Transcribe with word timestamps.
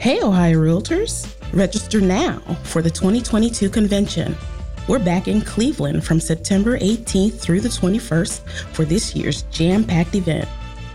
Hey, 0.00 0.22
Ohio 0.22 0.56
Realtors! 0.56 1.30
Register 1.52 2.00
now 2.00 2.38
for 2.62 2.80
the 2.80 2.88
2022 2.88 3.68
convention. 3.68 4.34
We're 4.88 4.98
back 4.98 5.28
in 5.28 5.42
Cleveland 5.42 6.06
from 6.06 6.20
September 6.20 6.78
18th 6.78 7.38
through 7.38 7.60
the 7.60 7.68
21st 7.68 8.40
for 8.72 8.86
this 8.86 9.14
year's 9.14 9.42
jam 9.50 9.84
packed 9.84 10.14
event, 10.14 10.48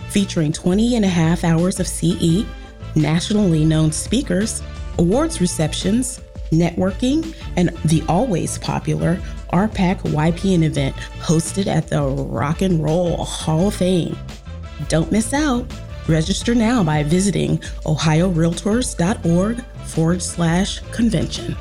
featuring 0.10 0.52
20 0.52 0.96
and 0.96 1.06
a 1.06 1.08
half 1.08 1.44
hours 1.44 1.80
of 1.80 1.88
CE, 1.88 2.48
nationally 2.96 3.64
known 3.64 3.92
speakers, 3.92 4.64
awards 4.98 5.40
receptions, 5.40 6.20
networking, 6.50 7.36
and 7.58 7.70
the 7.86 8.04
always 8.10 8.58
popular 8.58 9.22
RPAC 9.54 10.00
YPN 10.00 10.64
event 10.64 10.96
hosted 11.20 11.68
at 11.68 11.90
the 11.90 12.02
Rock 12.02 12.64
and 12.64 12.84
Roll 12.84 13.24
Hall 13.24 13.68
of 13.68 13.76
Fame. 13.76 14.18
Don't 14.90 15.12
miss 15.12 15.32
out. 15.32 15.72
Register 16.08 16.54
now 16.54 16.84
by 16.84 17.02
visiting 17.04 17.58
ohiorealtors.org 17.86 19.66
forward 19.86 20.22
slash 20.22 20.80
convention. 20.92 21.58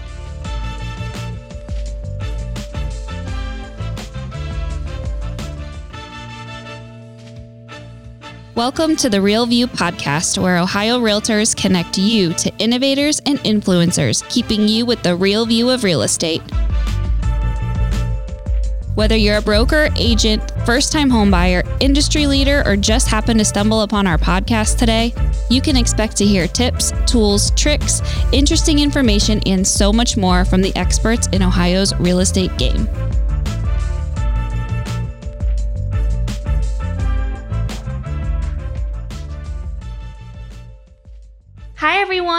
Welcome 8.55 8.95
to 8.97 9.11
the 9.11 9.21
Real 9.21 9.47
View 9.47 9.67
podcast, 9.67 10.41
where 10.41 10.59
Ohio 10.59 11.01
Realtors 11.01 11.57
connect 11.57 11.99
you 11.99 12.33
to 12.35 12.55
innovators 12.59 13.21
and 13.27 13.39
influencers, 13.41 14.27
keeping 14.29 14.69
you 14.69 14.87
with 14.87 15.03
the 15.03 15.17
real 15.17 15.45
view 15.45 15.71
of 15.71 15.83
real 15.83 16.03
estate. 16.03 16.41
Whether 18.95 19.17
you're 19.17 19.39
a 19.39 19.43
broker, 19.43 19.89
agent, 19.97 20.53
first 20.65 20.93
time 20.93 21.11
homebuyer, 21.11 21.67
industry 21.81 22.29
leader, 22.29 22.63
or 22.65 22.77
just 22.77 23.09
happen 23.09 23.37
to 23.39 23.45
stumble 23.45 23.83
upon 23.83 24.07
our 24.07 24.19
podcast 24.19 24.79
today, 24.79 25.13
you 25.51 25.61
can 25.61 25.77
expect 25.77 26.17
to 26.19 26.25
hear 26.25 26.47
tips, 26.47 26.93
tools, 27.05 27.51
tricks, 27.53 28.01
interesting 28.33 28.79
information, 28.79 29.41
and 29.47 29.67
so 29.67 29.93
much 29.93 30.17
more 30.17 30.45
from 30.45 30.63
the 30.63 30.75
experts 30.77 31.27
in 31.33 31.43
Ohio's 31.43 31.93
real 31.97 32.21
estate 32.21 32.57
game. 32.57 32.89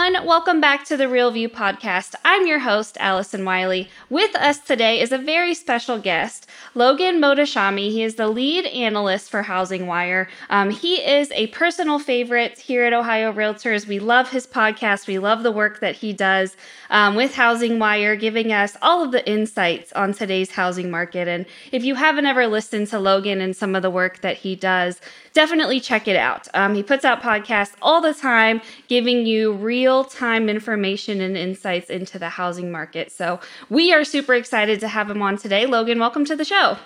Everyone. 0.06 0.26
Welcome 0.26 0.60
back 0.60 0.84
to 0.84 0.96
the 0.96 1.08
Real 1.08 1.30
View 1.32 1.48
podcast. 1.48 2.14
I'm 2.24 2.46
your 2.46 2.60
host, 2.60 2.96
Allison 3.00 3.44
Wiley. 3.44 3.88
With 4.08 4.36
us 4.36 4.58
today 4.58 5.00
is 5.00 5.10
a 5.10 5.18
very 5.18 5.52
special 5.52 5.98
guest, 5.98 6.46
Logan 6.74 7.20
Mohtashami. 7.20 7.90
He 7.90 8.02
is 8.04 8.14
the 8.14 8.28
lead 8.28 8.66
analyst 8.66 9.30
for 9.30 9.42
Housing 9.42 9.86
Wire. 9.86 10.28
Um, 10.48 10.70
he 10.70 10.96
is 10.96 11.32
a 11.32 11.48
personal 11.48 11.98
favorite 11.98 12.58
here 12.58 12.84
at 12.84 12.92
Ohio 12.92 13.32
Realtors. 13.32 13.86
We 13.88 13.98
love 13.98 14.30
his 14.30 14.46
podcast, 14.46 15.08
we 15.08 15.18
love 15.18 15.42
the 15.42 15.52
work 15.52 15.80
that 15.80 15.96
he 15.96 16.12
does 16.12 16.56
um, 16.90 17.16
with 17.16 17.34
Housing 17.34 17.78
Wire, 17.78 18.14
giving 18.14 18.52
us 18.52 18.76
all 18.82 19.02
of 19.02 19.12
the 19.12 19.28
insights 19.28 19.92
on 19.94 20.12
today's 20.12 20.52
housing 20.52 20.90
market. 20.90 21.26
And 21.26 21.46
if 21.72 21.84
you 21.84 21.96
haven't 21.96 22.26
ever 22.26 22.46
listened 22.46 22.88
to 22.88 23.00
Logan 23.00 23.40
and 23.40 23.56
some 23.56 23.74
of 23.74 23.82
the 23.82 23.90
work 23.90 24.20
that 24.20 24.36
he 24.36 24.54
does, 24.54 25.00
definitely 25.36 25.80
check 25.80 26.08
it 26.08 26.16
out. 26.16 26.48
Um, 26.54 26.74
he 26.74 26.82
puts 26.82 27.04
out 27.04 27.20
podcasts 27.20 27.74
all 27.82 28.00
the 28.00 28.14
time, 28.14 28.62
giving 28.88 29.26
you 29.26 29.52
real 29.52 30.02
time 30.02 30.48
information 30.48 31.20
and 31.20 31.36
insights 31.36 31.90
into 31.90 32.18
the 32.18 32.30
housing 32.30 32.72
market. 32.72 33.12
So 33.12 33.38
we 33.68 33.92
are 33.92 34.02
super 34.02 34.34
excited 34.34 34.80
to 34.80 34.88
have 34.88 35.10
him 35.10 35.20
on 35.20 35.36
today. 35.36 35.66
Logan, 35.66 36.00
welcome 36.00 36.24
to 36.24 36.36
the 36.36 36.44
show. 36.44 36.78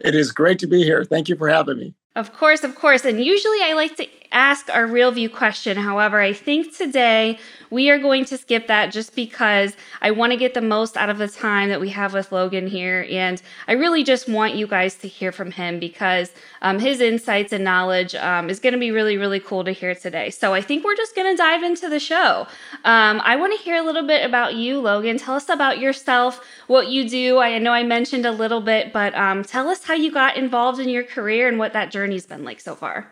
It 0.00 0.14
is 0.14 0.32
great 0.32 0.58
to 0.58 0.66
be 0.66 0.84
here. 0.84 1.02
Thank 1.02 1.30
you 1.30 1.36
for 1.36 1.48
having 1.48 1.78
me. 1.78 1.94
Of 2.14 2.34
course, 2.34 2.62
of 2.62 2.74
course. 2.74 3.06
And 3.06 3.24
usually 3.24 3.62
I 3.62 3.72
like 3.72 3.96
to 3.96 4.06
ask 4.32 4.68
our 4.70 4.86
real 4.86 5.10
view 5.10 5.28
question. 5.28 5.76
However, 5.76 6.20
I 6.20 6.32
think 6.32 6.76
today 6.76 7.38
we 7.70 7.90
are 7.90 7.98
going 7.98 8.24
to 8.26 8.38
skip 8.38 8.66
that 8.66 8.92
just 8.92 9.14
because 9.14 9.76
I 10.00 10.10
want 10.10 10.32
to 10.32 10.38
get 10.38 10.54
the 10.54 10.60
most 10.60 10.96
out 10.96 11.10
of 11.10 11.18
the 11.18 11.28
time 11.28 11.68
that 11.68 11.80
we 11.80 11.90
have 11.90 12.14
with 12.14 12.32
Logan 12.32 12.66
here. 12.66 13.06
And 13.10 13.40
I 13.66 13.72
really 13.72 14.04
just 14.04 14.28
want 14.28 14.54
you 14.54 14.66
guys 14.66 14.94
to 14.96 15.08
hear 15.08 15.32
from 15.32 15.50
him 15.50 15.78
because 15.78 16.32
um, 16.62 16.78
his 16.78 17.00
insights 17.00 17.52
and 17.52 17.64
knowledge 17.64 18.14
um, 18.14 18.48
is 18.50 18.60
going 18.60 18.72
to 18.72 18.78
be 18.78 18.90
really, 18.90 19.16
really 19.16 19.40
cool 19.40 19.64
to 19.64 19.72
hear 19.72 19.94
today. 19.94 20.30
So 20.30 20.54
I 20.54 20.60
think 20.60 20.84
we're 20.84 20.96
just 20.96 21.14
going 21.14 21.30
to 21.30 21.36
dive 21.36 21.62
into 21.62 21.88
the 21.88 22.00
show. 22.00 22.46
Um, 22.84 23.20
I 23.24 23.36
want 23.36 23.56
to 23.56 23.62
hear 23.62 23.76
a 23.76 23.82
little 23.82 24.06
bit 24.06 24.24
about 24.24 24.54
you, 24.54 24.80
Logan. 24.80 25.18
Tell 25.18 25.34
us 25.34 25.48
about 25.48 25.78
yourself, 25.78 26.44
what 26.66 26.88
you 26.88 27.08
do. 27.08 27.38
I 27.38 27.58
know 27.58 27.72
I 27.72 27.82
mentioned 27.82 28.26
a 28.26 28.32
little 28.32 28.60
bit, 28.60 28.92
but 28.92 29.14
um, 29.14 29.42
tell 29.44 29.68
us 29.68 29.84
how 29.84 29.94
you 29.94 30.12
got 30.12 30.36
involved 30.36 30.80
in 30.80 30.88
your 30.88 31.04
career 31.04 31.48
and 31.48 31.58
what 31.58 31.72
that 31.72 31.90
journey's 31.90 32.26
been 32.26 32.44
like 32.44 32.60
so 32.60 32.74
far. 32.74 33.08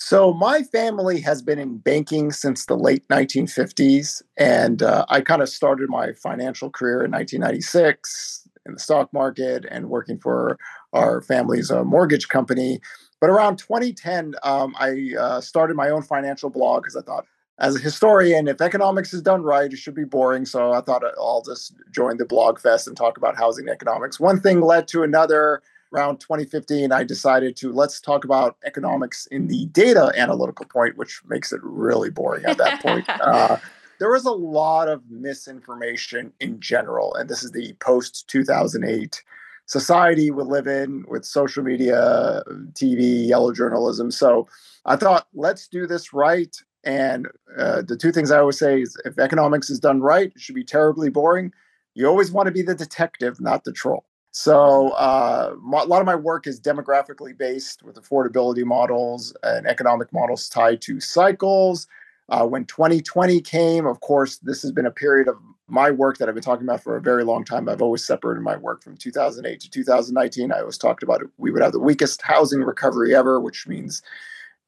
So, 0.00 0.32
my 0.32 0.62
family 0.62 1.20
has 1.22 1.42
been 1.42 1.58
in 1.58 1.78
banking 1.78 2.30
since 2.30 2.66
the 2.66 2.76
late 2.76 3.06
1950s. 3.08 4.22
And 4.36 4.80
uh, 4.80 5.04
I 5.08 5.20
kind 5.20 5.42
of 5.42 5.48
started 5.48 5.90
my 5.90 6.12
financial 6.12 6.70
career 6.70 7.04
in 7.04 7.10
1996 7.10 8.48
in 8.64 8.74
the 8.74 8.78
stock 8.78 9.12
market 9.12 9.66
and 9.68 9.90
working 9.90 10.16
for 10.20 10.56
our 10.92 11.20
family's 11.20 11.72
uh, 11.72 11.82
mortgage 11.82 12.28
company. 12.28 12.80
But 13.20 13.28
around 13.28 13.56
2010, 13.56 14.36
um, 14.44 14.72
I 14.78 15.14
uh, 15.18 15.40
started 15.40 15.74
my 15.74 15.90
own 15.90 16.02
financial 16.02 16.48
blog 16.48 16.84
because 16.84 16.94
I 16.94 17.02
thought, 17.02 17.26
as 17.58 17.74
a 17.74 17.80
historian, 17.80 18.46
if 18.46 18.60
economics 18.60 19.12
is 19.12 19.20
done 19.20 19.42
right, 19.42 19.72
it 19.72 19.78
should 19.78 19.96
be 19.96 20.04
boring. 20.04 20.46
So 20.46 20.74
I 20.74 20.80
thought 20.80 21.02
I'll 21.18 21.42
just 21.44 21.74
join 21.90 22.18
the 22.18 22.24
blog 22.24 22.60
fest 22.60 22.86
and 22.86 22.96
talk 22.96 23.16
about 23.16 23.36
housing 23.36 23.68
economics. 23.68 24.20
One 24.20 24.38
thing 24.38 24.60
led 24.60 24.86
to 24.88 25.02
another 25.02 25.60
around 25.94 26.18
2015, 26.18 26.92
I 26.92 27.04
decided 27.04 27.56
to 27.56 27.72
let's 27.72 28.00
talk 28.00 28.24
about 28.24 28.56
economics 28.64 29.26
in 29.26 29.46
the 29.46 29.66
data 29.66 30.12
analytical 30.16 30.66
point, 30.66 30.96
which 30.96 31.20
makes 31.26 31.52
it 31.52 31.60
really 31.62 32.10
boring 32.10 32.44
at 32.44 32.58
that 32.58 32.82
point. 32.82 33.06
Uh, 33.20 33.58
there 33.98 34.10
was 34.10 34.24
a 34.24 34.30
lot 34.30 34.88
of 34.88 35.02
misinformation 35.10 36.32
in 36.40 36.60
general, 36.60 37.14
and 37.14 37.28
this 37.28 37.42
is 37.42 37.50
the 37.50 37.74
post 37.80 38.28
2008 38.28 39.22
society 39.66 40.30
we 40.30 40.42
live 40.42 40.66
in 40.66 41.04
with 41.08 41.24
social 41.24 41.62
media, 41.62 42.42
TV, 42.72 43.26
yellow 43.26 43.52
journalism. 43.52 44.10
So 44.10 44.48
I 44.86 44.96
thought, 44.96 45.26
let's 45.34 45.68
do 45.68 45.86
this 45.86 46.12
right. 46.12 46.56
And 46.84 47.28
uh, 47.58 47.82
the 47.82 47.96
two 47.96 48.12
things 48.12 48.30
I 48.30 48.38
always 48.38 48.58
say 48.58 48.80
is 48.80 48.96
if 49.04 49.18
economics 49.18 49.68
is 49.68 49.78
done 49.78 50.00
right, 50.00 50.32
it 50.34 50.40
should 50.40 50.54
be 50.54 50.64
terribly 50.64 51.10
boring. 51.10 51.52
You 51.94 52.06
always 52.06 52.32
want 52.32 52.46
to 52.46 52.52
be 52.52 52.62
the 52.62 52.74
detective, 52.74 53.40
not 53.40 53.64
the 53.64 53.72
troll. 53.72 54.04
So 54.40 54.90
uh, 54.90 55.52
a 55.56 55.86
lot 55.86 56.00
of 56.00 56.06
my 56.06 56.14
work 56.14 56.46
is 56.46 56.60
demographically 56.60 57.36
based 57.36 57.82
with 57.82 57.96
affordability 57.96 58.62
models 58.62 59.36
and 59.42 59.66
economic 59.66 60.12
models 60.12 60.48
tied 60.48 60.80
to 60.82 61.00
cycles. 61.00 61.88
Uh, 62.28 62.46
when 62.46 62.64
2020 62.66 63.40
came, 63.40 63.84
of 63.84 63.98
course, 63.98 64.38
this 64.38 64.62
has 64.62 64.70
been 64.70 64.86
a 64.86 64.92
period 64.92 65.26
of 65.26 65.38
my 65.66 65.90
work 65.90 66.18
that 66.18 66.28
I've 66.28 66.36
been 66.36 66.44
talking 66.44 66.64
about 66.64 66.84
for 66.84 66.96
a 66.96 67.00
very 67.00 67.24
long 67.24 67.42
time. 67.42 67.68
I've 67.68 67.82
always 67.82 68.04
separated 68.04 68.42
my 68.42 68.56
work 68.56 68.80
from 68.80 68.96
2008 68.96 69.58
to 69.58 69.70
2019. 69.70 70.52
I 70.52 70.60
always 70.60 70.78
talked 70.78 71.02
about 71.02 71.20
it. 71.20 71.28
We 71.38 71.50
would 71.50 71.60
have 71.60 71.72
the 71.72 71.80
weakest 71.80 72.22
housing 72.22 72.60
recovery 72.60 73.16
ever, 73.16 73.40
which 73.40 73.66
means 73.66 74.02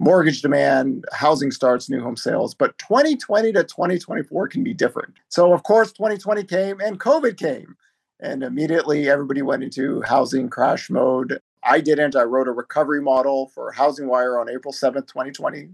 mortgage 0.00 0.42
demand, 0.42 1.04
housing 1.12 1.52
starts, 1.52 1.88
new 1.88 2.00
home 2.00 2.16
sales. 2.16 2.56
But 2.56 2.76
2020 2.78 3.52
to 3.52 3.62
2024 3.62 4.48
can 4.48 4.64
be 4.64 4.74
different. 4.74 5.14
So, 5.28 5.52
of 5.52 5.62
course, 5.62 5.92
2020 5.92 6.42
came 6.42 6.80
and 6.80 6.98
COVID 6.98 7.36
came. 7.36 7.76
And 8.20 8.42
immediately 8.42 9.08
everybody 9.08 9.42
went 9.42 9.62
into 9.62 10.02
housing 10.02 10.50
crash 10.50 10.90
mode. 10.90 11.40
I 11.62 11.80
didn't. 11.80 12.16
I 12.16 12.22
wrote 12.22 12.48
a 12.48 12.52
recovery 12.52 13.00
model 13.00 13.50
for 13.54 13.72
Housing 13.72 14.08
Wire 14.08 14.38
on 14.38 14.50
April 14.50 14.72
7th, 14.72 15.06
2020. 15.06 15.68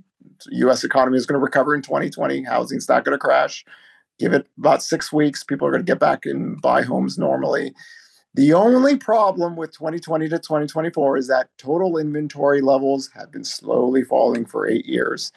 The 0.47 0.57
US 0.69 0.85
economy 0.85 1.17
is 1.17 1.27
going 1.27 1.39
to 1.39 1.45
recover 1.45 1.75
in 1.75 1.83
2020. 1.83 2.45
Housing's 2.45 2.89
not 2.89 3.05
going 3.05 3.15
to 3.15 3.19
crash. 3.19 3.65
Give 4.19 4.33
it 4.33 4.47
about 4.59 4.83
six 4.83 5.13
weeks. 5.13 5.45
People 5.45 5.67
are 5.67 5.71
going 5.71 5.85
to 5.85 5.91
get 5.91 6.01
back 6.01 6.25
and 6.25 6.61
buy 6.61 6.83
homes 6.83 7.19
normally. 7.19 7.75
The 8.35 8.53
only 8.53 8.97
problem 8.97 9.57
with 9.57 9.73
2020 9.73 10.29
to 10.29 10.39
2024 10.39 11.17
is 11.17 11.29
that 11.29 11.49
total 11.59 11.97
inventory 11.97 12.61
levels 12.61 13.11
have 13.15 13.33
been 13.33 13.45
slowly 13.45 14.05
falling 14.05 14.45
for 14.45 14.69
eight 14.69 14.85
years. 14.87 15.33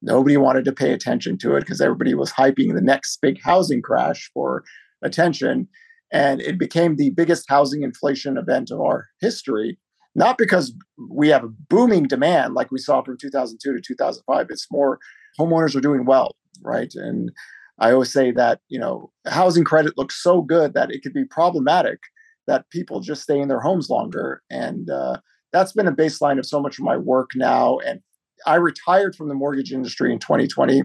Nobody 0.00 0.36
wanted 0.36 0.64
to 0.64 0.72
pay 0.72 0.92
attention 0.92 1.36
to 1.38 1.56
it 1.56 1.60
because 1.60 1.80
everybody 1.80 2.14
was 2.14 2.32
hyping 2.32 2.74
the 2.74 2.80
next 2.80 3.20
big 3.20 3.40
housing 3.42 3.82
crash 3.82 4.30
for 4.32 4.64
attention. 5.02 5.68
And 6.10 6.40
it 6.40 6.58
became 6.58 6.96
the 6.96 7.10
biggest 7.10 7.46
housing 7.48 7.82
inflation 7.82 8.38
event 8.38 8.70
of 8.70 8.80
our 8.80 9.06
history, 9.20 9.78
not 10.14 10.38
because 10.38 10.72
we 11.10 11.28
have 11.28 11.44
a 11.44 11.48
booming 11.68 12.04
demand 12.04 12.54
like 12.54 12.70
we 12.70 12.78
saw 12.78 13.02
from 13.02 13.18
2002 13.18 13.74
to 13.74 13.80
2005. 13.80 14.46
It's 14.50 14.66
more 14.70 14.98
homeowners 15.38 15.76
are 15.76 15.80
doing 15.80 16.06
well, 16.06 16.34
right? 16.62 16.92
And 16.94 17.30
I 17.78 17.92
always 17.92 18.12
say 18.12 18.32
that, 18.32 18.60
you 18.68 18.78
know, 18.78 19.10
housing 19.26 19.64
credit 19.64 19.96
looks 19.96 20.20
so 20.22 20.42
good 20.42 20.74
that 20.74 20.90
it 20.90 21.02
could 21.02 21.12
be 21.12 21.24
problematic 21.24 21.98
that 22.46 22.68
people 22.70 23.00
just 23.00 23.22
stay 23.22 23.38
in 23.38 23.48
their 23.48 23.60
homes 23.60 23.88
longer. 23.90 24.42
And 24.50 24.90
uh, 24.90 25.18
that's 25.52 25.72
been 25.72 25.86
a 25.86 25.92
baseline 25.92 26.38
of 26.38 26.46
so 26.46 26.60
much 26.60 26.78
of 26.78 26.84
my 26.84 26.96
work 26.96 27.30
now. 27.36 27.78
And 27.78 28.00
I 28.46 28.56
retired 28.56 29.14
from 29.14 29.28
the 29.28 29.34
mortgage 29.34 29.72
industry 29.72 30.12
in 30.12 30.18
2020, 30.18 30.82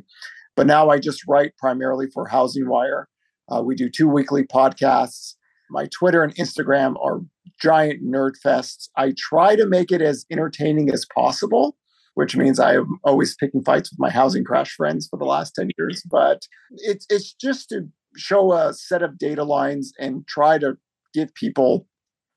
but 0.55 0.67
now 0.67 0.89
I 0.89 0.99
just 0.99 1.23
write 1.27 1.57
primarily 1.57 2.09
for 2.09 2.27
Housing 2.27 2.67
Wire. 2.67 3.07
Uh, 3.49 3.61
we 3.61 3.75
do 3.75 3.89
two 3.89 4.07
weekly 4.07 4.43
podcasts. 4.43 5.35
My 5.69 5.87
Twitter 5.87 6.23
and 6.23 6.35
Instagram 6.35 6.95
are 7.03 7.21
giant 7.61 8.03
nerd 8.03 8.33
fests. 8.45 8.89
I 8.97 9.13
try 9.17 9.55
to 9.55 9.65
make 9.65 9.91
it 9.91 10.01
as 10.01 10.25
entertaining 10.31 10.89
as 10.91 11.05
possible. 11.13 11.75
which 12.15 12.35
means 12.35 12.59
I'm 12.59 12.99
always 13.03 13.35
picking 13.35 13.63
fights 13.63 13.91
with 13.91 13.99
my 13.99 14.11
housing 14.11 14.43
crash 14.43 14.75
friends 14.75 15.07
for 15.07 15.17
the 15.17 15.25
last 15.25 15.55
10 15.55 15.71
years. 15.79 16.03
But 16.03 16.47
it's 16.71 17.07
it's 17.09 17.33
just 17.33 17.69
to 17.69 17.89
show 18.15 18.53
a 18.53 18.73
set 18.73 19.01
of 19.01 19.17
data 19.17 19.43
lines 19.43 19.93
and 19.99 20.27
try 20.27 20.59
to 20.59 20.77
give 21.13 21.33
people 21.33 21.87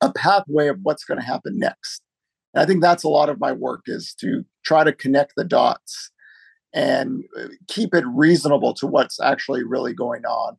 a 0.01 0.11
pathway 0.11 0.69
of 0.69 0.79
what's 0.83 1.05
going 1.05 1.21
to 1.21 1.27
happen 1.27 1.59
next. 1.59 2.01
And 2.55 2.63
I 2.63 2.67
think 2.67 2.81
that's 2.81 3.05
a 3.05 3.09
lot 3.09 3.29
of 3.29 3.39
my 3.39 3.53
work 3.53 3.83
is 3.87 4.15
to 4.21 4.45
try 4.65 4.83
to 4.85 4.93
connect 4.93 5.35
the 5.37 5.45
dots 5.45 6.11
and 6.73 7.25
uh, 7.39 7.49
keep 7.69 7.95
it 7.95 8.05
reasonable 8.07 8.73
to 8.75 8.87
what's 8.87 9.21
actually 9.21 9.63
really 9.63 9.93
going 9.93 10.25
on. 10.25 10.57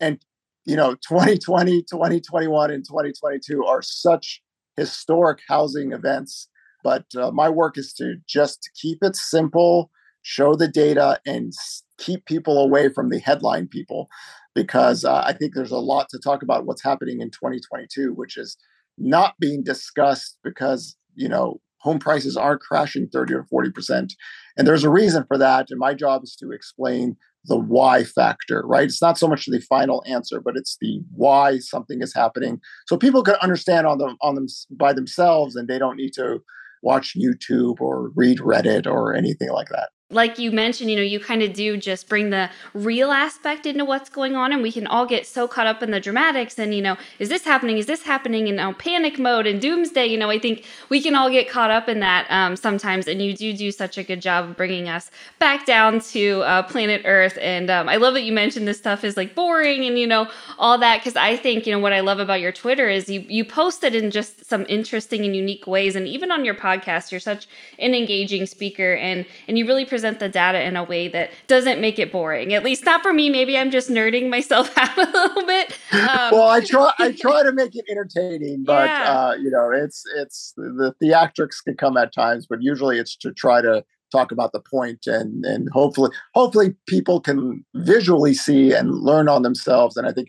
And 0.00 0.18
you 0.66 0.76
know, 0.76 0.94
2020, 0.96 1.82
2021 1.82 2.70
and 2.70 2.84
2022 2.84 3.64
are 3.64 3.82
such 3.82 4.42
historic 4.76 5.38
housing 5.48 5.92
events, 5.92 6.48
but 6.82 7.04
uh, 7.16 7.30
my 7.30 7.48
work 7.48 7.78
is 7.78 7.92
to 7.94 8.16
just 8.28 8.68
keep 8.80 8.98
it 9.02 9.16
simple, 9.16 9.90
show 10.22 10.56
the 10.56 10.68
data 10.68 11.20
and 11.24 11.52
keep 11.98 12.26
people 12.26 12.58
away 12.58 12.88
from 12.88 13.10
the 13.10 13.20
headline 13.20 13.68
people 13.68 14.08
because 14.54 15.04
uh, 15.04 15.22
I 15.24 15.32
think 15.32 15.54
there's 15.54 15.70
a 15.70 15.78
lot 15.78 16.08
to 16.10 16.18
talk 16.18 16.42
about 16.42 16.66
what's 16.66 16.82
happening 16.82 17.20
in 17.20 17.30
2022, 17.30 18.12
which 18.14 18.36
is 18.36 18.56
not 18.98 19.34
being 19.38 19.62
discussed 19.62 20.38
because, 20.42 20.96
you 21.14 21.28
know, 21.28 21.60
home 21.78 21.98
prices 21.98 22.36
aren't 22.36 22.62
crashing 22.62 23.06
30 23.08 23.34
or 23.34 23.46
40%. 23.52 24.12
And 24.56 24.66
there's 24.66 24.82
a 24.82 24.90
reason 24.90 25.24
for 25.28 25.38
that. 25.38 25.66
And 25.70 25.78
my 25.78 25.94
job 25.94 26.24
is 26.24 26.34
to 26.36 26.50
explain 26.50 27.16
the 27.46 27.56
why 27.56 28.04
factor, 28.04 28.62
right? 28.66 28.84
It's 28.84 29.02
not 29.02 29.18
so 29.18 29.28
much 29.28 29.46
the 29.46 29.60
final 29.60 30.02
answer, 30.06 30.40
but 30.40 30.56
it's 30.56 30.76
the 30.80 31.00
why 31.14 31.58
something 31.58 32.02
is 32.02 32.14
happening. 32.14 32.60
So 32.86 32.96
people 32.96 33.22
can 33.22 33.36
understand 33.36 33.86
on 33.86 33.98
them 33.98 34.16
on 34.22 34.34
them 34.34 34.46
by 34.70 34.92
themselves 34.92 35.56
and 35.56 35.68
they 35.68 35.78
don't 35.78 35.96
need 35.96 36.12
to 36.14 36.42
watch 36.82 37.16
YouTube 37.16 37.80
or 37.80 38.10
read 38.14 38.38
Reddit 38.38 38.86
or 38.86 39.14
anything 39.14 39.50
like 39.50 39.68
that 39.70 39.90
like 40.08 40.38
you 40.38 40.52
mentioned, 40.52 40.88
you 40.88 40.94
know, 40.94 41.02
you 41.02 41.18
kind 41.18 41.42
of 41.42 41.52
do 41.52 41.76
just 41.76 42.08
bring 42.08 42.30
the 42.30 42.48
real 42.74 43.10
aspect 43.10 43.66
into 43.66 43.84
what's 43.84 44.08
going 44.08 44.36
on, 44.36 44.52
and 44.52 44.62
we 44.62 44.70
can 44.70 44.86
all 44.86 45.04
get 45.04 45.26
so 45.26 45.48
caught 45.48 45.66
up 45.66 45.82
in 45.82 45.90
the 45.90 45.98
dramatics 45.98 46.58
and, 46.60 46.72
you 46.72 46.80
know, 46.80 46.96
is 47.18 47.28
this 47.28 47.44
happening? 47.44 47.76
Is 47.76 47.86
this 47.86 48.02
happening? 48.02 48.42
And 48.42 48.48
you 48.48 48.54
know, 48.54 48.72
panic 48.74 49.18
mode 49.18 49.48
and 49.48 49.60
doomsday. 49.60 50.06
You 50.06 50.16
know, 50.16 50.30
I 50.30 50.38
think 50.38 50.64
we 50.90 51.02
can 51.02 51.16
all 51.16 51.28
get 51.28 51.48
caught 51.48 51.72
up 51.72 51.88
in 51.88 51.98
that 52.00 52.26
um, 52.30 52.54
sometimes, 52.54 53.08
and 53.08 53.20
you 53.20 53.34
do 53.34 53.52
do 53.52 53.72
such 53.72 53.98
a 53.98 54.04
good 54.04 54.22
job 54.22 54.48
of 54.48 54.56
bringing 54.56 54.88
us 54.88 55.10
back 55.40 55.66
down 55.66 56.00
to 56.00 56.42
uh, 56.42 56.62
planet 56.62 57.02
Earth. 57.04 57.36
And 57.40 57.68
um, 57.68 57.88
I 57.88 57.96
love 57.96 58.14
that 58.14 58.22
you 58.22 58.32
mentioned 58.32 58.68
this 58.68 58.78
stuff 58.78 59.02
is 59.02 59.16
like 59.16 59.34
boring 59.34 59.84
and, 59.84 59.98
you 59.98 60.06
know, 60.06 60.28
all 60.56 60.78
that, 60.78 61.00
because 61.00 61.16
I 61.16 61.36
think, 61.36 61.66
you 61.66 61.72
know, 61.72 61.80
what 61.80 61.92
I 61.92 62.00
love 62.00 62.20
about 62.20 62.40
your 62.40 62.52
Twitter 62.52 62.88
is 62.88 63.08
you, 63.08 63.24
you 63.28 63.44
post 63.44 63.82
it 63.82 63.94
in 63.96 64.12
just 64.12 64.44
some 64.44 64.64
interesting 64.68 65.24
and 65.24 65.34
unique 65.34 65.66
ways. 65.66 65.96
And 65.96 66.06
even 66.06 66.30
on 66.30 66.44
your 66.44 66.54
podcast, 66.54 67.10
you're 67.10 67.18
such 67.18 67.48
an 67.80 67.92
engaging 67.92 68.46
speaker 68.46 68.94
and, 68.94 69.26
and 69.48 69.58
you 69.58 69.66
really 69.66 69.84
present 69.96 70.18
the 70.18 70.28
data 70.28 70.62
in 70.62 70.76
a 70.76 70.84
way 70.84 71.08
that 71.08 71.30
doesn't 71.46 71.80
make 71.80 71.98
it 71.98 72.12
boring. 72.12 72.52
At 72.52 72.62
least 72.62 72.84
not 72.84 73.00
for 73.00 73.14
me. 73.14 73.30
Maybe 73.30 73.56
I'm 73.56 73.70
just 73.70 73.88
nerding 73.88 74.28
myself 74.28 74.70
out 74.76 74.98
a 74.98 75.10
little 75.10 75.46
bit. 75.46 75.72
Um, 75.90 76.32
well, 76.32 76.48
I 76.48 76.60
try 76.60 76.92
I 76.98 77.12
try 77.18 77.42
to 77.42 77.50
make 77.50 77.74
it 77.74 77.86
entertaining, 77.90 78.64
but 78.64 78.90
yeah. 78.90 79.10
uh, 79.10 79.34
you 79.36 79.48
know, 79.48 79.70
it's 79.70 80.04
it's 80.16 80.52
the 80.56 80.94
theatrics 81.02 81.64
can 81.64 81.78
come 81.78 81.96
at 81.96 82.12
times, 82.12 82.46
but 82.46 82.62
usually 82.62 82.98
it's 82.98 83.16
to 83.16 83.32
try 83.32 83.62
to 83.62 83.82
talk 84.12 84.30
about 84.30 84.52
the 84.52 84.60
point 84.60 85.06
and 85.06 85.46
and 85.46 85.70
hopefully 85.70 86.10
hopefully 86.34 86.76
people 86.86 87.20
can 87.20 87.64
visually 87.74 88.34
see 88.34 88.72
and 88.72 88.90
learn 88.90 89.28
on 89.28 89.42
themselves 89.42 89.96
and 89.96 90.06
i 90.06 90.12
think 90.12 90.28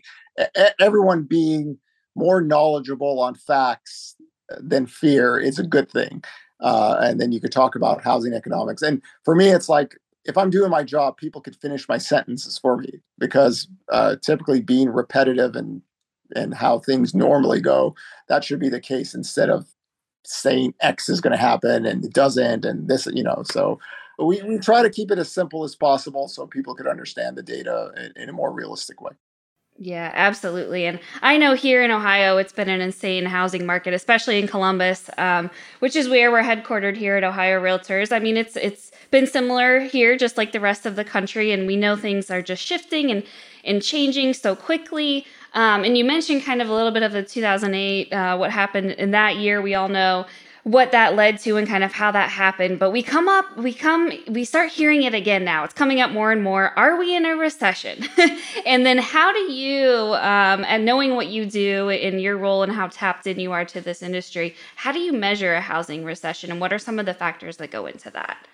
everyone 0.80 1.22
being 1.22 1.78
more 2.16 2.40
knowledgeable 2.40 3.20
on 3.20 3.36
facts 3.36 4.16
than 4.58 4.84
fear 4.84 5.38
is 5.38 5.60
a 5.60 5.62
good 5.62 5.88
thing 5.88 6.20
uh, 6.60 6.96
and 7.00 7.20
then 7.20 7.32
you 7.32 7.40
could 7.40 7.52
talk 7.52 7.74
about 7.74 8.02
housing 8.02 8.34
economics. 8.34 8.82
And 8.82 9.02
for 9.24 9.34
me, 9.34 9.48
it's 9.48 9.68
like 9.68 9.96
if 10.24 10.36
I'm 10.36 10.50
doing 10.50 10.70
my 10.70 10.84
job, 10.84 11.16
people 11.16 11.40
could 11.40 11.56
finish 11.56 11.88
my 11.88 11.98
sentences 11.98 12.58
for 12.58 12.76
me 12.76 13.00
because 13.18 13.68
uh, 13.90 14.16
typically 14.22 14.60
being 14.60 14.90
repetitive 14.90 15.56
and 15.56 15.82
and 16.36 16.54
how 16.54 16.78
things 16.78 17.14
normally 17.14 17.58
go, 17.58 17.94
that 18.28 18.44
should 18.44 18.60
be 18.60 18.68
the 18.68 18.80
case 18.80 19.14
instead 19.14 19.48
of 19.48 19.66
saying 20.26 20.74
X 20.80 21.08
is 21.08 21.22
going 21.22 21.32
to 21.32 21.38
happen 21.38 21.86
and 21.86 22.04
it 22.04 22.12
doesn't, 22.12 22.66
and 22.66 22.86
this, 22.86 23.06
you 23.14 23.22
know. 23.22 23.42
So 23.50 23.78
we, 24.18 24.42
we 24.42 24.58
try 24.58 24.82
to 24.82 24.90
keep 24.90 25.10
it 25.10 25.18
as 25.18 25.32
simple 25.32 25.64
as 25.64 25.74
possible 25.74 26.28
so 26.28 26.46
people 26.46 26.74
could 26.74 26.86
understand 26.86 27.36
the 27.36 27.42
data 27.42 27.92
in, 27.96 28.24
in 28.24 28.28
a 28.28 28.32
more 28.34 28.52
realistic 28.52 29.00
way. 29.00 29.12
Yeah, 29.80 30.10
absolutely. 30.12 30.86
And 30.86 30.98
I 31.22 31.36
know 31.36 31.54
here 31.54 31.84
in 31.84 31.92
Ohio, 31.92 32.36
it's 32.36 32.52
been 32.52 32.68
an 32.68 32.80
insane 32.80 33.24
housing 33.24 33.64
market, 33.64 33.94
especially 33.94 34.40
in 34.40 34.48
Columbus, 34.48 35.08
um, 35.18 35.50
which 35.78 35.94
is 35.94 36.08
where 36.08 36.32
we're 36.32 36.42
headquartered 36.42 36.96
here 36.96 37.14
at 37.14 37.22
Ohio 37.22 37.60
Realtors. 37.62 38.10
I 38.10 38.18
mean, 38.18 38.36
it's 38.36 38.56
it's 38.56 38.90
been 39.12 39.28
similar 39.28 39.78
here, 39.80 40.16
just 40.16 40.36
like 40.36 40.50
the 40.50 40.58
rest 40.58 40.84
of 40.84 40.96
the 40.96 41.04
country, 41.04 41.52
and 41.52 41.64
we 41.68 41.76
know 41.76 41.94
things 41.94 42.28
are 42.28 42.42
just 42.42 42.60
shifting 42.64 43.12
and 43.12 43.22
and 43.64 43.80
changing 43.80 44.34
so 44.34 44.56
quickly. 44.56 45.24
Um, 45.54 45.84
and 45.84 45.96
you 45.96 46.04
mentioned 46.04 46.42
kind 46.42 46.60
of 46.60 46.68
a 46.68 46.74
little 46.74 46.90
bit 46.90 47.04
of 47.04 47.12
the 47.12 47.22
2008, 47.22 48.12
uh, 48.12 48.36
what 48.36 48.50
happened 48.50 48.90
in 48.92 49.12
that 49.12 49.36
year. 49.36 49.62
We 49.62 49.74
all 49.76 49.88
know 49.88 50.26
what 50.64 50.92
that 50.92 51.14
led 51.14 51.38
to 51.40 51.56
and 51.56 51.66
kind 51.66 51.84
of 51.84 51.92
how 51.92 52.10
that 52.10 52.30
happened. 52.30 52.78
But 52.78 52.90
we 52.90 53.02
come 53.02 53.28
up, 53.28 53.56
we 53.56 53.72
come, 53.72 54.12
we 54.28 54.44
start 54.44 54.70
hearing 54.70 55.02
it 55.02 55.14
again 55.14 55.44
now. 55.44 55.64
It's 55.64 55.74
coming 55.74 56.00
up 56.00 56.10
more 56.10 56.32
and 56.32 56.42
more. 56.42 56.78
Are 56.78 56.98
we 56.98 57.14
in 57.14 57.24
a 57.24 57.36
recession? 57.36 58.04
and 58.66 58.84
then 58.84 58.98
how 58.98 59.32
do 59.32 59.52
you, 59.52 60.14
um, 60.14 60.64
and 60.66 60.84
knowing 60.84 61.14
what 61.14 61.28
you 61.28 61.46
do 61.46 61.88
in 61.88 62.18
your 62.18 62.36
role 62.36 62.62
and 62.62 62.72
how 62.72 62.88
tapped 62.88 63.26
in 63.26 63.38
you 63.38 63.52
are 63.52 63.64
to 63.66 63.80
this 63.80 64.02
industry, 64.02 64.54
how 64.76 64.92
do 64.92 64.98
you 64.98 65.12
measure 65.12 65.54
a 65.54 65.60
housing 65.60 66.04
recession 66.04 66.50
and 66.50 66.60
what 66.60 66.72
are 66.72 66.78
some 66.78 66.98
of 66.98 67.06
the 67.06 67.14
factors 67.14 67.56
that 67.58 67.70
go 67.70 67.86
into 67.86 68.10
that? 68.10 68.46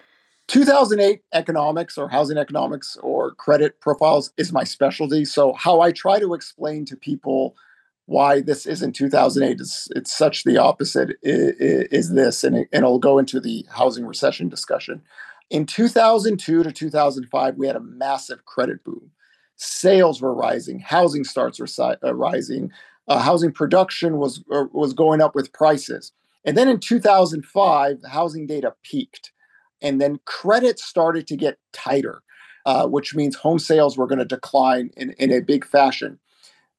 2008 0.48 1.22
economics 1.32 1.96
or 1.96 2.08
housing 2.08 2.36
economics 2.36 2.98
or 3.02 3.34
credit 3.34 3.80
profiles 3.80 4.30
is 4.36 4.52
my 4.52 4.62
specialty. 4.62 5.24
So, 5.24 5.54
how 5.54 5.80
I 5.80 5.90
try 5.90 6.18
to 6.20 6.34
explain 6.34 6.84
to 6.86 6.96
people 6.96 7.56
why 8.06 8.40
this 8.40 8.66
isn't 8.66 8.92
2008 8.92 9.60
is 9.60 9.88
it's 9.96 10.16
such 10.16 10.44
the 10.44 10.58
opposite 10.58 11.16
is, 11.22 11.52
is 11.90 12.12
this 12.12 12.44
and, 12.44 12.56
it, 12.56 12.68
and 12.72 12.84
it'll 12.84 12.98
go 12.98 13.18
into 13.18 13.40
the 13.40 13.66
housing 13.70 14.06
recession 14.06 14.48
discussion. 14.48 15.02
In 15.50 15.66
2002 15.66 16.62
to 16.62 16.72
2005 16.72 17.56
we 17.56 17.66
had 17.66 17.76
a 17.76 17.80
massive 17.80 18.44
credit 18.44 18.84
boom. 18.84 19.10
Sales 19.56 20.20
were 20.20 20.34
rising 20.34 20.80
housing 20.80 21.24
starts 21.24 21.58
were 21.58 21.66
si- 21.66 21.96
uh, 22.04 22.14
rising 22.14 22.70
uh, 23.08 23.18
housing 23.18 23.52
production 23.52 24.18
was 24.18 24.44
uh, 24.52 24.64
was 24.72 24.92
going 24.92 25.20
up 25.20 25.34
with 25.34 25.52
prices. 25.52 26.12
And 26.44 26.58
then 26.58 26.68
in 26.68 26.80
2005 26.80 28.02
the 28.02 28.08
housing 28.08 28.46
data 28.46 28.74
peaked 28.82 29.32
and 29.80 30.00
then 30.00 30.20
credit 30.26 30.78
started 30.78 31.26
to 31.28 31.36
get 31.36 31.58
tighter 31.72 32.22
uh, 32.66 32.86
which 32.86 33.14
means 33.14 33.36
home 33.36 33.58
sales 33.58 33.96
were 33.96 34.06
going 34.06 34.18
to 34.18 34.24
decline 34.24 34.90
in, 34.96 35.12
in 35.12 35.30
a 35.30 35.40
big 35.40 35.66
fashion 35.66 36.18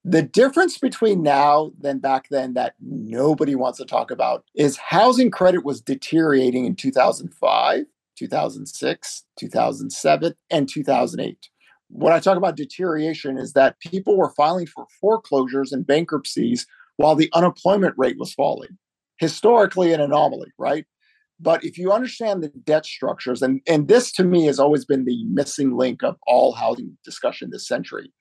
the 0.07 0.21
difference 0.21 0.77
between 0.77 1.24
now 1.24 1.71
than 1.79 1.97
back 1.97 2.27
then 2.29 2.53
that 2.53 2.75
nobody 2.79 3.55
wants 3.55 3.79
to 3.79 3.85
talk 3.85 4.12
about 4.12 4.45
is 4.53 4.77
housing 4.77 5.31
credit 5.31 5.65
was 5.65 5.81
deteriorating 5.81 6.65
in 6.65 6.75
2005, 6.75 7.85
2006, 8.15 9.25
2007, 9.39 10.35
and 10.51 10.69
2008. 10.69 11.50
When 11.89 12.13
I 12.13 12.19
talk 12.19 12.38
about 12.38 12.55
deterioration, 12.55 13.39
is 13.39 13.53
that 13.53 13.79
people 13.79 14.15
were 14.15 14.29
filing 14.29 14.67
for 14.67 14.85
foreclosures 15.01 15.71
and 15.71 15.88
bankruptcies 15.88 16.67
while 16.97 17.15
the 17.15 17.31
unemployment 17.33 17.95
rate 17.97 18.19
was 18.19 18.33
falling. 18.33 18.77
Historically, 19.17 19.91
an 19.91 20.01
anomaly, 20.01 20.51
right? 20.59 20.85
But 21.39 21.63
if 21.63 21.79
you 21.79 21.91
understand 21.91 22.43
the 22.43 22.50
debt 22.50 22.85
structures, 22.85 23.41
and, 23.41 23.59
and 23.67 23.88
this 23.88 24.12
to 24.13 24.24
me 24.24 24.45
has 24.45 24.59
always 24.59 24.85
been 24.85 25.05
the 25.05 25.24
missing 25.25 25.75
link 25.75 26.03
of 26.03 26.15
all 26.27 26.53
housing 26.53 26.95
discussion 27.03 27.50
this 27.50 27.67
century, 27.67 28.12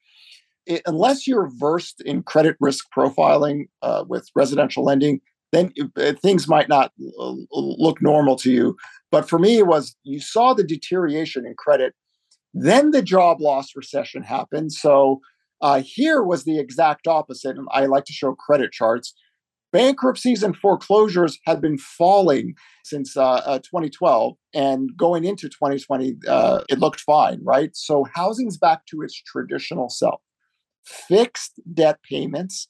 it, 0.67 0.83
unless 0.87 1.27
you're 1.27 1.51
versed 1.55 2.01
in 2.03 2.23
credit 2.23 2.57
risk 2.61 2.87
profiling 2.97 3.65
uh, 3.83 4.05
with 4.09 4.29
residential 4.35 4.85
lending, 4.85 5.21
then 5.53 5.73
uh, 5.97 6.13
things 6.15 6.49
might 6.49 6.69
not 6.69 6.93
uh, 7.21 7.35
look 7.53 8.03
normal 8.03 8.37
to 8.37 8.51
you. 8.51 8.77
But 9.11 9.29
for 9.29 9.39
me, 9.39 9.59
it 9.59 9.67
was 9.67 9.97
you 10.03 10.21
saw 10.21 10.55
the 10.55 10.65
deterioration 10.65 11.47
in 11.47 11.55
credit, 11.57 11.95
then 12.53 12.91
the 12.91 13.03
job 13.03 13.41
loss 13.41 13.71
recession 13.77 14.23
happened. 14.23 14.73
So 14.73 15.21
uh, 15.61 15.83
here 15.85 16.23
was 16.23 16.45
the 16.45 16.59
exact 16.59 17.07
opposite. 17.07 17.57
And 17.57 17.69
I 17.71 17.87
like 17.87 18.05
to 18.05 18.13
show 18.13 18.35
credit 18.35 18.73
charts. 18.73 19.15
Bankruptcies 19.73 20.45
and 20.45 20.57
foreclosures 20.57 21.39
had 21.47 21.61
been 21.61 21.79
falling 21.79 22.55
since 22.85 23.17
uh, 23.17 23.43
uh, 23.45 23.59
2012, 23.59 24.37
and 24.55 24.91
going 24.97 25.25
into 25.25 25.49
2020, 25.49 26.15
uh, 26.29 26.61
it 26.69 26.79
looked 26.79 27.01
fine, 27.01 27.41
right? 27.43 27.71
So 27.75 28.07
housing's 28.15 28.57
back 28.57 28.87
to 28.87 29.03
its 29.03 29.21
traditional 29.21 29.89
self 29.89 30.21
fixed 30.85 31.61
debt 31.73 31.99
payments, 32.09 32.69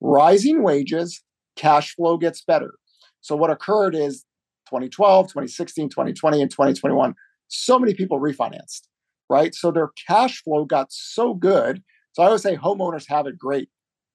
rising 0.00 0.62
wages, 0.62 1.22
cash 1.56 1.94
flow 1.94 2.16
gets 2.16 2.42
better. 2.42 2.74
So 3.20 3.34
what 3.34 3.50
occurred 3.50 3.94
is 3.94 4.24
2012, 4.66 5.28
2016, 5.28 5.88
2020, 5.88 6.42
and 6.42 6.50
2021, 6.50 7.14
so 7.48 7.78
many 7.78 7.94
people 7.94 8.20
refinanced, 8.20 8.82
right? 9.28 9.54
So 9.54 9.70
their 9.70 9.90
cash 10.06 10.42
flow 10.42 10.64
got 10.64 10.88
so 10.90 11.34
good. 11.34 11.82
So 12.12 12.22
I 12.22 12.26
always 12.26 12.42
say 12.42 12.56
homeowners 12.56 13.08
have 13.08 13.26
it 13.26 13.38
great. 13.38 13.68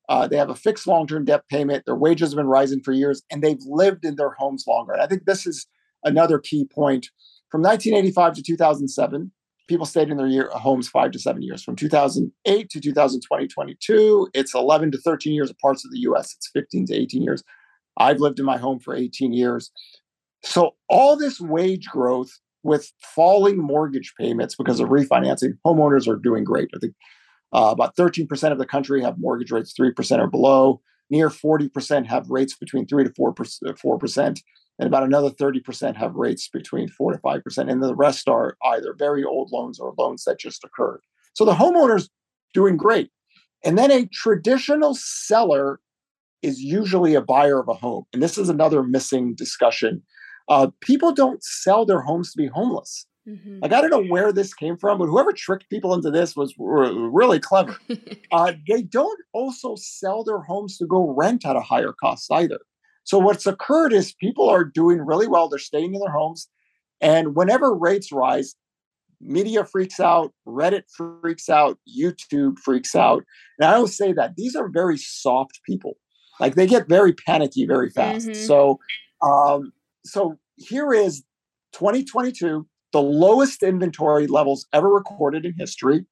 Uh, 0.09 0.27
they 0.27 0.37
have 0.37 0.49
a 0.49 0.55
fixed 0.55 0.87
long 0.87 1.07
term 1.07 1.25
debt 1.25 1.47
payment. 1.49 1.85
Their 1.85 1.95
wages 1.95 2.31
have 2.31 2.37
been 2.37 2.47
rising 2.47 2.81
for 2.81 2.91
years 2.91 3.23
and 3.31 3.41
they've 3.41 3.61
lived 3.65 4.03
in 4.03 4.15
their 4.15 4.31
homes 4.31 4.65
longer. 4.67 4.93
And 4.93 5.01
I 5.01 5.07
think 5.07 5.25
this 5.25 5.47
is 5.47 5.67
another 6.03 6.39
key 6.39 6.65
point. 6.65 7.07
From 7.49 7.61
1985 7.61 8.33
to 8.35 8.43
2007, 8.43 9.31
people 9.67 9.85
stayed 9.85 10.09
in 10.09 10.17
their 10.17 10.27
year, 10.27 10.49
homes 10.53 10.89
five 10.89 11.11
to 11.11 11.19
seven 11.19 11.41
years. 11.41 11.63
From 11.63 11.75
2008 11.75 12.69
to 12.69 12.79
2020, 12.79 13.47
22, 13.47 14.29
it's 14.33 14.53
11 14.53 14.91
to 14.91 14.97
13 14.97 15.33
years. 15.33 15.49
In 15.49 15.55
parts 15.61 15.85
of 15.85 15.91
the 15.91 15.99
US, 15.99 16.33
it's 16.35 16.49
15 16.53 16.87
to 16.87 16.93
18 16.93 17.21
years. 17.21 17.43
I've 17.97 18.19
lived 18.19 18.39
in 18.39 18.45
my 18.45 18.57
home 18.57 18.79
for 18.79 18.95
18 18.95 19.33
years. 19.33 19.71
So 20.43 20.75
all 20.89 21.15
this 21.15 21.39
wage 21.39 21.87
growth 21.87 22.31
with 22.63 22.91
falling 23.15 23.57
mortgage 23.57 24.13
payments 24.19 24.55
because 24.55 24.79
of 24.79 24.89
refinancing, 24.89 25.57
homeowners 25.65 26.07
are 26.07 26.15
doing 26.15 26.43
great. 26.43 26.69
I 26.75 26.79
think 26.79 26.93
uh, 27.53 27.69
about 27.71 27.95
13% 27.95 28.51
of 28.51 28.57
the 28.57 28.65
country 28.65 29.01
have 29.01 29.17
mortgage 29.17 29.51
rates 29.51 29.73
3% 29.79 30.19
or 30.19 30.27
below. 30.27 30.81
Near 31.09 31.29
40% 31.29 32.05
have 32.07 32.29
rates 32.29 32.55
between 32.55 32.87
3 32.87 33.03
to 33.03 33.09
4%, 33.09 33.35
4% 33.63 34.41
and 34.81 34.87
about 34.87 35.03
another 35.03 35.29
30% 35.29 35.95
have 35.95 36.15
rates 36.15 36.49
between 36.51 36.89
4 36.89 37.13
to 37.13 37.19
5%. 37.19 37.71
And 37.71 37.83
the 37.83 37.95
rest 37.95 38.27
are 38.27 38.57
either 38.65 38.95
very 38.97 39.23
old 39.23 39.51
loans 39.51 39.79
or 39.79 39.93
loans 39.95 40.23
that 40.23 40.39
just 40.39 40.63
occurred. 40.63 41.01
So 41.35 41.45
the 41.45 41.53
homeowner's 41.53 42.09
doing 42.55 42.77
great. 42.77 43.11
And 43.63 43.77
then 43.77 43.91
a 43.91 44.07
traditional 44.07 44.95
seller 44.95 45.79
is 46.41 46.61
usually 46.61 47.13
a 47.13 47.21
buyer 47.21 47.59
of 47.59 47.69
a 47.69 47.75
home. 47.75 48.05
And 48.11 48.23
this 48.23 48.39
is 48.39 48.49
another 48.49 48.81
missing 48.81 49.35
discussion. 49.35 50.01
Uh, 50.49 50.71
people 50.81 51.13
don't 51.13 51.43
sell 51.43 51.85
their 51.85 52.01
homes 52.01 52.31
to 52.31 52.37
be 52.37 52.47
homeless. 52.47 53.05
Mm-hmm. 53.29 53.59
Like, 53.61 53.73
I 53.73 53.81
don't 53.81 53.91
know 53.91 54.11
where 54.11 54.33
this 54.33 54.51
came 54.51 54.77
from, 54.77 54.97
but 54.97 55.05
whoever 55.05 55.31
tricked 55.31 55.69
people 55.69 55.93
into 55.93 56.09
this 56.09 56.35
was 56.35 56.55
r- 56.59 56.91
really 56.91 57.39
clever. 57.39 57.77
uh, 58.31 58.53
they 58.67 58.81
don't 58.81 59.19
also 59.31 59.75
sell 59.75 60.23
their 60.23 60.39
homes 60.39 60.79
to 60.79 60.87
go 60.87 61.13
rent 61.15 61.45
at 61.45 61.55
a 61.55 61.61
higher 61.61 61.93
cost 61.93 62.31
either. 62.31 62.61
So, 63.11 63.19
what's 63.19 63.45
occurred 63.45 63.91
is 63.91 64.13
people 64.13 64.47
are 64.49 64.63
doing 64.63 65.05
really 65.05 65.27
well. 65.27 65.49
They're 65.49 65.59
staying 65.59 65.95
in 65.95 65.99
their 65.99 66.13
homes. 66.13 66.47
And 67.01 67.35
whenever 67.35 67.75
rates 67.75 68.09
rise, 68.09 68.55
media 69.19 69.65
freaks 69.65 69.99
out, 69.99 70.31
Reddit 70.47 70.83
freaks 70.95 71.49
out, 71.49 71.77
YouTube 71.85 72.57
freaks 72.59 72.95
out. 72.95 73.25
And 73.59 73.69
I 73.69 73.73
always 73.75 73.97
say 73.97 74.13
that 74.13 74.37
these 74.37 74.55
are 74.55 74.69
very 74.69 74.95
soft 74.95 75.59
people. 75.65 75.97
Like 76.39 76.55
they 76.55 76.65
get 76.65 76.87
very 76.87 77.11
panicky 77.11 77.65
very 77.65 77.89
fast. 77.89 78.29
Mm-hmm. 78.29 78.45
So, 78.45 78.79
um, 79.21 79.73
so 80.05 80.39
here 80.55 80.93
is 80.93 81.21
2022 81.73 82.65
the 82.93 83.01
lowest 83.01 83.61
inventory 83.61 84.27
levels 84.27 84.67
ever 84.71 84.87
recorded 84.87 85.45
in 85.45 85.53
history. 85.57 86.05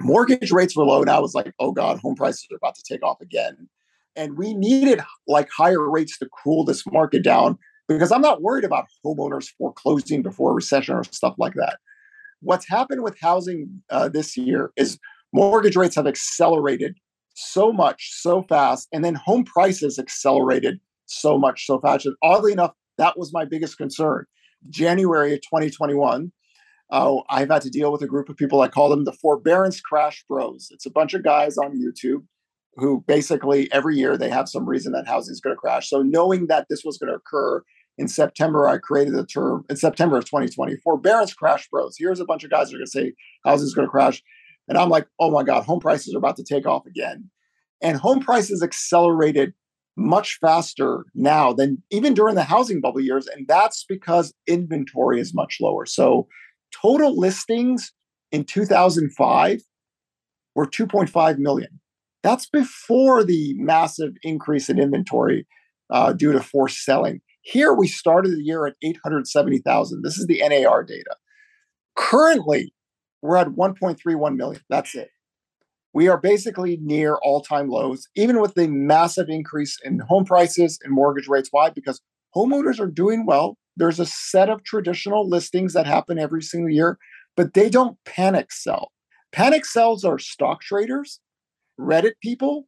Mortgage 0.00 0.52
rates 0.52 0.74
were 0.74 0.84
low, 0.84 1.02
and 1.02 1.10
I 1.10 1.18
was 1.18 1.34
like, 1.34 1.52
oh 1.58 1.72
God, 1.72 1.98
home 1.98 2.14
prices 2.14 2.46
are 2.50 2.56
about 2.56 2.76
to 2.76 2.82
take 2.82 3.02
off 3.02 3.20
again. 3.20 3.68
And 4.16 4.36
we 4.36 4.54
needed 4.54 5.00
like 5.26 5.48
higher 5.56 5.90
rates 5.90 6.18
to 6.18 6.28
cool 6.42 6.64
this 6.64 6.84
market 6.86 7.22
down 7.22 7.58
because 7.88 8.12
I'm 8.12 8.20
not 8.20 8.42
worried 8.42 8.64
about 8.64 8.86
homeowners 9.04 9.48
foreclosing 9.58 10.22
before 10.22 10.52
a 10.52 10.54
recession 10.54 10.94
or 10.94 11.04
stuff 11.04 11.34
like 11.38 11.54
that. 11.54 11.78
What's 12.40 12.68
happened 12.68 13.02
with 13.02 13.18
housing 13.20 13.82
uh, 13.90 14.08
this 14.08 14.36
year 14.36 14.70
is 14.76 14.98
mortgage 15.32 15.76
rates 15.76 15.96
have 15.96 16.06
accelerated 16.06 16.96
so 17.34 17.72
much 17.72 18.10
so 18.12 18.42
fast, 18.44 18.88
and 18.92 19.04
then 19.04 19.14
home 19.14 19.44
prices 19.44 19.98
accelerated 19.98 20.78
so 21.06 21.38
much 21.38 21.66
so 21.66 21.80
fast. 21.80 22.06
And 22.06 22.14
oddly 22.22 22.52
enough, 22.52 22.72
that 22.98 23.18
was 23.18 23.32
my 23.32 23.44
biggest 23.44 23.76
concern. 23.76 24.26
January 24.70 25.34
of 25.34 25.40
2021, 25.42 26.32
uh, 26.90 27.16
I've 27.28 27.50
had 27.50 27.62
to 27.62 27.70
deal 27.70 27.90
with 27.90 28.02
a 28.02 28.06
group 28.06 28.28
of 28.28 28.36
people. 28.36 28.60
I 28.60 28.68
call 28.68 28.88
them 28.88 29.04
the 29.04 29.12
forbearance 29.12 29.80
crash 29.80 30.24
bros. 30.28 30.68
It's 30.70 30.86
a 30.86 30.90
bunch 30.90 31.14
of 31.14 31.24
guys 31.24 31.58
on 31.58 31.80
YouTube 31.80 32.24
who 32.76 33.04
basically 33.06 33.70
every 33.72 33.96
year 33.96 34.16
they 34.16 34.30
have 34.30 34.48
some 34.48 34.68
reason 34.68 34.92
that 34.92 35.06
housing 35.06 35.32
is 35.32 35.40
going 35.40 35.54
to 35.54 35.60
crash. 35.60 35.88
So 35.88 36.02
knowing 36.02 36.46
that 36.48 36.66
this 36.68 36.82
was 36.84 36.98
going 36.98 37.10
to 37.10 37.16
occur 37.16 37.62
in 37.96 38.08
September, 38.08 38.66
I 38.66 38.78
created 38.78 39.14
the 39.14 39.26
term 39.26 39.64
in 39.70 39.76
September 39.76 40.16
of 40.16 40.24
2020 40.24 40.76
forbearance 40.78 41.32
crash 41.32 41.68
bros. 41.70 41.96
Here's 41.98 42.20
a 42.20 42.24
bunch 42.24 42.42
of 42.42 42.50
guys 42.50 42.68
that 42.68 42.76
are 42.76 42.78
going 42.78 42.86
to 42.86 42.90
say 42.90 43.12
housing 43.44 43.66
is 43.66 43.74
going 43.74 43.86
to 43.86 43.90
crash. 43.90 44.22
And 44.68 44.78
I'm 44.78 44.88
like, 44.88 45.06
oh 45.20 45.30
my 45.30 45.44
God, 45.44 45.64
home 45.64 45.80
prices 45.80 46.14
are 46.14 46.18
about 46.18 46.36
to 46.36 46.44
take 46.44 46.66
off 46.66 46.86
again. 46.86 47.30
And 47.82 47.96
home 47.96 48.20
prices 48.20 48.62
accelerated 48.62 49.52
much 49.96 50.38
faster 50.40 51.04
now 51.14 51.52
than 51.52 51.82
even 51.90 52.14
during 52.14 52.34
the 52.34 52.42
housing 52.42 52.80
bubble 52.80 53.00
years. 53.00 53.26
And 53.28 53.46
that's 53.46 53.84
because 53.88 54.34
inventory 54.46 55.20
is 55.20 55.34
much 55.34 55.58
lower. 55.60 55.86
So 55.86 56.26
total 56.72 57.16
listings 57.16 57.92
in 58.32 58.44
2005 58.44 59.62
were 60.54 60.66
2.5 60.66 61.38
million. 61.38 61.80
That's 62.24 62.46
before 62.46 63.22
the 63.22 63.54
massive 63.56 64.14
increase 64.24 64.68
in 64.68 64.80
inventory 64.80 65.46
uh, 65.90 66.12
due 66.14 66.32
to 66.32 66.40
forced 66.40 66.84
selling. 66.84 67.20
Here 67.42 67.72
we 67.72 67.86
started 67.86 68.32
the 68.32 68.42
year 68.42 68.66
at 68.66 68.74
870,000. 68.82 70.02
This 70.02 70.18
is 70.18 70.26
the 70.26 70.42
NAR 70.48 70.82
data. 70.82 71.14
Currently, 71.96 72.74
we're 73.22 73.36
at 73.36 73.48
1.31 73.48 74.36
million. 74.36 74.60
That's 74.68 74.96
it 74.96 75.10
we 75.94 76.08
are 76.08 76.18
basically 76.18 76.76
near 76.82 77.14
all 77.22 77.40
time 77.40 77.70
lows, 77.70 78.08
even 78.16 78.40
with 78.40 78.54
the 78.54 78.66
massive 78.66 79.28
increase 79.30 79.78
in 79.82 80.00
home 80.00 80.24
prices 80.24 80.78
and 80.82 80.92
mortgage 80.92 81.28
rates. 81.28 81.48
Why? 81.52 81.70
Because 81.70 82.02
homeowners 82.36 82.80
are 82.80 82.90
doing 82.90 83.24
well. 83.24 83.56
There's 83.76 84.00
a 84.00 84.06
set 84.06 84.50
of 84.50 84.64
traditional 84.64 85.26
listings 85.26 85.72
that 85.72 85.86
happen 85.86 86.18
every 86.18 86.42
single 86.42 86.70
year, 86.70 86.98
but 87.36 87.54
they 87.54 87.70
don't 87.70 87.96
panic 88.04 88.52
sell. 88.52 88.90
Panic 89.32 89.64
sells 89.64 90.04
are 90.04 90.18
stock 90.18 90.60
traders, 90.60 91.20
Reddit 91.78 92.12
people, 92.22 92.66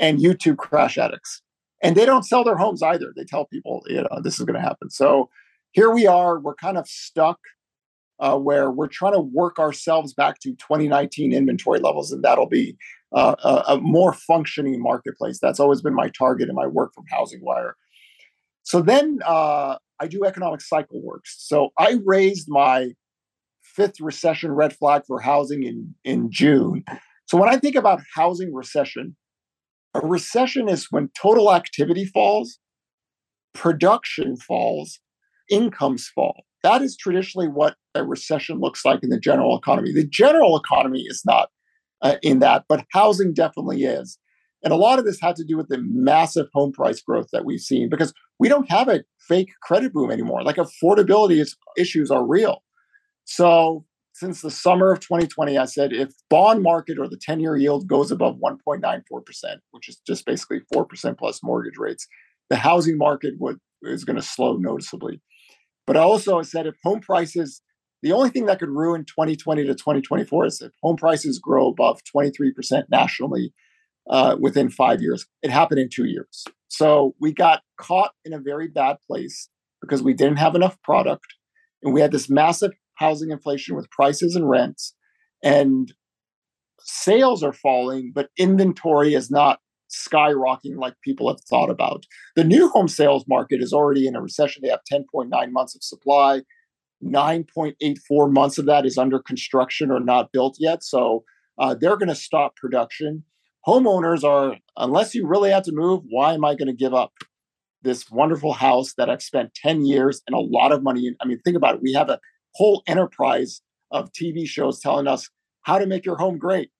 and 0.00 0.18
YouTube 0.18 0.56
crash 0.56 0.98
addicts. 0.98 1.42
And 1.82 1.96
they 1.96 2.06
don't 2.06 2.24
sell 2.24 2.44
their 2.44 2.56
homes 2.56 2.82
either. 2.82 3.12
They 3.14 3.24
tell 3.24 3.46
people, 3.46 3.82
you 3.86 4.02
know, 4.02 4.20
this 4.22 4.38
is 4.38 4.46
going 4.46 4.60
to 4.60 4.66
happen. 4.66 4.90
So 4.90 5.28
here 5.72 5.90
we 5.90 6.06
are. 6.06 6.38
We're 6.38 6.54
kind 6.54 6.78
of 6.78 6.88
stuck 6.88 7.38
uh, 8.18 8.36
where 8.38 8.70
we're 8.70 8.88
trying 8.88 9.12
to 9.12 9.20
work 9.20 9.58
ourselves 9.58 10.14
back 10.14 10.38
to 10.40 10.50
2019 10.52 11.32
inventory 11.32 11.80
levels, 11.80 12.12
and 12.12 12.22
that'll 12.22 12.48
be 12.48 12.76
uh, 13.12 13.34
a, 13.44 13.74
a, 13.74 13.80
more 13.80 14.12
functioning 14.12 14.80
marketplace. 14.80 15.38
That's 15.40 15.60
always 15.60 15.82
been 15.82 15.94
my 15.94 16.08
target 16.08 16.48
in 16.48 16.54
my 16.54 16.66
work 16.66 16.94
from 16.94 17.04
Housing 17.10 17.40
Wire. 17.42 17.76
So 18.62 18.80
then 18.80 19.20
uh, 19.24 19.76
I 20.00 20.06
do 20.08 20.24
economic 20.24 20.60
cycle 20.60 21.00
works. 21.02 21.36
So 21.38 21.70
I 21.78 21.98
raised 22.04 22.48
my 22.48 22.92
fifth 23.62 24.00
recession 24.00 24.52
red 24.52 24.74
flag 24.74 25.02
for 25.06 25.20
housing 25.20 25.62
in, 25.62 25.94
in 26.04 26.30
June. 26.30 26.84
So 27.26 27.36
when 27.36 27.48
I 27.48 27.58
think 27.58 27.74
about 27.74 28.00
housing 28.14 28.54
recession, 28.54 29.16
a 29.94 30.00
recession 30.00 30.68
is 30.68 30.88
when 30.90 31.10
total 31.20 31.52
activity 31.52 32.04
falls, 32.04 32.58
production 33.54 34.36
falls, 34.36 35.00
incomes 35.50 36.08
fall. 36.14 36.44
That 36.62 36.82
is 36.82 36.96
traditionally 36.96 37.48
what 37.48 37.76
a 37.94 38.04
recession 38.04 38.58
looks 38.58 38.84
like 38.84 39.02
in 39.02 39.10
the 39.10 39.20
general 39.20 39.56
economy. 39.56 39.92
The 39.92 40.06
general 40.06 40.56
economy 40.56 41.04
is 41.06 41.22
not 41.24 41.48
uh, 42.02 42.16
in 42.22 42.40
that, 42.40 42.64
but 42.68 42.84
housing 42.92 43.32
definitely 43.32 43.84
is. 43.84 44.18
And 44.62 44.72
a 44.72 44.76
lot 44.76 44.98
of 44.98 45.04
this 45.04 45.20
had 45.20 45.36
to 45.36 45.44
do 45.44 45.56
with 45.56 45.68
the 45.68 45.78
massive 45.80 46.46
home 46.52 46.72
price 46.72 47.00
growth 47.00 47.28
that 47.32 47.44
we've 47.44 47.60
seen 47.60 47.88
because 47.88 48.12
we 48.38 48.48
don't 48.48 48.70
have 48.70 48.88
a 48.88 49.04
fake 49.28 49.50
credit 49.62 49.92
boom 49.92 50.10
anymore. 50.10 50.42
Like 50.42 50.56
affordability 50.56 51.40
is, 51.40 51.56
issues 51.76 52.10
are 52.10 52.26
real. 52.26 52.62
So 53.24 53.84
since 54.16 54.40
the 54.40 54.50
summer 54.50 54.90
of 54.92 55.00
2020, 55.00 55.58
I 55.58 55.66
said 55.66 55.92
if 55.92 56.10
bond 56.30 56.62
market 56.62 56.98
or 56.98 57.06
the 57.06 57.20
10 57.20 57.38
year 57.38 57.54
yield 57.54 57.86
goes 57.86 58.10
above 58.10 58.38
1.94%, 58.42 59.00
which 59.72 59.90
is 59.90 60.00
just 60.06 60.24
basically 60.24 60.60
4% 60.74 61.18
plus 61.18 61.40
mortgage 61.42 61.76
rates, 61.76 62.06
the 62.48 62.56
housing 62.56 62.96
market 62.96 63.34
would 63.38 63.58
is 63.82 64.04
going 64.04 64.16
to 64.16 64.22
slow 64.22 64.56
noticeably. 64.56 65.20
But 65.86 65.98
I 65.98 66.00
also 66.00 66.40
said 66.40 66.66
if 66.66 66.76
home 66.82 67.00
prices, 67.00 67.60
the 68.02 68.12
only 68.12 68.30
thing 68.30 68.46
that 68.46 68.58
could 68.58 68.70
ruin 68.70 69.04
2020 69.04 69.64
to 69.64 69.74
2024 69.74 70.46
is 70.46 70.62
if 70.62 70.72
home 70.82 70.96
prices 70.96 71.38
grow 71.38 71.68
above 71.68 72.00
23% 72.16 72.84
nationally 72.90 73.52
uh, 74.08 74.36
within 74.40 74.70
five 74.70 75.02
years. 75.02 75.26
It 75.42 75.50
happened 75.50 75.80
in 75.80 75.90
two 75.92 76.06
years. 76.06 76.44
So 76.68 77.14
we 77.20 77.34
got 77.34 77.62
caught 77.78 78.12
in 78.24 78.32
a 78.32 78.38
very 78.38 78.68
bad 78.68 78.96
place 79.06 79.50
because 79.82 80.02
we 80.02 80.14
didn't 80.14 80.38
have 80.38 80.54
enough 80.54 80.80
product 80.82 81.26
and 81.82 81.92
we 81.92 82.00
had 82.00 82.12
this 82.12 82.30
massive 82.30 82.72
housing 82.96 83.30
inflation 83.30 83.76
with 83.76 83.90
prices 83.90 84.34
and 84.34 84.48
rents 84.48 84.94
and 85.42 85.92
sales 86.80 87.42
are 87.42 87.52
falling 87.52 88.12
but 88.14 88.30
inventory 88.38 89.14
is 89.14 89.30
not 89.30 89.60
skyrocketing 89.90 90.76
like 90.78 90.94
people 91.02 91.28
have 91.28 91.40
thought 91.48 91.70
about. 91.70 92.04
The 92.34 92.44
new 92.44 92.68
home 92.68 92.88
sales 92.88 93.24
market 93.28 93.62
is 93.62 93.72
already 93.72 94.06
in 94.06 94.16
a 94.16 94.20
recession. 94.20 94.62
They 94.62 94.70
have 94.70 94.80
10.9 94.90 95.52
months 95.52 95.74
of 95.74 95.82
supply. 95.82 96.42
9.84 97.04 98.32
months 98.32 98.58
of 98.58 98.66
that 98.66 98.86
is 98.86 98.98
under 98.98 99.18
construction 99.18 99.90
or 99.90 100.00
not 100.00 100.32
built 100.32 100.56
yet. 100.58 100.82
So 100.82 101.24
uh, 101.58 101.74
they're 101.74 101.96
going 101.96 102.08
to 102.08 102.14
stop 102.14 102.56
production. 102.56 103.24
Homeowners 103.66 104.24
are, 104.24 104.56
unless 104.76 105.14
you 105.14 105.26
really 105.26 105.50
have 105.50 105.64
to 105.64 105.72
move, 105.72 106.02
why 106.08 106.34
am 106.34 106.44
I 106.44 106.54
going 106.54 106.68
to 106.68 106.74
give 106.74 106.94
up 106.94 107.12
this 107.82 108.10
wonderful 108.10 108.54
house 108.54 108.94
that 108.96 109.10
I've 109.10 109.22
spent 109.22 109.54
10 109.54 109.84
years 109.84 110.22
and 110.26 110.34
a 110.34 110.40
lot 110.40 110.72
of 110.72 110.82
money 110.82 111.06
in? 111.06 111.16
I 111.20 111.26
mean, 111.26 111.38
think 111.40 111.56
about 111.56 111.74
it. 111.74 111.82
We 111.82 111.92
have 111.92 112.08
a 112.08 112.20
whole 112.56 112.82
enterprise 112.86 113.60
of 113.90 114.10
TV 114.12 114.46
shows 114.46 114.80
telling 114.80 115.06
us 115.06 115.28
how 115.62 115.78
to 115.78 115.86
make 115.86 116.04
your 116.04 116.16
home 116.16 116.38
great. 116.38 116.70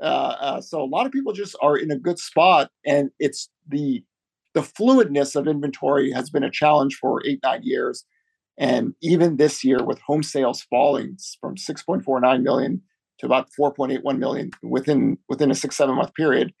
Uh, 0.00 0.36
uh, 0.40 0.60
so 0.60 0.80
a 0.82 0.86
lot 0.86 1.06
of 1.06 1.12
people 1.12 1.32
just 1.32 1.56
are 1.60 1.76
in 1.76 1.90
a 1.90 1.98
good 1.98 2.18
spot, 2.18 2.70
and 2.86 3.10
it's 3.18 3.48
the 3.68 4.02
the 4.54 4.60
fluidness 4.62 5.36
of 5.36 5.46
inventory 5.46 6.10
has 6.10 6.30
been 6.30 6.42
a 6.44 6.50
challenge 6.50 6.96
for 6.96 7.22
eight 7.26 7.40
nine 7.42 7.60
years, 7.62 8.04
And 8.56 8.94
even 9.02 9.36
this 9.36 9.62
year, 9.64 9.82
with 9.84 10.00
home 10.00 10.22
sales 10.22 10.62
falling 10.62 11.16
from 11.40 11.54
6.49 11.56 12.42
million 12.42 12.82
to 13.18 13.26
about 13.26 13.48
4.81 13.58 14.18
million 14.18 14.50
within 14.62 15.18
within 15.28 15.50
a 15.50 15.54
six 15.54 15.76
seven 15.76 15.96
month 15.96 16.14
period, 16.14 16.52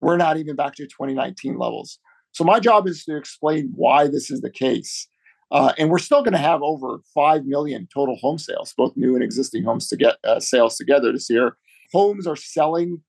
we're 0.00 0.16
not 0.16 0.36
even 0.36 0.56
back 0.56 0.74
to 0.76 0.84
2019 0.84 1.58
levels. 1.58 1.98
So 2.32 2.44
my 2.44 2.60
job 2.60 2.86
is 2.88 3.04
to 3.04 3.16
explain 3.16 3.72
why 3.74 4.08
this 4.08 4.30
is 4.30 4.40
the 4.40 4.50
case. 4.50 5.08
Uh, 5.50 5.72
and 5.78 5.90
we're 5.90 5.98
still 5.98 6.22
going 6.22 6.32
to 6.32 6.38
have 6.38 6.62
over 6.62 6.98
5 7.14 7.44
million 7.44 7.88
total 7.92 8.16
home 8.16 8.38
sales, 8.38 8.74
both 8.76 8.96
new 8.96 9.14
and 9.14 9.22
existing 9.22 9.64
homes 9.64 9.88
to 9.88 9.96
get 9.96 10.16
uh, 10.24 10.40
sales 10.40 10.76
together 10.76 11.12
this 11.12 11.30
year. 11.30 11.56
Homes 11.92 12.26
are 12.26 12.36
selling, 12.36 13.02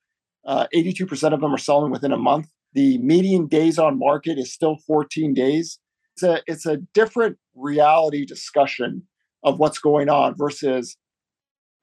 uh, 0.46 0.68
82% 0.76 1.34
of 1.34 1.42
them 1.42 1.54
are 1.54 1.58
selling 1.58 1.92
within 1.92 2.12
a 2.12 2.18
month. 2.18 2.48
The 2.74 2.98
median 3.00 3.48
days 3.48 3.80
on 3.80 3.98
market 3.98 4.38
is 4.38 4.54
still 4.54 4.78
14 4.86 5.34
days. 5.34 5.80
It's 6.14 6.24
a, 6.24 6.42
it's 6.46 6.66
a 6.66 6.78
different 6.94 7.38
reality 7.56 8.26
discussion 8.26 9.04
of 9.44 9.60
what's 9.60 9.80
going 9.80 10.10
on 10.10 10.36
versus 10.36 10.98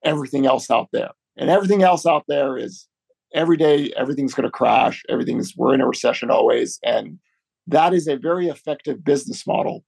everything 0.05 0.47
else 0.47 0.71
out 0.71 0.89
there. 0.93 1.11
And 1.37 1.49
everything 1.49 1.83
else 1.83 2.07
out 2.07 2.25
there 2.29 2.59
is 2.59 2.89
every 3.35 3.57
day 3.57 3.93
everything's 3.97 4.35
going 4.35 4.45
to 4.45 4.51
crash. 4.51 5.03
Everything's 5.09 5.57
we're 5.57 5.75
in 5.75 5.81
a 5.81 5.87
recession 5.87 6.31
always, 6.31 6.79
and 6.83 7.19
that 7.67 7.95
is 7.95 8.09
a 8.09 8.17
very 8.17 8.49
effective 8.49 9.05
business 9.05 9.47
model. 9.47 9.85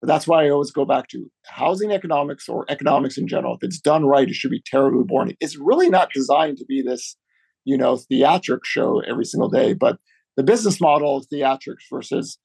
But 0.00 0.08
that's 0.08 0.26
why 0.26 0.44
I 0.44 0.50
always 0.50 0.70
go 0.70 0.84
back 0.84 1.08
to 1.08 1.30
housing 1.46 1.92
economics 1.92 2.48
or 2.48 2.64
economics 2.68 3.18
in 3.18 3.28
general. 3.28 3.54
If 3.54 3.62
it's 3.62 3.80
done 3.80 4.06
right, 4.06 4.28
it 4.28 4.34
should 4.34 4.50
be 4.50 4.62
terribly 4.64 5.04
boring. 5.04 5.36
It's 5.40 5.56
really 5.56 5.90
not 5.90 6.10
designed 6.12 6.56
to 6.58 6.64
be 6.64 6.82
this, 6.82 7.16
you 7.64 7.76
know, 7.76 7.96
theatric 7.96 8.64
show 8.64 9.00
every 9.00 9.26
single 9.26 9.50
day. 9.50 9.74
But 9.74 9.98
the 10.36 10.42
business 10.42 10.80
model 10.80 11.18
of 11.18 11.26
theatrics 11.28 11.84
versus 11.92 12.38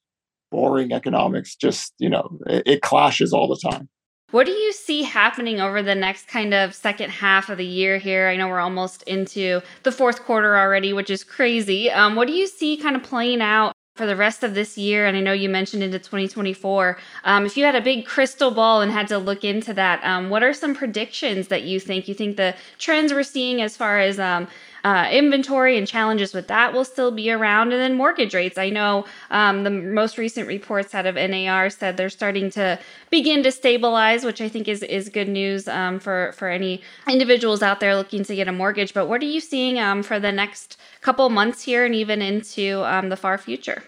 boring 0.51 0.91
economics 0.91 1.55
just, 1.55 1.93
you 1.97 2.09
know, 2.09 2.37
it, 2.45 2.63
it 2.65 2.81
clashes 2.81 3.31
all 3.31 3.47
the 3.47 3.69
time. 3.69 3.87
What 4.31 4.47
do 4.47 4.51
you 4.51 4.73
see 4.73 5.03
happening 5.03 5.61
over 5.61 5.81
the 5.81 5.95
next 5.95 6.27
kind 6.27 6.53
of 6.53 6.73
second 6.73 7.11
half 7.11 7.49
of 7.49 7.57
the 7.57 7.65
year 7.65 7.99
here? 7.99 8.27
I 8.27 8.35
know 8.35 8.49
we're 8.49 8.59
almost 8.59 9.03
into 9.03 9.61
the 9.83 9.93
fourth 9.93 10.23
quarter 10.23 10.57
already, 10.57 10.91
which 10.91 11.09
is 11.09 11.23
crazy. 11.23 11.89
Um, 11.89 12.15
what 12.15 12.27
do 12.27 12.33
you 12.33 12.47
see 12.47 12.75
kind 12.75 12.97
of 12.97 13.03
playing 13.03 13.41
out 13.41 13.71
for 13.95 14.05
the 14.05 14.15
rest 14.15 14.43
of 14.43 14.53
this 14.53 14.77
year? 14.77 15.05
And 15.07 15.17
I 15.17 15.21
know 15.21 15.33
you 15.33 15.49
mentioned 15.49 15.81
into 15.81 15.99
2024. 15.99 16.97
Um, 17.23 17.45
if 17.45 17.57
you 17.57 17.65
had 17.65 17.75
a 17.75 17.81
big 17.81 18.05
crystal 18.05 18.51
ball 18.51 18.81
and 18.81 18.91
had 18.91 19.07
to 19.07 19.17
look 19.17 19.43
into 19.43 19.73
that, 19.73 20.03
um, 20.03 20.29
what 20.29 20.43
are 20.43 20.53
some 20.53 20.75
predictions 20.75 21.47
that 21.47 21.63
you 21.63 21.79
think? 21.79 22.07
You 22.07 22.13
think 22.13 22.37
the 22.37 22.55
trends 22.77 23.13
we're 23.13 23.23
seeing 23.23 23.61
as 23.61 23.75
far 23.75 23.99
as 23.99 24.19
um, 24.19 24.47
uh, 24.85 25.09
inventory 25.11 25.79
and 25.79 25.87
challenges 25.87 26.31
with 26.31 26.47
that 26.47 26.71
will 26.71 26.85
still 26.85 27.09
be 27.09 27.31
around. 27.31 27.73
And 27.73 27.81
then 27.81 27.95
mortgage 27.95 28.35
rates. 28.35 28.55
I 28.55 28.69
know 28.69 29.05
um, 29.31 29.63
the 29.63 29.71
most 29.71 30.19
recent 30.19 30.47
reports 30.47 30.93
out 30.93 31.07
of 31.07 31.15
NAR 31.15 31.71
said 31.71 31.97
they're 31.97 32.07
starting 32.07 32.51
to 32.51 32.79
begin 33.09 33.41
to 33.41 33.51
stabilize, 33.51 34.23
which 34.23 34.41
I 34.41 34.47
think 34.47 34.67
is 34.67 34.83
is 34.83 35.09
good 35.09 35.27
news 35.27 35.67
um, 35.67 35.99
for 35.99 36.33
for 36.37 36.49
any 36.49 36.83
individuals 37.09 37.63
out 37.63 37.79
there 37.79 37.95
looking 37.95 38.23
to 38.25 38.35
get 38.35 38.47
a 38.47 38.51
mortgage. 38.51 38.93
But 38.93 39.07
what 39.07 39.23
are 39.23 39.25
you 39.25 39.39
seeing 39.39 39.79
um, 39.79 40.03
for 40.03 40.19
the 40.19 40.31
next 40.31 40.77
couple 41.01 41.27
months 41.29 41.63
here 41.63 41.83
and 41.83 41.95
even 41.95 42.21
into 42.21 42.83
um, 42.85 43.09
the 43.09 43.17
far 43.17 43.39
future? 43.39 43.81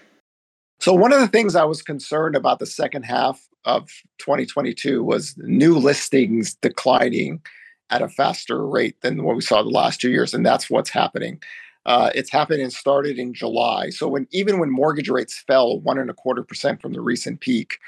So 0.80 0.94
one 0.94 1.14
of 1.14 1.20
the 1.20 1.28
things 1.28 1.56
I 1.56 1.64
was 1.64 1.84
concerned 1.84 2.36
about 2.36 2.58
the 2.58 2.66
second 2.66 3.04
half 3.04 3.40
of 3.66 3.88
2022 4.18 5.04
was 5.04 5.36
new 5.38 5.78
listings 5.78 6.56
declining 6.56 7.42
at 7.90 8.02
a 8.02 8.10
faster 8.10 8.66
rate 8.66 9.02
than 9.02 9.24
what 9.24 9.36
we 9.36 9.42
saw 9.42 9.62
the 9.62 9.70
last 9.70 10.02
two 10.02 10.12
years, 10.12 10.34
and 10.34 10.46
that's 10.46 10.70
what's 10.70 10.90
happening. 10.90 11.42
Uh, 11.86 12.10
it's 12.14 12.32
happened 12.32 12.62
and 12.62 12.74
started 12.74 13.18
in 13.18 13.34
July. 13.34 13.90
So 13.90 14.08
when 14.10 14.28
even 14.32 14.60
when 14.60 14.70
mortgage 14.70 15.10
rates 15.10 15.44
fell 15.48 15.80
one 15.80 15.98
and 15.98 16.10
a 16.10 16.14
quarter 16.14 16.44
percent 16.44 16.82
from 16.82 16.92
the 16.92 17.00
recent 17.00 17.40
peak, 17.40 17.80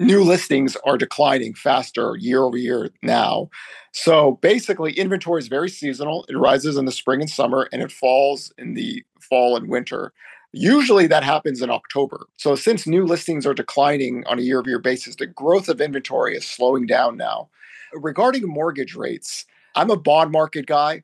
new 0.00 0.22
listings 0.24 0.74
are 0.86 0.96
declining 0.96 1.52
faster 1.52 2.16
year 2.18 2.42
over 2.42 2.56
year 2.56 2.90
now. 3.02 3.50
So 3.92 4.38
basically, 4.40 4.92
inventory 4.92 5.40
is 5.40 5.48
very 5.48 5.68
seasonal. 5.68 6.24
It 6.30 6.36
rises 6.36 6.78
in 6.78 6.86
the 6.86 6.92
spring 6.92 7.20
and 7.20 7.30
summer, 7.30 7.68
and 7.72 7.82
it 7.82 7.92
falls 7.92 8.52
in 8.56 8.72
the 8.72 9.04
fall 9.20 9.56
and 9.56 9.68
winter. 9.68 10.14
Usually 10.54 11.06
that 11.06 11.24
happens 11.24 11.62
in 11.62 11.70
October. 11.70 12.26
So 12.36 12.54
since 12.54 12.86
new 12.86 13.04
listings 13.04 13.46
are 13.46 13.54
declining 13.54 14.24
on 14.26 14.38
a 14.38 14.42
year 14.42 14.60
over 14.60 14.68
year 14.68 14.78
basis, 14.78 15.16
the 15.16 15.26
growth 15.26 15.68
of 15.68 15.80
inventory 15.80 16.36
is 16.36 16.46
slowing 16.46 16.86
down 16.86 17.16
now 17.16 17.48
regarding 17.94 18.46
mortgage 18.46 18.94
rates, 18.94 19.46
I'm 19.74 19.90
a 19.90 19.96
bond 19.96 20.32
market 20.32 20.66
guy. 20.66 21.02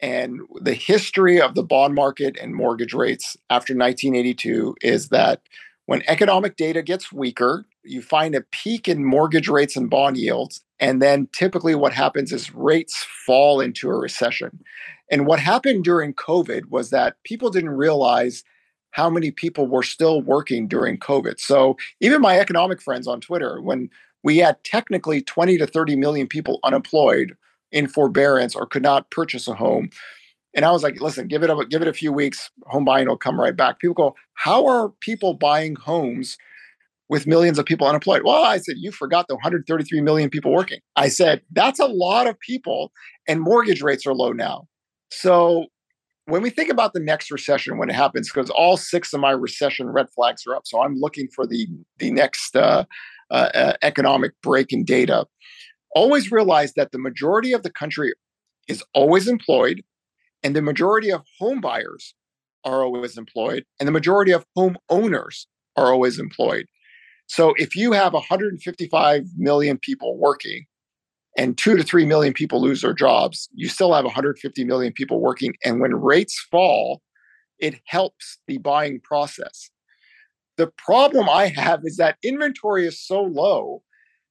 And 0.00 0.40
the 0.60 0.74
history 0.74 1.40
of 1.40 1.54
the 1.54 1.62
bond 1.62 1.94
market 1.94 2.36
and 2.40 2.54
mortgage 2.54 2.92
rates 2.92 3.36
after 3.48 3.72
1982 3.72 4.76
is 4.82 5.08
that 5.08 5.40
when 5.86 6.02
economic 6.06 6.56
data 6.56 6.82
gets 6.82 7.12
weaker, 7.12 7.64
you 7.82 8.02
find 8.02 8.34
a 8.34 8.42
peak 8.42 8.88
in 8.88 9.04
mortgage 9.04 9.48
rates 9.48 9.76
and 9.76 9.88
bond 9.88 10.18
yields. 10.18 10.60
And 10.78 11.00
then 11.00 11.28
typically 11.32 11.74
what 11.74 11.94
happens 11.94 12.32
is 12.32 12.54
rates 12.54 13.06
fall 13.24 13.60
into 13.60 13.88
a 13.88 13.96
recession. 13.96 14.60
And 15.10 15.26
what 15.26 15.40
happened 15.40 15.84
during 15.84 16.12
COVID 16.12 16.66
was 16.70 16.90
that 16.90 17.16
people 17.24 17.50
didn't 17.50 17.70
realize 17.70 18.44
how 18.90 19.08
many 19.08 19.30
people 19.30 19.66
were 19.66 19.82
still 19.82 20.20
working 20.20 20.66
during 20.66 20.98
COVID. 20.98 21.38
So 21.38 21.76
even 22.00 22.20
my 22.20 22.38
economic 22.38 22.82
friends 22.82 23.06
on 23.06 23.20
Twitter, 23.20 23.60
when 23.60 23.90
we 24.26 24.38
had 24.38 24.62
technically 24.64 25.22
20 25.22 25.56
to 25.56 25.68
30 25.68 25.94
million 25.94 26.26
people 26.26 26.58
unemployed 26.64 27.36
in 27.70 27.86
forbearance 27.86 28.56
or 28.56 28.66
could 28.66 28.82
not 28.82 29.08
purchase 29.12 29.46
a 29.46 29.54
home. 29.54 29.88
And 30.52 30.64
I 30.64 30.72
was 30.72 30.82
like, 30.82 31.00
listen, 31.00 31.28
give 31.28 31.44
it 31.44 31.50
a 31.50 31.64
give 31.70 31.80
it 31.80 31.86
a 31.86 31.92
few 31.92 32.12
weeks, 32.12 32.50
home 32.66 32.84
buying 32.84 33.06
will 33.06 33.16
come 33.16 33.40
right 33.40 33.56
back. 33.56 33.78
People 33.78 33.94
go, 33.94 34.16
how 34.34 34.66
are 34.66 34.88
people 34.98 35.34
buying 35.34 35.76
homes 35.76 36.36
with 37.08 37.28
millions 37.28 37.56
of 37.56 37.66
people 37.66 37.86
unemployed? 37.86 38.22
Well, 38.24 38.42
I 38.42 38.58
said, 38.58 38.74
you 38.78 38.90
forgot 38.90 39.28
the 39.28 39.36
133 39.36 40.00
million 40.00 40.28
people 40.28 40.52
working. 40.52 40.80
I 40.96 41.08
said, 41.08 41.42
that's 41.52 41.78
a 41.78 41.86
lot 41.86 42.26
of 42.26 42.36
people, 42.40 42.90
and 43.28 43.40
mortgage 43.40 43.80
rates 43.80 44.08
are 44.08 44.14
low 44.14 44.32
now. 44.32 44.66
So 45.12 45.66
when 46.24 46.42
we 46.42 46.50
think 46.50 46.68
about 46.68 46.94
the 46.94 47.00
next 47.00 47.30
recession 47.30 47.78
when 47.78 47.90
it 47.90 47.94
happens, 47.94 48.28
because 48.28 48.50
all 48.50 48.76
six 48.76 49.12
of 49.12 49.20
my 49.20 49.30
recession 49.30 49.88
red 49.88 50.08
flags 50.10 50.44
are 50.48 50.56
up, 50.56 50.66
so 50.66 50.82
I'm 50.82 50.96
looking 50.96 51.28
for 51.28 51.46
the 51.46 51.68
the 51.98 52.10
next 52.10 52.56
uh, 52.56 52.86
uh, 53.30 53.74
economic 53.82 54.32
break 54.42 54.72
in 54.72 54.84
data, 54.84 55.26
always 55.94 56.30
realize 56.30 56.74
that 56.74 56.92
the 56.92 56.98
majority 56.98 57.52
of 57.52 57.62
the 57.62 57.70
country 57.70 58.12
is 58.68 58.82
always 58.94 59.28
employed, 59.28 59.82
and 60.42 60.54
the 60.54 60.62
majority 60.62 61.10
of 61.10 61.22
home 61.38 61.60
buyers 61.60 62.14
are 62.64 62.82
always 62.82 63.16
employed, 63.16 63.64
and 63.78 63.86
the 63.86 63.92
majority 63.92 64.32
of 64.32 64.44
home 64.54 64.76
owners 64.88 65.46
are 65.76 65.92
always 65.92 66.18
employed. 66.18 66.66
So 67.28 67.54
if 67.56 67.74
you 67.74 67.92
have 67.92 68.12
155 68.12 69.24
million 69.36 69.78
people 69.78 70.16
working 70.16 70.66
and 71.36 71.58
two 71.58 71.76
to 71.76 71.82
three 71.82 72.06
million 72.06 72.32
people 72.32 72.60
lose 72.60 72.82
their 72.82 72.94
jobs, 72.94 73.48
you 73.52 73.68
still 73.68 73.92
have 73.92 74.04
150 74.04 74.64
million 74.64 74.92
people 74.92 75.20
working. 75.20 75.54
And 75.64 75.80
when 75.80 75.94
rates 75.94 76.44
fall, 76.50 77.02
it 77.58 77.80
helps 77.86 78.38
the 78.46 78.58
buying 78.58 79.00
process. 79.00 79.70
The 80.56 80.68
problem 80.78 81.28
I 81.28 81.48
have 81.48 81.80
is 81.84 81.96
that 81.96 82.16
inventory 82.22 82.86
is 82.86 83.00
so 83.00 83.22
low 83.22 83.82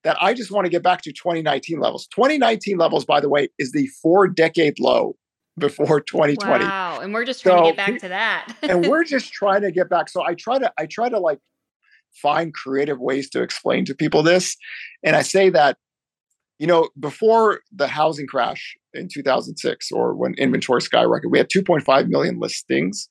that 0.03 0.17
I 0.21 0.33
just 0.33 0.51
want 0.51 0.65
to 0.65 0.69
get 0.69 0.83
back 0.83 1.01
to 1.03 1.11
2019 1.11 1.79
levels. 1.79 2.07
2019 2.07 2.77
levels, 2.77 3.05
by 3.05 3.19
the 3.19 3.29
way, 3.29 3.49
is 3.57 3.71
the 3.71 3.87
four 4.01 4.27
decade 4.27 4.79
low 4.79 5.15
before 5.57 6.01
2020. 6.01 6.63
Wow. 6.63 6.99
And 6.99 7.13
we're 7.13 7.25
just 7.25 7.41
trying 7.41 7.57
so, 7.57 7.63
to 7.63 7.69
get 7.69 7.77
back 7.77 7.99
to 8.01 8.07
that. 8.09 8.55
and 8.63 8.87
we're 8.87 9.03
just 9.03 9.33
trying 9.33 9.61
to 9.61 9.71
get 9.71 9.89
back. 9.89 10.09
So 10.09 10.23
I 10.23 10.35
try 10.35 10.59
to, 10.59 10.71
I 10.77 10.85
try 10.85 11.09
to 11.09 11.19
like 11.19 11.39
find 12.21 12.53
creative 12.53 12.99
ways 12.99 13.29
to 13.31 13.41
explain 13.41 13.85
to 13.85 13.95
people 13.95 14.23
this. 14.23 14.55
And 15.03 15.15
I 15.15 15.21
say 15.21 15.49
that, 15.49 15.77
you 16.59 16.67
know, 16.67 16.89
before 16.99 17.61
the 17.73 17.87
housing 17.87 18.27
crash 18.27 18.75
in 18.93 19.09
2006 19.11 19.91
or 19.91 20.15
when 20.15 20.33
inventory 20.35 20.81
skyrocketed, 20.81 21.31
we 21.31 21.37
had 21.37 21.49
2.5 21.49 22.07
million 22.07 22.39
listings 22.39 23.09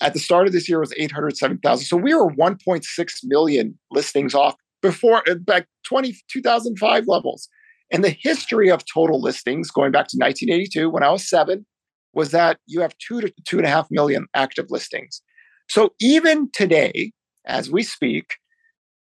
at 0.00 0.12
the 0.12 0.18
start 0.18 0.46
of 0.46 0.52
this 0.52 0.68
year 0.68 0.80
was 0.80 0.92
807,000. 0.96 1.84
So 1.84 1.96
we 1.96 2.14
were 2.14 2.30
1.6 2.30 2.84
million 3.24 3.78
listings 3.90 4.34
off 4.34 4.54
before 4.82 5.22
uh, 5.28 5.34
back 5.34 5.66
20, 5.84 6.16
2005 6.30 7.06
levels. 7.06 7.48
And 7.90 8.04
the 8.04 8.16
history 8.20 8.70
of 8.70 8.84
total 8.84 9.20
listings 9.20 9.70
going 9.70 9.92
back 9.92 10.08
to 10.08 10.16
1982 10.16 10.90
when 10.90 11.02
I 11.02 11.10
was 11.10 11.28
seven 11.28 11.66
was 12.12 12.30
that 12.30 12.58
you 12.66 12.80
have 12.80 12.94
two 12.98 13.20
to 13.20 13.32
two 13.46 13.58
and 13.58 13.66
a 13.66 13.70
half 13.70 13.88
million 13.90 14.26
active 14.34 14.66
listings. 14.70 15.22
So 15.68 15.90
even 16.00 16.50
today, 16.52 17.12
as 17.46 17.70
we 17.70 17.82
speak, 17.82 18.34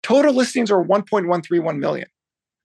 total 0.03 0.33
listings 0.33 0.71
are 0.71 0.83
1.131 0.83 1.77
million. 1.77 2.07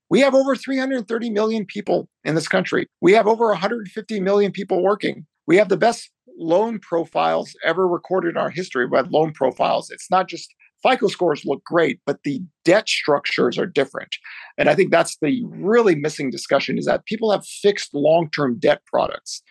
We 0.09 0.19
have 0.19 0.35
over 0.35 0.55
330 0.55 1.29
million 1.31 1.65
people 1.65 2.07
in 2.23 2.35
this 2.35 2.47
country. 2.47 2.87
We 3.01 3.13
have 3.13 3.27
over 3.27 3.47
150 3.47 4.19
million 4.19 4.51
people 4.51 4.83
working. 4.83 5.25
We 5.47 5.57
have 5.57 5.69
the 5.69 5.77
best 5.77 6.11
loan 6.37 6.79
profiles 6.79 7.55
ever 7.63 7.87
recorded 7.87 8.31
in 8.31 8.37
our 8.37 8.49
history. 8.49 8.85
We 8.85 8.97
had 8.97 9.11
loan 9.11 9.31
profiles. 9.31 9.89
It's 9.89 10.09
not 10.11 10.27
just 10.27 10.53
FICO 10.83 11.07
scores 11.07 11.45
look 11.45 11.63
great, 11.63 11.99
but 12.05 12.19
the 12.23 12.41
debt 12.63 12.87
structures 12.87 13.57
are 13.57 13.65
different. 13.65 14.15
And 14.57 14.69
I 14.69 14.75
think 14.75 14.91
that's 14.91 15.17
the 15.21 15.43
really 15.49 15.95
missing 15.95 16.29
discussion 16.29 16.77
is 16.77 16.85
that 16.85 17.05
people 17.05 17.31
have 17.31 17.45
fixed 17.45 17.93
long-term 17.93 18.59
debt 18.59 18.81
products. 18.85 19.41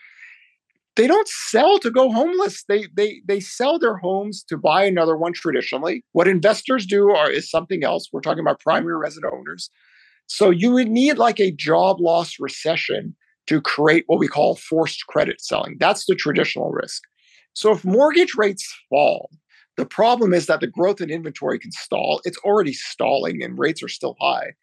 They 0.96 1.08
don't 1.08 1.26
sell 1.26 1.78
to 1.80 1.90
go 1.90 2.12
homeless. 2.12 2.62
They 2.68 2.86
they 2.96 3.20
they 3.26 3.40
sell 3.40 3.80
their 3.80 3.96
homes 3.96 4.44
to 4.48 4.56
buy 4.56 4.84
another 4.84 5.16
one 5.16 5.32
traditionally. 5.32 6.04
What 6.12 6.28
investors 6.28 6.86
do 6.86 7.10
are 7.10 7.28
is 7.28 7.50
something 7.50 7.82
else. 7.82 8.08
We're 8.12 8.20
talking 8.20 8.40
about 8.42 8.60
primary 8.60 8.96
resident 8.96 9.32
owners. 9.34 9.70
So 10.26 10.50
you 10.50 10.70
would 10.70 10.88
need 10.88 11.18
like 11.18 11.40
a 11.40 11.50
job 11.50 12.00
loss 12.00 12.36
recession 12.38 13.16
to 13.46 13.60
create 13.60 14.04
what 14.06 14.18
we 14.18 14.28
call 14.28 14.56
forced 14.56 15.06
credit 15.06 15.40
selling. 15.40 15.76
That's 15.78 16.06
the 16.06 16.14
traditional 16.14 16.70
risk. 16.70 17.02
So 17.52 17.72
if 17.72 17.84
mortgage 17.84 18.34
rates 18.36 18.66
fall, 18.88 19.30
the 19.76 19.86
problem 19.86 20.32
is 20.32 20.46
that 20.46 20.60
the 20.60 20.66
growth 20.66 21.00
in 21.00 21.10
inventory 21.10 21.58
can 21.58 21.72
stall. 21.72 22.20
It's 22.24 22.38
already 22.38 22.72
stalling 22.72 23.42
and 23.42 23.58
rates 23.58 23.82
are 23.82 23.88
still 23.88 24.16
high. 24.20 24.54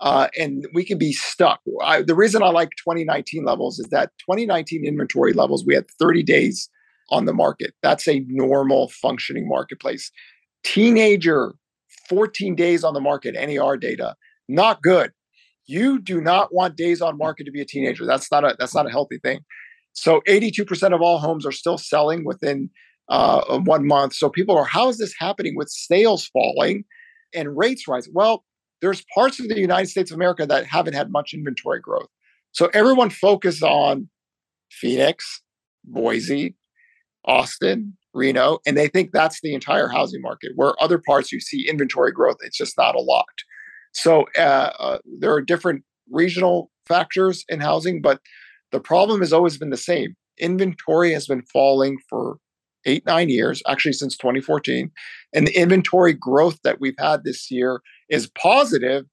Uh, 0.00 0.28
and 0.38 0.66
we 0.74 0.84
can 0.84 0.98
be 0.98 1.12
stuck. 1.12 1.60
I, 1.82 2.02
the 2.02 2.14
reason 2.14 2.42
I 2.42 2.48
like 2.48 2.70
2019 2.84 3.44
levels 3.44 3.78
is 3.78 3.86
that 3.86 4.10
2019 4.20 4.84
inventory 4.84 5.32
levels, 5.32 5.64
we 5.64 5.74
had 5.74 5.86
30 5.98 6.22
days 6.22 6.68
on 7.10 7.24
the 7.24 7.32
market. 7.32 7.72
That's 7.82 8.06
a 8.06 8.24
normal 8.28 8.88
functioning 8.90 9.48
marketplace. 9.48 10.10
Teenager, 10.64 11.54
14 12.08 12.54
days 12.54 12.84
on 12.84 12.92
the 12.92 13.00
market, 13.00 13.34
NAR 13.34 13.76
data, 13.76 14.16
not 14.48 14.82
good. 14.82 15.12
You 15.66 15.98
do 15.98 16.20
not 16.20 16.54
want 16.54 16.76
days 16.76 17.00
on 17.00 17.18
market 17.18 17.44
to 17.44 17.50
be 17.50 17.60
a 17.60 17.64
teenager. 17.64 18.06
That's 18.06 18.30
not 18.30 18.44
a 18.44 18.56
that's 18.58 18.74
not 18.74 18.86
a 18.86 18.90
healthy 18.90 19.18
thing. 19.18 19.40
So 19.92 20.20
82% 20.28 20.94
of 20.94 21.00
all 21.00 21.18
homes 21.18 21.46
are 21.46 21.52
still 21.52 21.78
selling 21.78 22.24
within 22.24 22.68
uh, 23.08 23.58
one 23.60 23.86
month. 23.86 24.14
So 24.14 24.28
people 24.28 24.56
are, 24.56 24.64
how 24.64 24.88
is 24.88 24.98
this 24.98 25.14
happening 25.18 25.56
with 25.56 25.70
sales 25.70 26.26
falling 26.26 26.84
and 27.34 27.56
rates 27.56 27.88
rising? 27.88 28.12
Well, 28.14 28.44
there's 28.82 29.04
parts 29.14 29.40
of 29.40 29.48
the 29.48 29.58
United 29.58 29.88
States 29.88 30.10
of 30.10 30.16
America 30.16 30.46
that 30.46 30.66
haven't 30.66 30.94
had 30.94 31.10
much 31.10 31.32
inventory 31.32 31.80
growth. 31.80 32.08
So 32.52 32.68
everyone 32.74 33.08
focused 33.08 33.62
on 33.62 34.08
Phoenix, 34.70 35.42
Boise, 35.84 36.56
Austin, 37.24 37.96
Reno, 38.12 38.58
and 38.66 38.76
they 38.76 38.88
think 38.88 39.12
that's 39.12 39.40
the 39.40 39.54
entire 39.54 39.88
housing 39.88 40.20
market. 40.20 40.52
Where 40.56 40.74
other 40.82 40.98
parts 40.98 41.32
you 41.32 41.40
see 41.40 41.68
inventory 41.68 42.12
growth, 42.12 42.36
it's 42.40 42.56
just 42.56 42.76
not 42.76 42.94
a 42.94 43.00
lot. 43.00 43.24
So 43.96 44.26
uh, 44.38 44.70
uh, 44.78 44.98
there 45.18 45.32
are 45.32 45.40
different 45.40 45.82
regional 46.10 46.70
factors 46.86 47.44
in 47.48 47.60
housing, 47.60 48.02
but 48.02 48.20
the 48.70 48.80
problem 48.80 49.20
has 49.20 49.32
always 49.32 49.56
been 49.56 49.70
the 49.70 49.76
same. 49.76 50.14
Inventory 50.38 51.12
has 51.12 51.26
been 51.26 51.42
falling 51.52 51.96
for 52.08 52.36
eight, 52.84 53.04
nine 53.06 53.30
years, 53.30 53.62
actually 53.66 53.94
since 53.94 54.16
2014. 54.16 54.90
And 55.34 55.46
the 55.46 55.58
inventory 55.58 56.12
growth 56.12 56.58
that 56.62 56.78
we've 56.78 56.98
had 56.98 57.24
this 57.24 57.50
year 57.50 57.80
is 58.10 58.30
positive, 58.38 59.06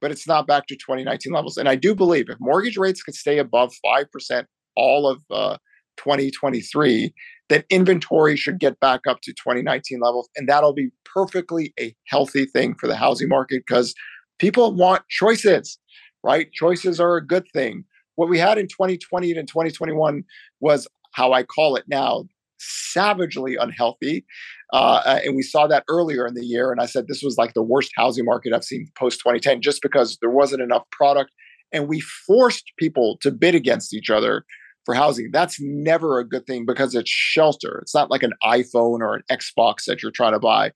but 0.00 0.12
it's 0.12 0.26
not 0.26 0.46
back 0.46 0.66
to 0.68 0.76
2019 0.76 1.32
levels. 1.32 1.56
And 1.56 1.68
I 1.68 1.74
do 1.74 1.94
believe 1.94 2.26
if 2.28 2.38
mortgage 2.38 2.78
rates 2.78 3.02
could 3.02 3.16
stay 3.16 3.38
above 3.38 3.74
5% 3.84 4.44
all 4.76 5.08
of 5.08 5.20
uh, 5.30 5.58
2023, 5.96 7.12
that 7.48 7.64
inventory 7.70 8.36
should 8.36 8.60
get 8.60 8.78
back 8.78 9.00
up 9.08 9.20
to 9.22 9.32
2019 9.32 9.98
levels. 10.00 10.28
And 10.36 10.48
that'll 10.48 10.72
be 10.72 10.90
perfectly 11.04 11.74
a 11.80 11.94
healthy 12.06 12.46
thing 12.46 12.76
for 12.78 12.86
the 12.86 12.96
housing 12.96 13.28
market 13.28 13.64
because 13.66 13.94
people 14.38 14.74
want 14.74 15.02
choices, 15.08 15.78
right? 16.22 16.50
Choices 16.52 17.00
are 17.00 17.16
a 17.16 17.26
good 17.26 17.46
thing. 17.52 17.84
What 18.16 18.28
we 18.28 18.38
had 18.38 18.58
in 18.58 18.66
2020 18.66 19.32
and 19.32 19.46
2021 19.46 20.24
was 20.60 20.88
how 21.12 21.32
I 21.32 21.42
call 21.42 21.76
it 21.76 21.84
now 21.88 22.24
savagely 22.58 23.56
unhealthy. 23.56 24.24
Uh, 24.72 25.20
and 25.24 25.36
we 25.36 25.42
saw 25.42 25.66
that 25.66 25.84
earlier 25.88 26.26
in 26.26 26.34
the 26.34 26.44
year. 26.44 26.72
And 26.72 26.80
I 26.80 26.86
said 26.86 27.06
this 27.06 27.22
was 27.22 27.38
like 27.38 27.54
the 27.54 27.62
worst 27.62 27.92
housing 27.96 28.24
market 28.24 28.52
I've 28.52 28.64
seen 28.64 28.88
post 28.98 29.20
2010 29.20 29.62
just 29.62 29.82
because 29.82 30.18
there 30.20 30.30
wasn't 30.30 30.62
enough 30.62 30.82
product. 30.90 31.30
And 31.72 31.88
we 31.88 32.00
forced 32.00 32.72
people 32.78 33.18
to 33.22 33.30
bid 33.30 33.54
against 33.54 33.94
each 33.94 34.10
other 34.10 34.44
for 34.84 34.94
housing. 34.94 35.30
That's 35.32 35.60
never 35.60 36.18
a 36.18 36.26
good 36.26 36.46
thing 36.46 36.64
because 36.66 36.94
it's 36.94 37.10
shelter. 37.10 37.78
It's 37.82 37.94
not 37.94 38.10
like 38.10 38.22
an 38.22 38.32
iPhone 38.42 39.00
or 39.00 39.14
an 39.14 39.22
Xbox 39.30 39.84
that 39.86 40.02
you're 40.02 40.10
trying 40.10 40.32
to 40.32 40.38
buy. 40.38 40.72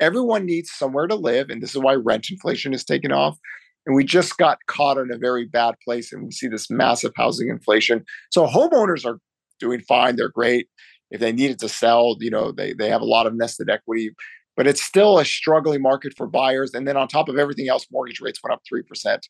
Everyone 0.00 0.46
needs 0.46 0.70
somewhere 0.70 1.06
to 1.06 1.14
live. 1.14 1.50
And 1.50 1.62
this 1.62 1.70
is 1.70 1.78
why 1.80 1.94
rent 1.94 2.28
inflation 2.30 2.74
is 2.74 2.84
taking 2.84 3.12
off. 3.12 3.38
And 3.86 3.94
we 3.94 4.04
just 4.04 4.36
got 4.36 4.58
caught 4.66 4.98
in 4.98 5.12
a 5.12 5.18
very 5.18 5.44
bad 5.44 5.76
place 5.84 6.12
and 6.12 6.24
we 6.24 6.32
see 6.32 6.48
this 6.48 6.70
massive 6.70 7.12
housing 7.16 7.48
inflation. 7.48 8.04
So 8.30 8.46
homeowners 8.46 9.06
are 9.06 9.18
doing 9.60 9.80
fine. 9.80 10.16
They're 10.16 10.28
great 10.28 10.68
if 11.10 11.20
they 11.20 11.32
needed 11.32 11.58
to 11.60 11.68
sell, 11.68 12.16
you 12.20 12.30
know, 12.30 12.52
they 12.52 12.72
they 12.72 12.90
have 12.90 13.00
a 13.00 13.06
lot 13.06 13.26
of 13.26 13.34
nested 13.34 13.70
equity, 13.70 14.10
but 14.56 14.66
it's 14.66 14.82
still 14.82 15.18
a 15.18 15.24
struggling 15.24 15.82
market 15.82 16.14
for 16.16 16.26
buyers. 16.26 16.74
And 16.74 16.86
then 16.86 16.96
on 16.96 17.08
top 17.08 17.28
of 17.28 17.38
everything 17.38 17.68
else, 17.68 17.86
mortgage 17.92 18.20
rates 18.20 18.40
went 18.42 18.54
up 18.54 18.62
three 18.68 18.82
percent 18.82 19.26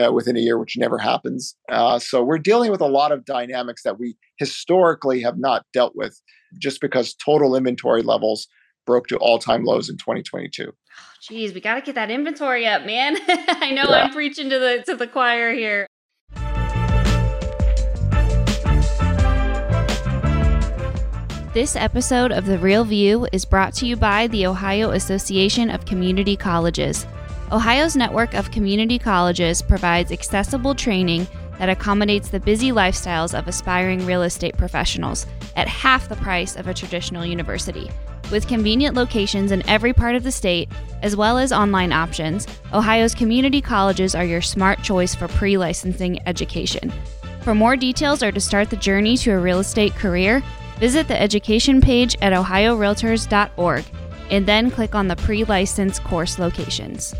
uh, 0.00 0.12
within 0.12 0.36
a 0.36 0.40
year, 0.40 0.58
which 0.58 0.76
never 0.76 0.98
happens. 0.98 1.56
Uh, 1.70 1.98
so 1.98 2.22
we're 2.22 2.38
dealing 2.38 2.70
with 2.70 2.80
a 2.80 2.86
lot 2.86 3.12
of 3.12 3.24
dynamics 3.24 3.82
that 3.82 3.98
we 3.98 4.16
historically 4.38 5.20
have 5.20 5.38
not 5.38 5.64
dealt 5.72 5.94
with, 5.96 6.20
just 6.60 6.80
because 6.80 7.14
total 7.14 7.56
inventory 7.56 8.02
levels 8.02 8.46
broke 8.86 9.08
to 9.08 9.16
all-time 9.18 9.64
lows 9.64 9.90
in 9.90 9.98
2022. 9.98 10.72
geez, 11.20 11.52
we 11.52 11.60
got 11.60 11.74
to 11.74 11.80
get 11.82 11.94
that 11.96 12.10
inventory 12.10 12.66
up, 12.66 12.86
man. 12.86 13.16
I 13.28 13.72
know 13.72 13.84
yeah. 13.90 14.04
I'm 14.04 14.12
preaching 14.12 14.48
to 14.48 14.58
the 14.58 14.82
to 14.86 14.96
the 14.96 15.06
choir 15.06 15.52
here. 15.52 15.86
This 21.52 21.74
episode 21.74 22.32
of 22.32 22.44
The 22.44 22.58
Real 22.58 22.84
View 22.84 23.26
is 23.32 23.46
brought 23.46 23.72
to 23.76 23.86
you 23.86 23.96
by 23.96 24.26
the 24.26 24.46
Ohio 24.46 24.90
Association 24.90 25.70
of 25.70 25.86
Community 25.86 26.36
Colleges. 26.36 27.06
Ohio's 27.50 27.96
network 27.96 28.34
of 28.34 28.50
community 28.50 28.98
colleges 28.98 29.62
provides 29.62 30.12
accessible 30.12 30.74
training 30.74 31.26
that 31.58 31.68
accommodates 31.68 32.28
the 32.28 32.40
busy 32.40 32.70
lifestyles 32.70 33.38
of 33.38 33.48
aspiring 33.48 34.04
real 34.06 34.22
estate 34.22 34.56
professionals 34.56 35.26
at 35.56 35.68
half 35.68 36.08
the 36.08 36.16
price 36.16 36.56
of 36.56 36.68
a 36.68 36.74
traditional 36.74 37.24
university. 37.24 37.90
With 38.30 38.48
convenient 38.48 38.96
locations 38.96 39.52
in 39.52 39.66
every 39.68 39.92
part 39.92 40.16
of 40.16 40.24
the 40.24 40.32
state, 40.32 40.68
as 41.02 41.16
well 41.16 41.38
as 41.38 41.52
online 41.52 41.92
options, 41.92 42.46
Ohio's 42.72 43.14
community 43.14 43.60
colleges 43.60 44.14
are 44.14 44.24
your 44.24 44.42
smart 44.42 44.82
choice 44.82 45.14
for 45.14 45.28
pre 45.28 45.56
licensing 45.56 46.18
education. 46.26 46.92
For 47.42 47.54
more 47.54 47.76
details 47.76 48.22
or 48.22 48.32
to 48.32 48.40
start 48.40 48.70
the 48.70 48.76
journey 48.76 49.16
to 49.18 49.30
a 49.30 49.38
real 49.38 49.60
estate 49.60 49.94
career, 49.94 50.42
Visit 50.78 51.08
the 51.08 51.20
education 51.20 51.80
page 51.80 52.16
at 52.20 52.32
ohiorealtors.org 52.32 53.84
and 54.30 54.46
then 54.46 54.70
click 54.70 54.94
on 54.94 55.08
the 55.08 55.16
pre 55.16 55.44
license 55.44 55.98
course 55.98 56.38
locations. 56.38 57.14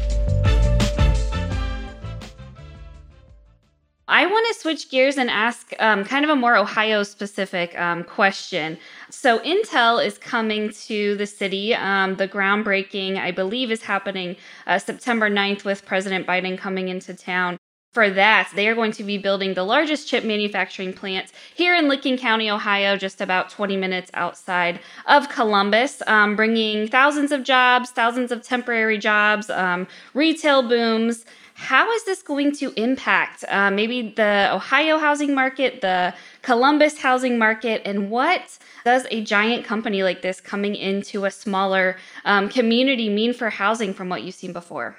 I 4.08 4.26
want 4.26 4.46
to 4.48 4.60
switch 4.60 4.88
gears 4.88 5.16
and 5.16 5.28
ask 5.28 5.72
um, 5.80 6.04
kind 6.04 6.24
of 6.24 6.30
a 6.30 6.36
more 6.36 6.56
Ohio 6.56 7.02
specific 7.02 7.76
um, 7.78 8.04
question. 8.04 8.78
So, 9.10 9.40
Intel 9.40 10.04
is 10.04 10.16
coming 10.16 10.70
to 10.86 11.16
the 11.16 11.26
city. 11.26 11.74
Um, 11.74 12.14
the 12.14 12.28
groundbreaking, 12.28 13.18
I 13.18 13.32
believe, 13.32 13.72
is 13.72 13.82
happening 13.82 14.36
uh, 14.66 14.78
September 14.78 15.28
9th 15.28 15.64
with 15.64 15.84
President 15.84 16.24
Biden 16.24 16.56
coming 16.56 16.88
into 16.88 17.14
town 17.14 17.58
for 17.96 18.10
that, 18.10 18.50
they 18.54 18.68
are 18.68 18.74
going 18.74 18.92
to 18.92 19.02
be 19.02 19.16
building 19.16 19.54
the 19.54 19.62
largest 19.62 20.06
chip 20.06 20.22
manufacturing 20.22 20.92
plant 20.92 21.32
here 21.54 21.74
in 21.74 21.88
Licking 21.88 22.18
County, 22.18 22.50
Ohio, 22.50 22.94
just 22.94 23.22
about 23.22 23.48
20 23.48 23.74
minutes 23.78 24.10
outside 24.12 24.80
of 25.06 25.30
Columbus, 25.30 26.02
um, 26.06 26.36
bringing 26.36 26.88
thousands 26.88 27.32
of 27.32 27.42
jobs, 27.42 27.88
thousands 27.88 28.30
of 28.30 28.42
temporary 28.42 28.98
jobs, 28.98 29.48
um, 29.48 29.86
retail 30.12 30.62
booms. 30.62 31.24
How 31.58 31.90
is 31.90 32.04
this 32.04 32.20
going 32.22 32.52
to 32.56 32.70
impact 32.74 33.42
uh, 33.48 33.70
maybe 33.70 34.12
the 34.14 34.50
Ohio 34.52 34.98
housing 34.98 35.34
market, 35.34 35.80
the 35.80 36.14
Columbus 36.42 36.98
housing 36.98 37.38
market, 37.38 37.80
and 37.86 38.10
what 38.10 38.58
does 38.84 39.06
a 39.10 39.24
giant 39.24 39.64
company 39.64 40.02
like 40.02 40.20
this 40.20 40.38
coming 40.38 40.74
into 40.74 41.24
a 41.24 41.30
smaller 41.30 41.96
um, 42.26 42.50
community 42.50 43.08
mean 43.08 43.32
for 43.32 43.48
housing 43.48 43.94
from 43.94 44.10
what 44.10 44.22
you've 44.22 44.34
seen 44.34 44.52
before? 44.52 44.98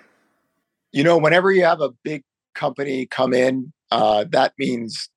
You 0.92 1.04
know, 1.04 1.16
whenever 1.16 1.52
you 1.52 1.64
have 1.64 1.80
a 1.80 1.92
big 2.04 2.24
company 2.56 3.06
come 3.06 3.36
in, 3.36 3.72
uh, 3.92 4.26
that 4.32 4.54
means 4.58 5.10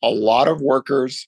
a 0.00 0.10
lot 0.10 0.46
of 0.46 0.60
workers, 0.60 1.26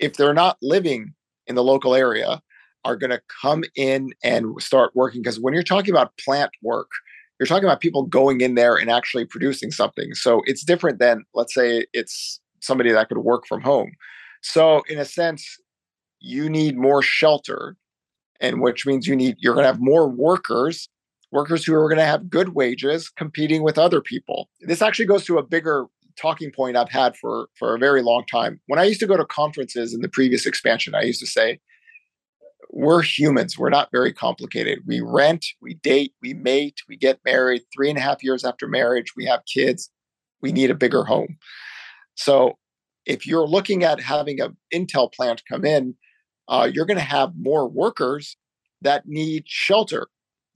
if 0.00 0.16
they're 0.16 0.34
not 0.34 0.58
living 0.60 1.14
in 1.46 1.54
the 1.54 1.62
local 1.62 1.94
area, 1.94 2.42
are 2.84 2.96
going 2.96 3.10
to 3.10 3.22
come 3.40 3.62
in 3.76 4.10
and 4.24 4.60
start 4.60 4.90
working. 4.96 5.22
Because 5.22 5.38
when 5.38 5.54
you're 5.54 5.62
talking 5.62 5.94
about 5.94 6.18
plant 6.18 6.50
work, 6.62 6.90
you're 7.38 7.46
talking 7.46 7.64
about 7.64 7.80
people 7.80 8.02
going 8.02 8.40
in 8.40 8.54
there 8.54 8.76
and 8.76 8.90
actually 8.90 9.24
producing 9.24 9.70
something. 9.70 10.14
So 10.14 10.42
it's 10.46 10.64
different 10.64 10.98
than, 10.98 11.24
let's 11.34 11.54
say, 11.54 11.86
it's 11.92 12.40
somebody 12.60 12.90
that 12.92 13.08
could 13.08 13.18
work 13.18 13.46
from 13.46 13.60
home. 13.60 13.92
So, 14.42 14.82
in 14.88 14.98
a 14.98 15.04
sense, 15.04 15.58
you 16.20 16.48
need 16.48 16.76
more 16.76 17.02
shelter, 17.02 17.76
and 18.40 18.60
which 18.60 18.86
means 18.86 19.06
you 19.06 19.16
need 19.16 19.36
you're 19.38 19.54
going 19.54 19.64
to 19.64 19.68
have 19.68 19.80
more 19.80 20.08
workers 20.08 20.88
workers 21.30 21.64
who 21.64 21.74
are 21.74 21.88
going 21.88 21.98
to 21.98 22.04
have 22.04 22.30
good 22.30 22.50
wages 22.50 23.10
competing 23.10 23.62
with 23.62 23.78
other 23.78 24.00
people. 24.00 24.48
This 24.60 24.80
actually 24.80 25.04
goes 25.06 25.24
to 25.26 25.38
a 25.38 25.42
bigger 25.42 25.86
talking 26.16 26.50
point 26.50 26.76
I've 26.76 26.90
had 26.90 27.16
for 27.16 27.48
for 27.54 27.74
a 27.74 27.78
very 27.78 28.02
long 28.02 28.24
time. 28.30 28.60
When 28.66 28.78
I 28.78 28.84
used 28.84 29.00
to 29.00 29.06
go 29.06 29.16
to 29.16 29.24
conferences 29.24 29.94
in 29.94 30.00
the 30.00 30.08
previous 30.08 30.46
expansion, 30.46 30.94
I 30.94 31.02
used 31.02 31.20
to 31.20 31.26
say, 31.26 31.60
"We're 32.70 33.02
humans. 33.02 33.58
We're 33.58 33.70
not 33.70 33.90
very 33.92 34.12
complicated. 34.12 34.80
We 34.86 35.00
rent, 35.00 35.46
we 35.60 35.74
date, 35.74 36.14
we 36.22 36.34
mate, 36.34 36.80
we 36.88 36.96
get 36.96 37.20
married. 37.24 37.62
Three 37.74 37.88
and 37.88 37.98
a 37.98 38.02
half 38.02 38.22
years 38.22 38.44
after 38.44 38.66
marriage, 38.68 39.14
we 39.16 39.24
have 39.26 39.42
kids. 39.52 39.90
We 40.42 40.52
need 40.52 40.70
a 40.70 40.74
bigger 40.74 41.04
home." 41.04 41.38
So, 42.14 42.58
if 43.06 43.26
you're 43.26 43.46
looking 43.46 43.84
at 43.84 44.00
having 44.00 44.40
an 44.40 44.56
Intel 44.74 45.12
plant 45.12 45.42
come 45.48 45.64
in, 45.64 45.94
uh, 46.48 46.68
you're 46.72 46.86
going 46.86 46.98
to 46.98 47.04
have 47.04 47.32
more 47.36 47.68
workers 47.68 48.36
that 48.82 49.06
need 49.06 49.44
shelter 49.46 50.08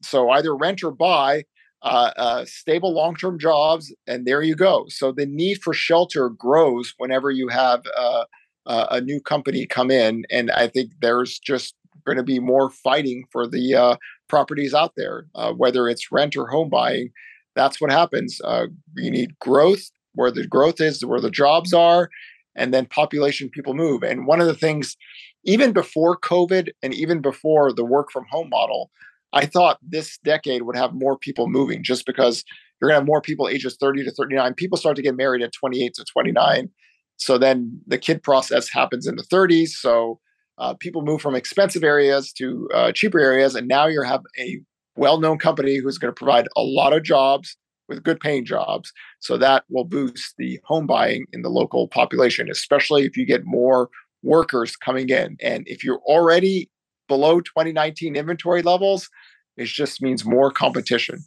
so 0.05 0.31
either 0.31 0.55
rent 0.55 0.83
or 0.83 0.90
buy, 0.90 1.44
uh, 1.83 2.11
uh, 2.16 2.44
stable 2.44 2.92
long 2.92 3.16
term 3.16 3.38
jobs, 3.38 3.94
and 4.07 4.27
there 4.27 4.42
you 4.42 4.55
go. 4.55 4.87
So 4.88 5.12
the 5.12 5.27
need 5.27 5.62
for 5.62 5.72
shelter 5.72 6.29
grows 6.29 6.94
whenever 6.98 7.31
you 7.31 7.48
have 7.48 7.83
uh, 7.96 8.25
a 8.66 9.01
new 9.01 9.20
company 9.20 9.66
come 9.66 9.90
in. 9.90 10.25
And 10.31 10.51
I 10.53 10.68
think 10.68 10.92
there's 11.01 11.38
just 11.38 11.75
going 12.04 12.16
to 12.16 12.22
be 12.22 12.38
more 12.38 12.70
fighting 12.70 13.24
for 13.30 13.46
the 13.46 13.74
uh, 13.74 13.96
properties 14.28 14.74
out 14.74 14.92
there, 14.96 15.26
uh, 15.34 15.52
whether 15.52 15.88
it's 15.88 16.12
rent 16.12 16.36
or 16.36 16.46
home 16.48 16.68
buying. 16.68 17.10
That's 17.54 17.80
what 17.80 17.90
happens. 17.90 18.40
Uh, 18.42 18.66
you 18.96 19.10
need 19.10 19.38
growth 19.38 19.90
where 20.14 20.30
the 20.30 20.46
growth 20.46 20.80
is, 20.80 21.04
where 21.04 21.20
the 21.20 21.30
jobs 21.30 21.72
are, 21.72 22.10
and 22.54 22.72
then 22.72 22.86
population 22.86 23.48
people 23.48 23.74
move. 23.74 24.02
And 24.02 24.26
one 24.26 24.40
of 24.40 24.46
the 24.46 24.54
things, 24.54 24.96
even 25.44 25.72
before 25.72 26.18
COVID 26.18 26.68
and 26.82 26.94
even 26.94 27.20
before 27.20 27.72
the 27.72 27.84
work 27.84 28.10
from 28.10 28.26
home 28.30 28.48
model, 28.50 28.90
I 29.32 29.46
thought 29.46 29.78
this 29.82 30.18
decade 30.18 30.62
would 30.62 30.76
have 30.76 30.92
more 30.92 31.16
people 31.16 31.48
moving 31.48 31.82
just 31.82 32.04
because 32.04 32.44
you're 32.80 32.88
going 32.88 32.96
to 32.96 33.00
have 33.00 33.06
more 33.06 33.22
people 33.22 33.48
ages 33.48 33.76
30 33.80 34.04
to 34.04 34.10
39. 34.10 34.54
People 34.54 34.76
start 34.76 34.96
to 34.96 35.02
get 35.02 35.16
married 35.16 35.42
at 35.42 35.52
28 35.52 35.94
to 35.94 36.04
29. 36.04 36.68
So 37.16 37.38
then 37.38 37.80
the 37.86 37.98
kid 37.98 38.22
process 38.22 38.68
happens 38.68 39.06
in 39.06 39.16
the 39.16 39.22
30s. 39.22 39.68
So 39.68 40.18
uh, 40.62 40.75
people 40.75 41.03
move 41.03 41.20
from 41.20 41.35
expensive 41.35 41.83
areas 41.83 42.33
to 42.33 42.68
uh, 42.72 42.92
cheaper 42.92 43.18
areas. 43.18 43.57
And 43.57 43.66
now 43.66 43.88
you 43.88 44.01
have 44.03 44.22
a 44.38 44.61
well 44.94 45.18
known 45.18 45.38
company 45.38 45.79
who's 45.79 45.98
going 45.98 46.14
to 46.14 46.18
provide 46.18 46.46
a 46.57 46.62
lot 46.62 46.92
of 46.92 47.03
jobs 47.03 47.57
with 47.88 48.05
good 48.05 48.20
paying 48.20 48.44
jobs. 48.44 48.92
So 49.18 49.37
that 49.38 49.64
will 49.68 49.85
boost 49.85 50.35
the 50.38 50.61
home 50.64 50.87
buying 50.87 51.27
in 51.33 51.42
the 51.42 51.51
local 51.51 51.88
population, 51.88 52.48
especially 52.48 53.05
if 53.05 53.16
you 53.16 53.27
get 53.27 53.44
more 53.44 53.90
workers 54.22 54.77
coming 54.77 55.09
in. 55.09 55.37
And 55.42 55.64
if 55.66 55.83
you're 55.83 56.01
already 56.07 56.70
below 57.09 57.40
2019 57.40 58.14
inventory 58.14 58.62
levels, 58.62 59.11
it 59.57 59.66
just 59.66 60.01
means 60.01 60.25
more 60.25 60.53
competition. 60.53 61.25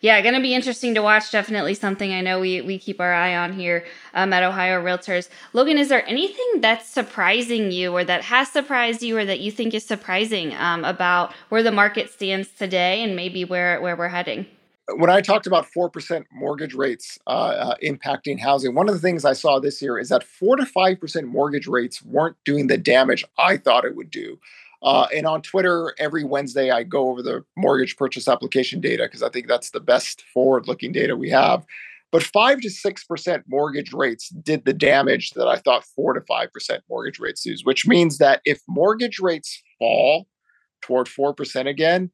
Yeah, 0.00 0.20
going 0.20 0.34
to 0.34 0.40
be 0.40 0.54
interesting 0.54 0.94
to 0.94 1.02
watch. 1.02 1.32
Definitely 1.32 1.74
something 1.74 2.12
I 2.12 2.20
know 2.20 2.38
we, 2.38 2.60
we 2.60 2.78
keep 2.78 3.00
our 3.00 3.12
eye 3.12 3.36
on 3.36 3.52
here 3.52 3.84
um, 4.14 4.32
at 4.32 4.44
Ohio 4.44 4.82
Realtors. 4.82 5.28
Logan, 5.52 5.76
is 5.76 5.88
there 5.88 6.06
anything 6.06 6.60
that's 6.60 6.88
surprising 6.88 7.72
you 7.72 7.92
or 7.92 8.04
that 8.04 8.22
has 8.22 8.48
surprised 8.48 9.02
you 9.02 9.18
or 9.18 9.24
that 9.24 9.40
you 9.40 9.50
think 9.50 9.74
is 9.74 9.84
surprising 9.84 10.54
um, 10.54 10.84
about 10.84 11.32
where 11.48 11.64
the 11.64 11.72
market 11.72 12.10
stands 12.10 12.48
today 12.48 13.02
and 13.02 13.16
maybe 13.16 13.44
where, 13.44 13.80
where 13.80 13.96
we're 13.96 14.08
heading? 14.08 14.46
When 14.94 15.10
I 15.10 15.20
talked 15.20 15.46
about 15.46 15.66
4% 15.66 16.24
mortgage 16.32 16.74
rates 16.74 17.18
uh, 17.26 17.30
uh, 17.30 17.74
impacting 17.82 18.40
housing, 18.40 18.74
one 18.74 18.88
of 18.88 18.94
the 18.94 19.00
things 19.00 19.24
I 19.24 19.34
saw 19.34 19.58
this 19.58 19.82
year 19.82 19.98
is 19.98 20.08
that 20.08 20.22
4 20.22 20.56
to 20.56 20.62
5% 20.64 21.24
mortgage 21.24 21.66
rates 21.66 22.02
weren't 22.02 22.36
doing 22.44 22.68
the 22.68 22.78
damage 22.78 23.24
I 23.36 23.58
thought 23.58 23.84
it 23.84 23.96
would 23.96 24.10
do. 24.10 24.38
Uh, 24.82 25.06
and 25.14 25.26
on 25.26 25.42
Twitter, 25.42 25.94
every 25.98 26.24
Wednesday, 26.24 26.70
I 26.70 26.84
go 26.84 27.10
over 27.10 27.22
the 27.22 27.44
mortgage 27.56 27.96
purchase 27.96 28.28
application 28.28 28.80
data 28.80 29.04
because 29.04 29.22
I 29.22 29.28
think 29.28 29.48
that's 29.48 29.70
the 29.70 29.80
best 29.80 30.22
forward 30.32 30.68
looking 30.68 30.92
data 30.92 31.16
we 31.16 31.30
have. 31.30 31.66
But 32.10 32.22
5 32.22 32.60
to 32.62 32.68
6% 32.68 33.42
mortgage 33.48 33.92
rates 33.92 34.28
did 34.30 34.64
the 34.64 34.72
damage 34.72 35.30
that 35.30 35.46
I 35.46 35.56
thought 35.56 35.84
4 35.84 36.14
to 36.14 36.20
5% 36.20 36.80
mortgage 36.88 37.18
rates 37.18 37.42
do, 37.42 37.54
which 37.64 37.86
means 37.86 38.18
that 38.18 38.40
if 38.44 38.60
mortgage 38.66 39.18
rates 39.18 39.62
fall 39.78 40.26
toward 40.80 41.06
4% 41.06 41.68
again, 41.68 42.10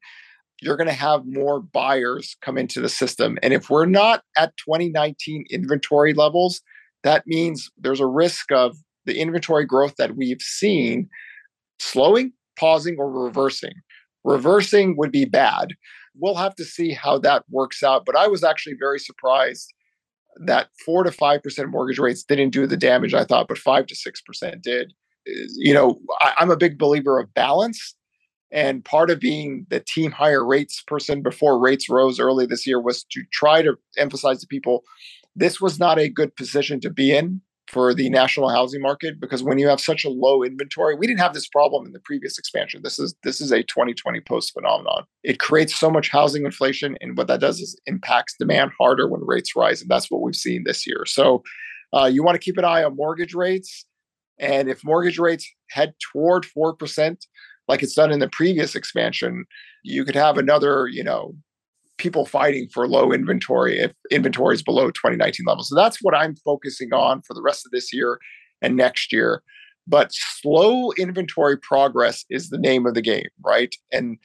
you're 0.61 0.77
going 0.77 0.87
to 0.87 0.93
have 0.93 1.25
more 1.25 1.61
buyers 1.61 2.35
come 2.41 2.57
into 2.57 2.81
the 2.81 2.89
system. 2.89 3.37
And 3.43 3.53
if 3.53 3.69
we're 3.69 3.85
not 3.85 4.23
at 4.37 4.57
2019 4.57 5.45
inventory 5.49 6.13
levels, 6.13 6.61
that 7.03 7.25
means 7.27 7.69
there's 7.77 7.99
a 7.99 8.05
risk 8.05 8.51
of 8.51 8.75
the 9.05 9.19
inventory 9.19 9.65
growth 9.65 9.95
that 9.97 10.15
we've 10.15 10.41
seen 10.41 11.09
slowing 11.79 12.33
pausing 12.57 12.97
or 12.97 13.09
reversing. 13.09 13.73
Reversing 14.23 14.95
would 14.97 15.11
be 15.11 15.25
bad. 15.25 15.73
We'll 16.15 16.35
have 16.35 16.55
to 16.55 16.65
see 16.65 16.91
how 16.91 17.19
that 17.19 17.43
works 17.49 17.83
out. 17.83 18.05
But 18.05 18.15
I 18.15 18.27
was 18.27 18.43
actually 18.43 18.75
very 18.79 18.99
surprised 18.99 19.73
that 20.45 20.69
four 20.85 21.03
to 21.03 21.11
five 21.11 21.43
percent 21.43 21.69
mortgage 21.69 21.99
rates 21.99 22.23
didn't 22.23 22.49
do 22.49 22.67
the 22.67 22.77
damage 22.77 23.13
I 23.13 23.23
thought, 23.23 23.47
but 23.47 23.57
five 23.57 23.85
to 23.87 23.95
six 23.95 24.21
percent 24.21 24.61
did. 24.61 24.93
You 25.25 25.73
know, 25.73 25.99
I, 26.19 26.33
I'm 26.37 26.51
a 26.51 26.57
big 26.57 26.77
believer 26.77 27.19
of 27.19 27.33
balance. 27.33 27.95
And 28.51 28.85
part 28.85 29.09
of 29.09 29.19
being 29.19 29.65
the 29.69 29.79
team 29.79 30.11
higher 30.11 30.45
rates 30.45 30.81
person 30.85 31.21
before 31.21 31.59
rates 31.59 31.89
rose 31.89 32.19
early 32.19 32.45
this 32.45 32.65
year 32.65 32.79
was 32.79 33.03
to 33.11 33.23
try 33.33 33.61
to 33.61 33.75
emphasize 33.97 34.39
to 34.41 34.47
people 34.47 34.83
this 35.35 35.59
was 35.59 35.79
not 35.79 35.99
a 35.99 36.09
good 36.09 36.35
position 36.35 36.79
to 36.81 36.89
be 36.89 37.11
in 37.11 37.41
for 37.67 37.93
the 37.93 38.09
national 38.09 38.49
housing 38.49 38.81
market 38.81 39.19
because 39.19 39.41
when 39.41 39.57
you 39.57 39.67
have 39.67 39.81
such 39.81 40.05
a 40.05 40.09
low 40.09 40.43
inventory 40.43 40.95
we 40.95 41.07
didn't 41.07 41.19
have 41.19 41.33
this 41.33 41.47
problem 41.47 41.85
in 41.85 41.93
the 41.93 41.99
previous 41.99 42.37
expansion. 42.37 42.81
This 42.83 42.99
is 42.99 43.15
this 43.23 43.41
is 43.41 43.51
a 43.51 43.63
2020 43.63 44.21
post 44.21 44.53
phenomenon. 44.53 45.05
It 45.23 45.39
creates 45.39 45.75
so 45.75 45.89
much 45.89 46.09
housing 46.09 46.45
inflation 46.45 46.97
and 47.01 47.17
what 47.17 47.27
that 47.27 47.39
does 47.39 47.59
is 47.59 47.79
impacts 47.87 48.35
demand 48.37 48.71
harder 48.79 49.07
when 49.07 49.25
rates 49.25 49.55
rise 49.55 49.81
and 49.81 49.89
that's 49.89 50.11
what 50.11 50.21
we've 50.21 50.35
seen 50.35 50.63
this 50.65 50.85
year. 50.85 51.05
So 51.05 51.43
uh, 51.93 52.05
you 52.05 52.23
want 52.23 52.35
to 52.35 52.43
keep 52.43 52.57
an 52.57 52.65
eye 52.65 52.83
on 52.83 52.95
mortgage 52.95 53.33
rates 53.33 53.85
and 54.39 54.69
if 54.69 54.83
mortgage 54.83 55.17
rates 55.17 55.49
head 55.71 55.93
toward 56.11 56.45
4% 56.45 57.17
like 57.67 57.81
it's 57.81 57.95
done 57.95 58.11
in 58.11 58.19
the 58.19 58.29
previous 58.29 58.75
expansion 58.75 59.45
you 59.83 60.05
could 60.05 60.15
have 60.15 60.37
another 60.37 60.87
you 60.87 61.03
know 61.03 61.35
people 61.97 62.25
fighting 62.25 62.67
for 62.73 62.87
low 62.87 63.11
inventory 63.11 63.79
if 63.79 63.93
inventory 64.11 64.55
is 64.55 64.63
below 64.63 64.87
2019 64.91 65.45
levels. 65.45 65.69
So 65.69 65.75
that's 65.75 65.99
what 66.01 66.15
I'm 66.15 66.35
focusing 66.37 66.93
on 66.93 67.21
for 67.21 67.33
the 67.33 67.41
rest 67.41 67.65
of 67.65 67.71
this 67.71 67.93
year 67.93 68.19
and 68.61 68.75
next 68.75 69.11
year. 69.13 69.41
But 69.87 70.09
slow 70.11 70.91
inventory 70.97 71.57
progress 71.57 72.25
is 72.29 72.49
the 72.49 72.57
name 72.57 72.85
of 72.85 72.95
the 72.95 73.01
game, 73.01 73.29
right? 73.43 73.73
And 73.91 74.17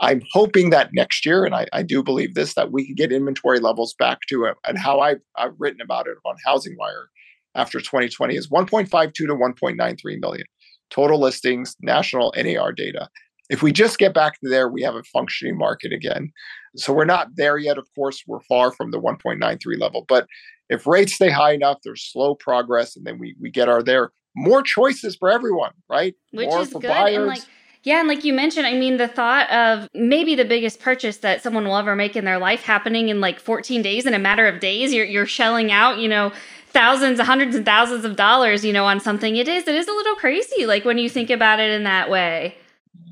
I'm 0.00 0.22
hoping 0.32 0.70
that 0.70 0.90
next 0.94 1.26
year, 1.26 1.44
and 1.44 1.54
I, 1.54 1.66
I 1.72 1.82
do 1.82 2.02
believe 2.02 2.34
this, 2.34 2.54
that 2.54 2.72
we 2.72 2.86
can 2.86 2.94
get 2.94 3.12
inventory 3.12 3.60
levels 3.60 3.94
back 3.98 4.20
to 4.30 4.44
it. 4.46 4.56
And 4.66 4.78
how 4.78 5.00
I've, 5.00 5.20
I've 5.36 5.54
written 5.58 5.82
about 5.82 6.06
it 6.06 6.16
on 6.24 6.36
Housing 6.46 6.76
Wire 6.78 7.08
after 7.54 7.78
2020 7.78 8.34
is 8.34 8.48
1.52 8.48 9.12
to 9.12 9.26
1.93 9.26 10.20
million 10.20 10.46
total 10.90 11.18
listings, 11.18 11.74
national 11.80 12.34
NAR 12.36 12.72
data. 12.72 13.08
If 13.52 13.62
we 13.62 13.70
just 13.70 13.98
get 13.98 14.14
back 14.14 14.40
to 14.40 14.48
there, 14.48 14.70
we 14.70 14.80
have 14.80 14.94
a 14.94 15.02
functioning 15.02 15.58
market 15.58 15.92
again. 15.92 16.32
So 16.74 16.90
we're 16.94 17.04
not 17.04 17.36
there 17.36 17.58
yet. 17.58 17.76
Of 17.76 17.86
course, 17.94 18.24
we're 18.26 18.40
far 18.48 18.72
from 18.72 18.92
the 18.92 18.98
1.93 18.98 19.78
level. 19.78 20.06
But 20.08 20.26
if 20.70 20.86
rates 20.86 21.12
stay 21.12 21.28
high 21.28 21.52
enough, 21.52 21.80
there's 21.84 22.02
slow 22.02 22.34
progress, 22.34 22.96
and 22.96 23.04
then 23.06 23.18
we 23.18 23.36
we 23.38 23.50
get 23.50 23.68
our 23.68 23.82
there. 23.82 24.10
More 24.34 24.62
choices 24.62 25.16
for 25.16 25.30
everyone, 25.30 25.72
right? 25.90 26.14
Which 26.30 26.48
More 26.48 26.62
is 26.62 26.72
good. 26.72 26.84
Buyers. 26.84 27.16
And 27.16 27.26
like 27.26 27.42
yeah, 27.82 27.98
and 27.98 28.08
like 28.08 28.24
you 28.24 28.32
mentioned, 28.32 28.66
I 28.66 28.72
mean, 28.72 28.96
the 28.96 29.08
thought 29.08 29.50
of 29.50 29.86
maybe 29.92 30.34
the 30.34 30.46
biggest 30.46 30.80
purchase 30.80 31.18
that 31.18 31.42
someone 31.42 31.66
will 31.66 31.76
ever 31.76 31.94
make 31.94 32.16
in 32.16 32.24
their 32.24 32.38
life 32.38 32.62
happening 32.62 33.10
in 33.10 33.20
like 33.20 33.38
14 33.38 33.82
days, 33.82 34.06
in 34.06 34.14
a 34.14 34.18
matter 34.18 34.46
of 34.46 34.60
days, 34.60 34.94
you're 34.94 35.04
you're 35.04 35.26
shelling 35.26 35.70
out, 35.70 35.98
you 35.98 36.08
know, 36.08 36.32
thousands, 36.68 37.20
hundreds 37.20 37.54
and 37.54 37.66
thousands 37.66 38.06
of 38.06 38.16
dollars, 38.16 38.64
you 38.64 38.72
know, 38.72 38.86
on 38.86 38.98
something. 38.98 39.36
It 39.36 39.46
is, 39.46 39.68
it 39.68 39.74
is 39.74 39.88
a 39.88 39.92
little 39.92 40.14
crazy, 40.14 40.64
like 40.64 40.86
when 40.86 40.96
you 40.96 41.10
think 41.10 41.28
about 41.28 41.60
it 41.60 41.70
in 41.70 41.84
that 41.84 42.08
way 42.08 42.56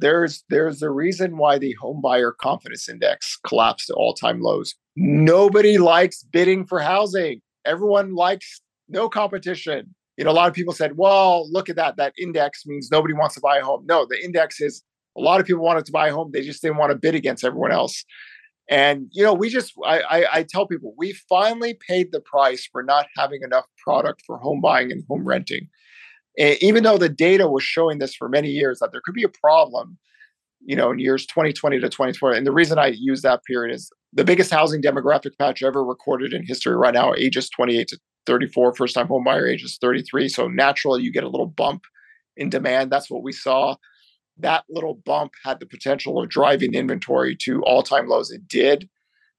there's 0.01 0.45
there's 0.49 0.83
a 0.83 0.91
reason 0.91 1.37
why 1.37 1.59
the 1.59 1.75
home 1.75 2.01
buyer 2.01 2.33
confidence 2.33 2.89
index 2.89 3.39
collapsed 3.47 3.89
to 3.89 3.95
all-time 3.95 4.41
lows. 4.41 4.75
Nobody 4.97 5.79
likes 5.79 6.23
bidding 6.23 6.67
for 6.67 6.81
housing. 6.81 7.41
Everyone 7.65 8.15
likes 8.15 8.61
no 8.89 9.09
competition. 9.09 9.95
You 10.17 10.25
know, 10.25 10.31
a 10.31 10.33
lot 10.33 10.49
of 10.49 10.55
people 10.55 10.75
said, 10.75 10.97
"Well, 10.97 11.51
look 11.51 11.69
at 11.69 11.77
that. 11.77 11.97
That 11.97 12.13
index 12.19 12.67
means 12.67 12.91
nobody 12.91 13.15
wants 13.15 13.35
to 13.37 13.41
buy 13.41 13.59
a 13.59 13.65
home." 13.65 13.85
No, 13.87 14.07
the 14.07 14.23
index 14.23 14.61
is 14.61 14.83
a 15.17 15.21
lot 15.21 15.41
of 15.41 15.47
people 15.47 15.65
wanted 15.65 15.87
to 15.87 15.93
buy 15.93 16.09
a 16.09 16.13
home. 16.13 16.31
They 16.33 16.43
just 16.43 16.63
didn't 16.63 16.77
want 16.77 16.91
to 16.91 16.99
bid 16.99 17.15
against 17.15 17.45
everyone 17.45 17.73
else. 17.73 18.05
And 18.69 19.09
you 19.13 19.25
know, 19.25 19.35
we 19.35 19.49
just 19.49 19.73
I, 19.85 20.01
I, 20.01 20.27
I 20.33 20.43
tell 20.43 20.67
people 20.67 20.95
we 20.97 21.13
finally 21.29 21.75
paid 21.75 22.13
the 22.13 22.21
price 22.21 22.69
for 22.71 22.83
not 22.83 23.07
having 23.17 23.43
enough 23.43 23.65
product 23.83 24.23
for 24.27 24.39
home 24.39 24.61
buying 24.61 24.93
and 24.93 25.05
home 25.09 25.27
renting 25.27 25.69
even 26.39 26.83
though 26.83 26.99
the 26.99 27.09
data 27.09 27.49
was 27.49 27.63
showing 27.63 27.99
this 27.99 28.15
for 28.15 28.29
many 28.29 28.49
years 28.49 28.79
that 28.79 28.93
there 28.93 29.03
could 29.05 29.15
be 29.15 29.25
a 29.25 29.29
problem 29.29 29.99
you 30.65 30.77
know 30.77 30.91
in 30.91 30.99
years 30.99 31.27
2020 31.27 31.81
to 31.81 31.89
2020 31.89 32.37
and 32.37 32.47
the 32.47 32.53
reason 32.53 32.79
i 32.79 32.87
use 32.87 33.23
that 33.23 33.45
period 33.45 33.75
is 33.75 33.91
the 34.13 34.25
biggest 34.25 34.51
housing 34.51 34.83
demographic 34.83 35.37
patch 35.39 35.63
ever 35.63 35.85
recorded 35.85 36.33
in 36.33 36.45
history 36.47 36.77
right 36.77 36.95
now 36.95 37.15
ages 37.15 37.49
28 37.51 37.89
to 37.89 37.99
34 38.27 38.75
first 38.75 38.95
time 38.95 39.07
home 39.07 39.25
buyer 39.25 39.47
age 39.47 39.63
is 39.63 39.79
33 39.81 40.29
so 40.29 40.47
naturally 40.47 41.03
you 41.03 41.13
get 41.13 41.25
a 41.25 41.29
little 41.29 41.47
bump 41.47 41.83
in 42.41 42.51
demand. 42.51 42.91
That's 42.91 43.11
what 43.11 43.23
we 43.23 43.33
saw. 43.33 43.77
That 44.39 44.65
little 44.69 44.95
bump 45.05 45.33
had 45.45 45.61
the 45.61 45.67
potential 45.67 46.21
of 46.21 46.31
driving 46.31 46.75
inventory 46.75 47.37
to 47.43 47.63
all-time 47.63 48.09
lows. 48.09 48.31
It 48.31 48.49
did. 48.49 48.89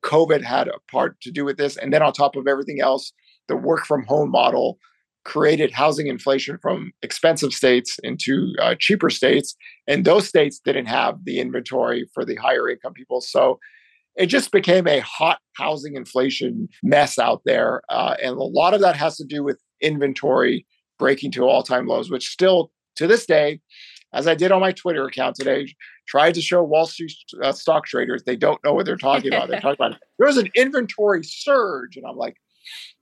Covid 0.06 0.43
had 0.43 0.67
a 0.67 0.80
part 0.89 1.19
to 1.21 1.32
do 1.32 1.43
with 1.43 1.58
this. 1.58 1.75
And 1.77 1.91
then 1.91 2.01
on 2.01 2.13
top 2.13 2.36
of 2.36 2.47
everything 2.47 2.80
else 2.80 3.12
the 3.47 3.58
work 3.58 3.86
from 3.86 4.06
home 4.06 4.32
model 4.32 4.77
created 5.23 5.71
housing 5.71 6.07
inflation 6.07 6.57
from 6.62 6.91
expensive 7.01 7.53
states 7.53 7.99
into 8.03 8.53
uh, 8.60 8.75
cheaper 8.79 9.10
states. 9.10 9.55
And 9.88 10.05
those 10.05 10.27
states 10.27 10.60
didn't 10.63 10.88
have 10.88 11.23
the 11.25 11.39
inventory 11.39 12.10
for 12.13 12.25
the 12.25 12.36
higher 12.36 12.69
income 12.69 12.93
people. 12.93 13.21
So 13.21 13.60
it 14.15 14.25
just 14.27 14.51
became 14.51 14.88
a 14.88 14.99
hot 14.99 15.39
housing 15.55 15.95
inflation 15.95 16.69
mess 16.84 17.19
out 17.19 17.41
there. 17.45 17.81
Uh, 17.89 18.15
and 18.21 18.31
a 18.31 18.43
lot 18.43 18.73
of 18.73 18.81
that 18.81 18.95
has 18.95 19.15
to 19.17 19.25
do 19.25 19.43
with 19.43 19.62
inventory 19.79 20.65
breaking 20.99 21.31
to 21.31 21.43
all 21.43 21.63
time 21.63 21.88
lows, 21.88 22.10
which 22.10 22.29
still 22.29 22.71
to 22.95 23.07
this 23.07 23.25
day, 23.25 23.62
as 24.13 24.27
I 24.27 24.36
did 24.36 24.51
on 24.51 24.60
my 24.60 24.73
Twitter 24.73 25.05
account 25.05 25.36
today, 25.36 25.73
tried 26.07 26.34
to 26.34 26.41
show 26.41 26.62
Wall 26.62 26.86
Street 26.86 27.13
uh, 27.41 27.53
stock 27.53 27.86
traders 27.86 28.23
they 28.23 28.36
don't 28.36 28.62
know 28.63 28.73
what 28.73 28.86
they're 28.86 28.97
talking 28.97 29.34
about. 29.34 29.47
They're 29.47 29.62
talking 29.62 29.86
about 29.86 29.99
there's 30.19 30.38
an 30.38 30.49
inventory 30.55 31.23
surge, 31.23 31.95
and 31.95 32.05
I'm 32.05 32.17
like, 32.17 32.36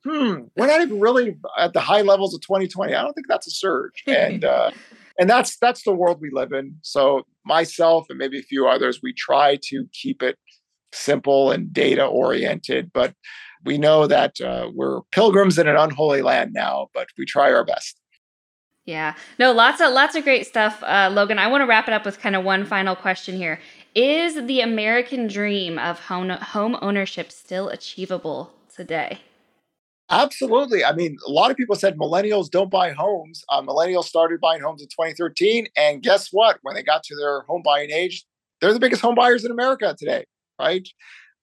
hmm, 0.04 0.42
we're 0.56 0.68
not 0.68 0.82
even 0.82 1.00
really 1.00 1.38
at 1.58 1.74
the 1.74 1.80
high 1.80 2.02
levels 2.02 2.34
of 2.34 2.42
2020. 2.42 2.94
I 2.94 3.02
don't 3.02 3.14
think 3.14 3.28
that's 3.28 3.48
a 3.48 3.52
surge, 3.52 4.04
and 4.08 4.44
uh, 4.44 4.72
and 5.20 5.30
that's 5.30 5.58
that's 5.58 5.84
the 5.84 5.94
world 5.94 6.20
we 6.22 6.32
live 6.32 6.52
in. 6.52 6.76
So 6.82 7.24
myself 7.46 8.08
and 8.10 8.18
maybe 8.18 8.40
a 8.40 8.44
few 8.44 8.68
others, 8.68 9.00
we 9.02 9.14
try 9.14 9.58
to 9.64 9.86
keep 9.94 10.24
it 10.24 10.38
simple 10.92 11.52
and 11.52 11.72
data 11.72 12.06
oriented, 12.06 12.92
but 12.94 13.14
we 13.66 13.78
know 13.78 14.08
that 14.08 14.40
uh, 14.42 14.70
we're 14.74 15.02
pilgrims 15.12 15.58
in 15.58 15.68
an 15.68 15.76
unholy 15.76 16.22
land 16.22 16.54
now, 16.54 16.88
but 16.94 17.08
we 17.18 17.26
try 17.26 17.52
our 17.52 17.66
best. 17.66 18.00
Yeah. 18.86 19.16
No, 19.38 19.52
lots 19.52 19.82
of 19.82 19.94
lots 19.94 20.16
of 20.16 20.24
great 20.24 20.48
stuff, 20.48 20.82
uh, 20.84 21.12
Logan. 21.14 21.38
I 21.38 21.48
want 21.48 21.62
to 21.62 21.68
wrap 21.68 21.88
it 21.88 21.94
up 21.94 22.06
with 22.06 22.20
kind 22.20 22.36
of 22.36 22.44
one 22.44 22.66
final 22.66 22.96
question 22.96 23.38
here. 23.38 23.60
Is 23.94 24.48
the 24.48 24.62
American 24.62 25.28
dream 25.28 25.78
of 25.78 26.00
home 26.00 26.30
home 26.30 26.78
ownership 26.82 27.32
still 27.32 27.70
achievable 27.70 28.52
today? 28.74 29.20
Absolutely. 30.12 30.84
I 30.84 30.94
mean, 30.94 31.18
a 31.28 31.32
lot 31.32 31.52
of 31.52 31.58
people 31.58 31.76
said 31.76 31.98
millennials 31.98 32.50
don't 32.50 32.72
buy 32.72 32.92
homes. 32.92 33.44
Uh, 33.50 33.62
millennials 33.62 34.06
started 34.06 34.40
buying 34.42 34.62
homes 34.62 34.82
in 34.82 34.88
2013, 34.88 35.68
and 35.78 36.02
guess 36.02 36.30
what? 36.32 36.58
When 36.64 36.74
they 36.76 36.82
got 36.82 37.04
to 37.04 37.16
their 37.16 37.42
home 37.42 37.62
buying 37.64 37.92
age, 37.92 38.26
they're 38.60 38.74
the 38.74 38.80
biggest 38.80 39.02
home 39.04 39.14
buyers 39.16 39.46
in 39.46 39.52
America 39.52 39.96
today, 39.98 40.26
right? 40.60 40.88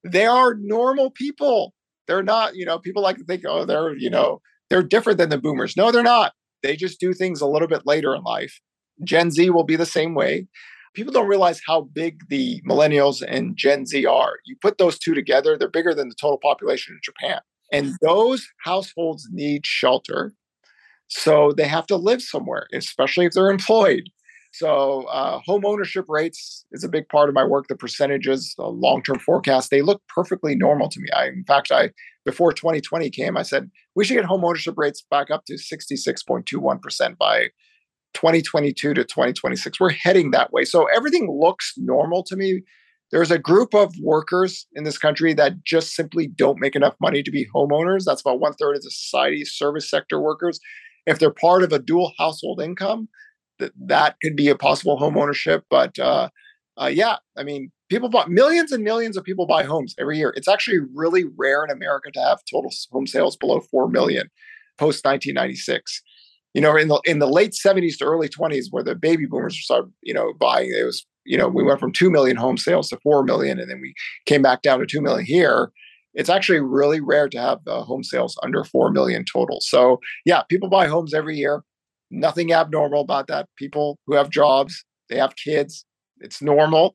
They 0.04 0.26
are 0.26 0.54
normal 0.54 1.10
people. 1.10 1.74
They're 2.08 2.22
not, 2.22 2.56
you 2.56 2.66
know, 2.66 2.78
people 2.78 3.02
like 3.02 3.18
to 3.18 3.24
think, 3.24 3.44
oh, 3.46 3.64
they're, 3.64 3.96
you 3.96 4.10
know, 4.10 4.40
they're 4.70 4.82
different 4.82 5.18
than 5.18 5.30
the 5.30 5.38
boomers. 5.38 5.76
No, 5.76 5.92
they're 5.92 6.02
not. 6.02 6.32
They 6.62 6.76
just 6.76 7.00
do 7.00 7.14
things 7.14 7.40
a 7.40 7.46
little 7.46 7.68
bit 7.68 7.82
later 7.86 8.14
in 8.14 8.22
life. 8.22 8.60
Gen 9.04 9.30
Z 9.30 9.50
will 9.50 9.64
be 9.64 9.76
the 9.76 9.86
same 9.86 10.14
way. 10.14 10.46
People 10.94 11.12
don't 11.12 11.28
realize 11.28 11.60
how 11.66 11.82
big 11.82 12.28
the 12.30 12.62
millennials 12.68 13.22
and 13.26 13.56
Gen 13.56 13.86
Z 13.86 14.06
are. 14.06 14.38
You 14.46 14.56
put 14.60 14.78
those 14.78 14.98
two 14.98 15.14
together, 15.14 15.56
they're 15.56 15.68
bigger 15.68 15.94
than 15.94 16.08
the 16.08 16.16
total 16.20 16.38
population 16.38 16.94
in 16.94 17.00
Japan. 17.04 17.40
And 17.72 17.94
those 18.02 18.46
households 18.64 19.28
need 19.30 19.66
shelter. 19.66 20.32
So 21.08 21.52
they 21.56 21.68
have 21.68 21.86
to 21.86 21.96
live 21.96 22.22
somewhere, 22.22 22.66
especially 22.72 23.26
if 23.26 23.32
they're 23.32 23.50
employed. 23.50 24.10
So 24.52 25.02
uh, 25.04 25.40
home 25.44 25.66
ownership 25.66 26.06
rates 26.08 26.64
is 26.72 26.82
a 26.82 26.88
big 26.88 27.08
part 27.10 27.28
of 27.28 27.34
my 27.34 27.44
work. 27.44 27.66
The 27.68 27.76
percentages, 27.76 28.54
the 28.56 28.64
long-term 28.64 29.18
forecast, 29.18 29.70
they 29.70 29.82
look 29.82 30.00
perfectly 30.08 30.54
normal 30.54 30.88
to 30.88 31.00
me. 31.00 31.08
I, 31.14 31.26
in 31.26 31.44
fact, 31.46 31.70
I 31.70 31.90
before 32.24 32.52
2020 32.52 33.10
came, 33.10 33.36
I 33.36 33.42
said 33.42 33.70
we 33.94 34.04
should 34.04 34.14
get 34.14 34.24
home 34.24 34.44
ownership 34.44 34.74
rates 34.76 35.04
back 35.10 35.30
up 35.30 35.44
to 35.46 35.54
66.21% 35.54 37.18
by 37.18 37.50
2022 38.14 38.94
to 38.94 39.04
2026. 39.04 39.78
We're 39.78 39.90
heading 39.90 40.30
that 40.30 40.52
way. 40.52 40.64
So 40.64 40.86
everything 40.86 41.30
looks 41.30 41.74
normal 41.76 42.22
to 42.24 42.36
me. 42.36 42.62
There's 43.12 43.30
a 43.30 43.38
group 43.38 43.74
of 43.74 43.94
workers 44.02 44.66
in 44.74 44.84
this 44.84 44.98
country 44.98 45.32
that 45.34 45.62
just 45.64 45.94
simply 45.94 46.26
don't 46.26 46.60
make 46.60 46.74
enough 46.74 46.94
money 47.00 47.22
to 47.22 47.30
be 47.30 47.46
homeowners. 47.54 48.04
That's 48.04 48.20
about 48.20 48.40
one 48.40 48.54
third 48.54 48.76
of 48.76 48.82
the 48.82 48.90
society, 48.90 49.44
service 49.44 49.88
sector 49.88 50.20
workers. 50.20 50.58
If 51.06 51.20
they're 51.20 51.30
part 51.30 51.62
of 51.62 51.72
a 51.72 51.78
dual 51.78 52.12
household 52.18 52.60
income, 52.60 53.08
that 53.58 53.72
that 53.86 54.16
could 54.20 54.34
be 54.34 54.48
a 54.48 54.56
possible 54.56 54.96
home 54.96 55.16
ownership. 55.16 55.64
But 55.70 55.98
uh, 55.98 56.30
uh, 56.80 56.90
yeah, 56.92 57.16
I 57.36 57.44
mean, 57.44 57.70
people 57.88 58.08
buy 58.08 58.26
millions 58.26 58.72
and 58.72 58.82
millions 58.82 59.16
of 59.16 59.22
people 59.24 59.46
buy 59.46 59.62
homes 59.62 59.94
every 59.98 60.18
year. 60.18 60.34
It's 60.36 60.48
actually 60.48 60.80
really 60.94 61.24
rare 61.36 61.64
in 61.64 61.70
America 61.70 62.10
to 62.12 62.20
have 62.20 62.40
total 62.50 62.70
home 62.90 63.06
sales 63.06 63.36
below 63.36 63.60
four 63.60 63.88
million 63.88 64.28
post 64.78 65.04
1996. 65.04 66.02
You 66.54 66.62
know, 66.62 66.76
in 66.76 66.88
the 66.88 67.00
in 67.04 67.18
the 67.18 67.28
late 67.28 67.52
70s 67.52 67.98
to 67.98 68.04
early 68.04 68.28
20s, 68.28 68.66
where 68.70 68.82
the 68.82 68.94
baby 68.94 69.26
boomers 69.26 69.62
started, 69.62 69.92
you 70.02 70.14
know, 70.14 70.32
buying, 70.32 70.72
it 70.74 70.84
was 70.84 71.06
you 71.26 71.36
know 71.36 71.48
we 71.48 71.64
went 71.64 71.80
from 71.80 71.92
two 71.92 72.10
million 72.10 72.36
home 72.36 72.56
sales 72.56 72.88
to 72.90 72.98
four 73.02 73.22
million, 73.22 73.58
and 73.58 73.70
then 73.70 73.80
we 73.80 73.94
came 74.26 74.42
back 74.42 74.62
down 74.62 74.80
to 74.80 74.86
two 74.86 75.00
million 75.00 75.26
here. 75.26 75.70
It's 76.14 76.30
actually 76.30 76.60
really 76.60 77.00
rare 77.00 77.28
to 77.28 77.38
have 77.38 77.58
uh, 77.66 77.82
home 77.82 78.02
sales 78.02 78.38
under 78.42 78.64
four 78.64 78.90
million 78.90 79.24
total. 79.30 79.58
So 79.60 80.00
yeah, 80.24 80.42
people 80.48 80.68
buy 80.68 80.86
homes 80.86 81.12
every 81.12 81.36
year. 81.36 81.62
Nothing 82.10 82.52
abnormal 82.52 83.02
about 83.02 83.26
that. 83.26 83.48
People 83.56 83.98
who 84.06 84.14
have 84.14 84.30
jobs, 84.30 84.84
they 85.10 85.16
have 85.16 85.34
kids. 85.36 85.84
It's 86.20 86.40
normal. 86.40 86.94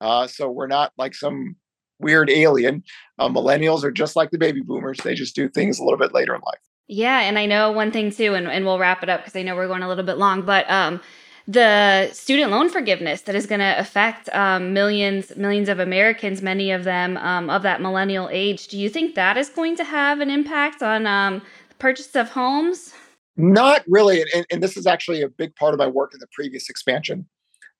Uh, 0.00 0.26
so 0.26 0.50
we're 0.50 0.66
not 0.66 0.92
like 0.96 1.14
some 1.14 1.56
weird 1.98 2.30
alien. 2.30 2.82
Uh, 3.18 3.28
millennials 3.28 3.84
are 3.84 3.90
just 3.90 4.16
like 4.16 4.30
the 4.30 4.38
baby 4.38 4.60
boomers. 4.60 4.98
They 4.98 5.14
just 5.14 5.34
do 5.34 5.48
things 5.48 5.78
a 5.78 5.84
little 5.84 5.98
bit 5.98 6.14
later 6.14 6.34
in 6.34 6.40
life. 6.40 6.60
Yeah, 6.88 7.20
and 7.20 7.38
I 7.38 7.46
know 7.46 7.70
one 7.72 7.92
thing 7.92 8.10
too, 8.10 8.34
and, 8.34 8.48
and 8.48 8.64
we'll 8.64 8.78
wrap 8.78 9.02
it 9.02 9.08
up 9.08 9.20
because 9.20 9.36
I 9.36 9.42
know 9.42 9.54
we're 9.54 9.68
going 9.68 9.82
a 9.82 9.88
little 9.88 10.04
bit 10.04 10.18
long, 10.18 10.42
but 10.42 10.68
um, 10.70 11.00
the 11.48 12.10
student 12.12 12.50
loan 12.50 12.68
forgiveness 12.68 13.22
that 13.22 13.34
is 13.34 13.46
going 13.46 13.60
to 13.60 13.78
affect 13.78 14.28
um, 14.34 14.72
millions 14.72 15.34
millions 15.36 15.68
of 15.68 15.78
Americans, 15.78 16.42
many 16.42 16.70
of 16.70 16.84
them 16.84 17.16
um, 17.18 17.50
of 17.50 17.62
that 17.62 17.80
millennial 17.80 18.28
age. 18.30 18.68
Do 18.68 18.78
you 18.78 18.88
think 18.88 19.14
that 19.14 19.36
is 19.36 19.48
going 19.48 19.76
to 19.76 19.84
have 19.84 20.20
an 20.20 20.30
impact 20.30 20.82
on 20.82 21.06
um, 21.06 21.42
the 21.68 21.74
purchase 21.76 22.14
of 22.14 22.30
homes? 22.30 22.94
Not 23.36 23.82
really, 23.88 24.22
and, 24.34 24.46
and 24.50 24.62
this 24.62 24.76
is 24.76 24.86
actually 24.86 25.22
a 25.22 25.28
big 25.28 25.56
part 25.56 25.72
of 25.74 25.78
my 25.78 25.86
work 25.86 26.12
in 26.12 26.20
the 26.20 26.28
previous 26.34 26.68
expansion 26.68 27.26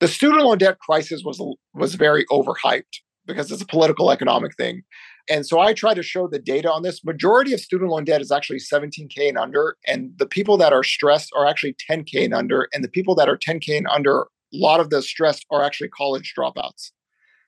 the 0.03 0.09
student 0.09 0.43
loan 0.43 0.59
debt 0.59 0.81
crisis 0.81 1.23
was 1.25 1.41
was 1.75 1.95
very 1.95 2.25
overhyped 2.27 2.99
because 3.25 3.53
it's 3.53 3.63
a 3.63 3.67
political 3.67 4.11
economic 4.11 4.53
thing. 4.57 4.83
And 5.29 5.47
so 5.47 5.61
I 5.61 5.73
try 5.73 5.95
to 5.95 6.03
show 6.03 6.27
the 6.27 6.39
data 6.39 6.71
on 6.71 6.83
this. 6.83 7.05
Majority 7.05 7.53
of 7.53 7.61
student 7.61 7.91
loan 7.91 8.05
debt 8.05 8.21
is 8.21 8.33
actually 8.33 8.59
17K 8.59 9.29
and 9.29 9.39
under. 9.39 9.77
And 9.87 10.13
the 10.19 10.27
people 10.27 10.57
that 10.59 10.73
are 10.73 10.83
stressed 10.83 11.31
are 11.37 11.47
actually 11.47 11.77
10K 11.89 12.25
and 12.25 12.35
under. 12.35 12.69
And 12.73 12.83
the 12.83 12.89
people 12.89 13.15
that 13.17 13.29
are 13.29 13.39
10K 13.39 13.77
and 13.77 13.87
under, 13.89 14.23
a 14.23 14.27
lot 14.53 14.81
of 14.81 14.91
the 14.91 15.03
stressed 15.03 15.47
are 15.51 15.63
actually 15.63 15.89
college 15.89 16.35
dropouts. 16.37 16.91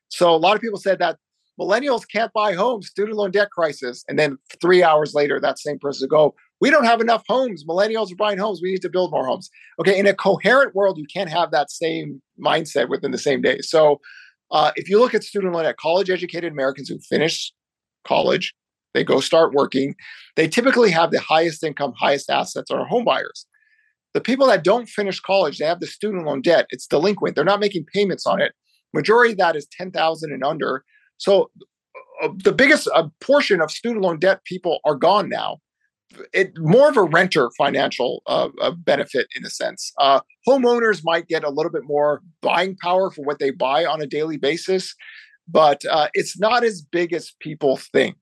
So 0.09 0.35
a 0.35 0.37
lot 0.37 0.55
of 0.55 0.63
people 0.63 0.79
said 0.79 0.99
that 1.01 1.19
millennials 1.61 2.03
can't 2.11 2.33
buy 2.33 2.55
homes, 2.55 2.89
student 2.89 3.17
loan 3.17 3.31
debt 3.31 3.51
crisis. 3.51 4.05
And 4.09 4.19
then 4.19 4.39
three 4.61 4.83
hours 4.83 5.15
later, 5.15 5.41
that 5.41 5.59
same 5.59 5.79
person 5.79 6.09
go, 6.09 6.35
we 6.61 6.71
don't 6.71 6.85
have 6.85 7.01
enough 7.01 7.25
homes. 7.29 7.65
Millennials 7.65 8.13
are 8.13 8.17
buying 8.17 8.39
homes. 8.39 8.61
We 8.63 8.71
need 8.71 8.83
to 8.83 8.89
build 8.89 9.11
more 9.11 9.27
homes. 9.27 9.51
Okay, 9.81 9.99
in 9.99 10.07
a 10.07 10.15
coherent 10.15 10.75
world, 10.75 10.99
you 10.99 11.07
can't 11.13 11.29
have 11.29 11.51
that 11.51 11.71
same 11.71 12.23
mindset 12.43 12.89
within 12.89 13.11
the 13.11 13.19
same 13.19 13.43
day. 13.43 13.59
So, 13.61 14.01
uh, 14.51 14.71
if 14.77 14.89
you 14.89 14.99
look 15.01 15.15
at 15.15 15.25
student 15.25 15.53
loan 15.53 15.65
at 15.65 15.77
college 15.79 16.11
educated 16.11 16.53
Americans 16.53 16.89
who 16.89 16.99
finish 16.99 17.53
college, 18.05 18.55
they 18.93 19.05
go 19.05 19.21
start 19.21 19.53
working. 19.53 19.95
They 20.37 20.49
typically 20.49 20.90
have 20.90 21.11
the 21.11 21.21
highest 21.21 21.64
income, 21.64 21.93
highest 21.99 22.31
assets 22.31 22.71
are 22.71 22.85
home 22.87 23.05
buyers. 23.05 23.47
The 24.12 24.21
people 24.21 24.47
that 24.47 24.62
don't 24.62 24.88
finish 24.88 25.19
college, 25.19 25.59
they 25.59 25.67
have 25.67 25.81
the 25.81 25.87
student 25.87 26.25
loan 26.25 26.40
debt. 26.40 26.67
It's 26.71 26.87
delinquent. 26.87 27.35
They're 27.35 27.45
not 27.45 27.61
making 27.61 27.87
payments 27.93 28.27
on 28.27 28.40
it. 28.40 28.53
Majority 28.93 29.33
of 29.33 29.38
that 29.38 29.57
is 29.57 29.67
10,000 29.77 30.33
and 30.33 30.45
under. 30.45 30.85
So 31.17 31.51
uh, 32.23 32.29
the 32.45 32.53
biggest 32.53 32.88
uh, 32.95 33.09
portion 33.21 33.61
of 33.61 33.73
student 33.73 34.03
loan 34.03 34.21
debt 34.21 34.45
people 34.45 34.79
are 34.85 34.95
gone 34.95 35.29
now 35.29 35.59
it 36.33 36.53
more 36.59 36.88
of 36.88 36.97
a 36.97 37.03
renter 37.03 37.51
financial 37.57 38.23
uh, 38.27 38.49
uh, 38.61 38.71
benefit 38.73 39.27
in 39.37 39.45
a 39.45 39.51
sense. 39.51 39.93
Uh, 39.99 40.21
homeowners 40.49 41.03
might 41.05 41.29
get 41.29 41.45
a 41.45 41.51
little 41.51 41.73
bit 41.73 41.85
more 41.85 42.23
buying 42.40 42.77
power 42.77 43.11
for 43.11 43.25
what 43.25 43.38
they 43.38 43.51
buy 43.51 43.85
on 43.85 44.01
a 44.01 44.07
daily 44.07 44.37
basis, 44.37 44.95
but 45.49 45.85
uh, 45.87 46.09
it's 46.15 46.39
not 46.39 46.65
as 46.65 46.83
big 46.83 47.13
as 47.13 47.33
people 47.41 47.77
think. 47.77 48.17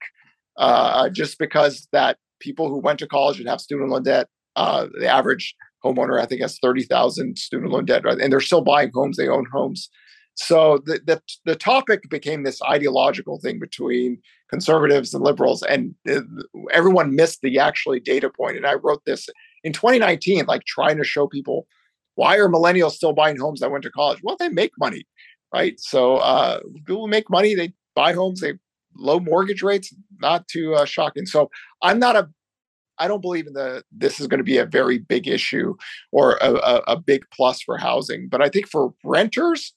Uh, 0.59 1.09
just 1.09 1.39
because 1.39 1.89
that 1.93 2.19
people 2.39 2.69
who 2.69 2.77
went 2.77 2.99
to 2.99 3.07
college 3.07 3.39
and 3.39 3.49
have 3.49 3.61
student 3.61 3.89
loan 3.89 4.03
debt, 4.03 4.29
uh, 4.57 4.87
the 4.99 5.09
average 5.09 5.55
homeowner 5.83 6.21
I 6.21 6.27
think 6.27 6.43
has 6.43 6.59
thirty 6.59 6.83
thousand 6.83 7.39
student 7.39 7.73
loan 7.73 7.87
debt, 7.87 8.05
and 8.05 8.33
they're 8.33 8.41
still 8.41 8.61
buying 8.61 8.91
homes. 8.93 9.17
They 9.17 9.29
own 9.29 9.47
homes. 9.51 9.89
So 10.35 10.79
the, 10.87 11.01
the, 11.05 11.23
the 11.45 11.57
topic 11.57 12.09
became 12.09 12.43
this 12.43 12.63
ideological 12.63 13.39
thing 13.41 13.59
between 13.59 14.19
conservatives 14.49 15.13
and 15.13 15.23
liberals, 15.23 15.63
and 15.63 15.95
everyone 16.73 17.15
missed 17.15 17.41
the 17.43 17.59
actually 17.59 18.01
data 18.01 18.31
point. 18.31 18.57
And 18.57 18.67
I 18.67 18.75
wrote 18.75 19.03
this 19.05 19.29
in 19.63 19.73
2019, 19.73 20.47
like 20.47 20.65
trying 20.65 20.97
to 20.97 21.05
show 21.05 21.27
people 21.27 21.67
why 22.15 22.37
are 22.37 22.49
millennials 22.49 22.93
still 22.93 23.13
buying 23.13 23.39
homes 23.39 23.61
that 23.61 23.71
went 23.71 23.85
to 23.85 23.91
college? 23.91 24.21
Well, 24.23 24.37
they 24.39 24.49
make 24.49 24.73
money, 24.79 25.07
right? 25.53 25.79
So 25.79 26.17
uh, 26.17 26.61
people 26.87 27.09
make 27.09 27.31
money, 27.31 27.55
they 27.55 27.73
buy 27.95 28.13
homes, 28.13 28.41
they 28.41 28.55
low 28.97 29.21
mortgage 29.21 29.63
rates, 29.63 29.95
not 30.21 30.49
too 30.49 30.75
uh, 30.75 30.85
shocking. 30.85 31.27
So 31.27 31.51
I'm 31.83 31.99
not 31.99 32.17
a 32.17 32.29
I 32.99 33.09
don't 33.09 33.21
believe 33.23 33.47
in 33.47 33.55
the 33.55 33.83
this 33.91 34.21
is 34.21 34.27
going 34.27 34.39
to 34.39 34.45
be 34.45 34.59
a 34.59 34.67
very 34.67 34.99
big 34.99 35.27
issue 35.27 35.75
or 36.13 36.37
a, 36.41 36.53
a, 36.53 36.83
a, 36.89 36.97
big 37.01 37.25
plus 37.33 37.61
for 37.61 37.77
housing. 37.77 38.29
But 38.29 38.43
I 38.43 38.49
think 38.49 38.69
for 38.69 38.95
renters, 39.03 39.73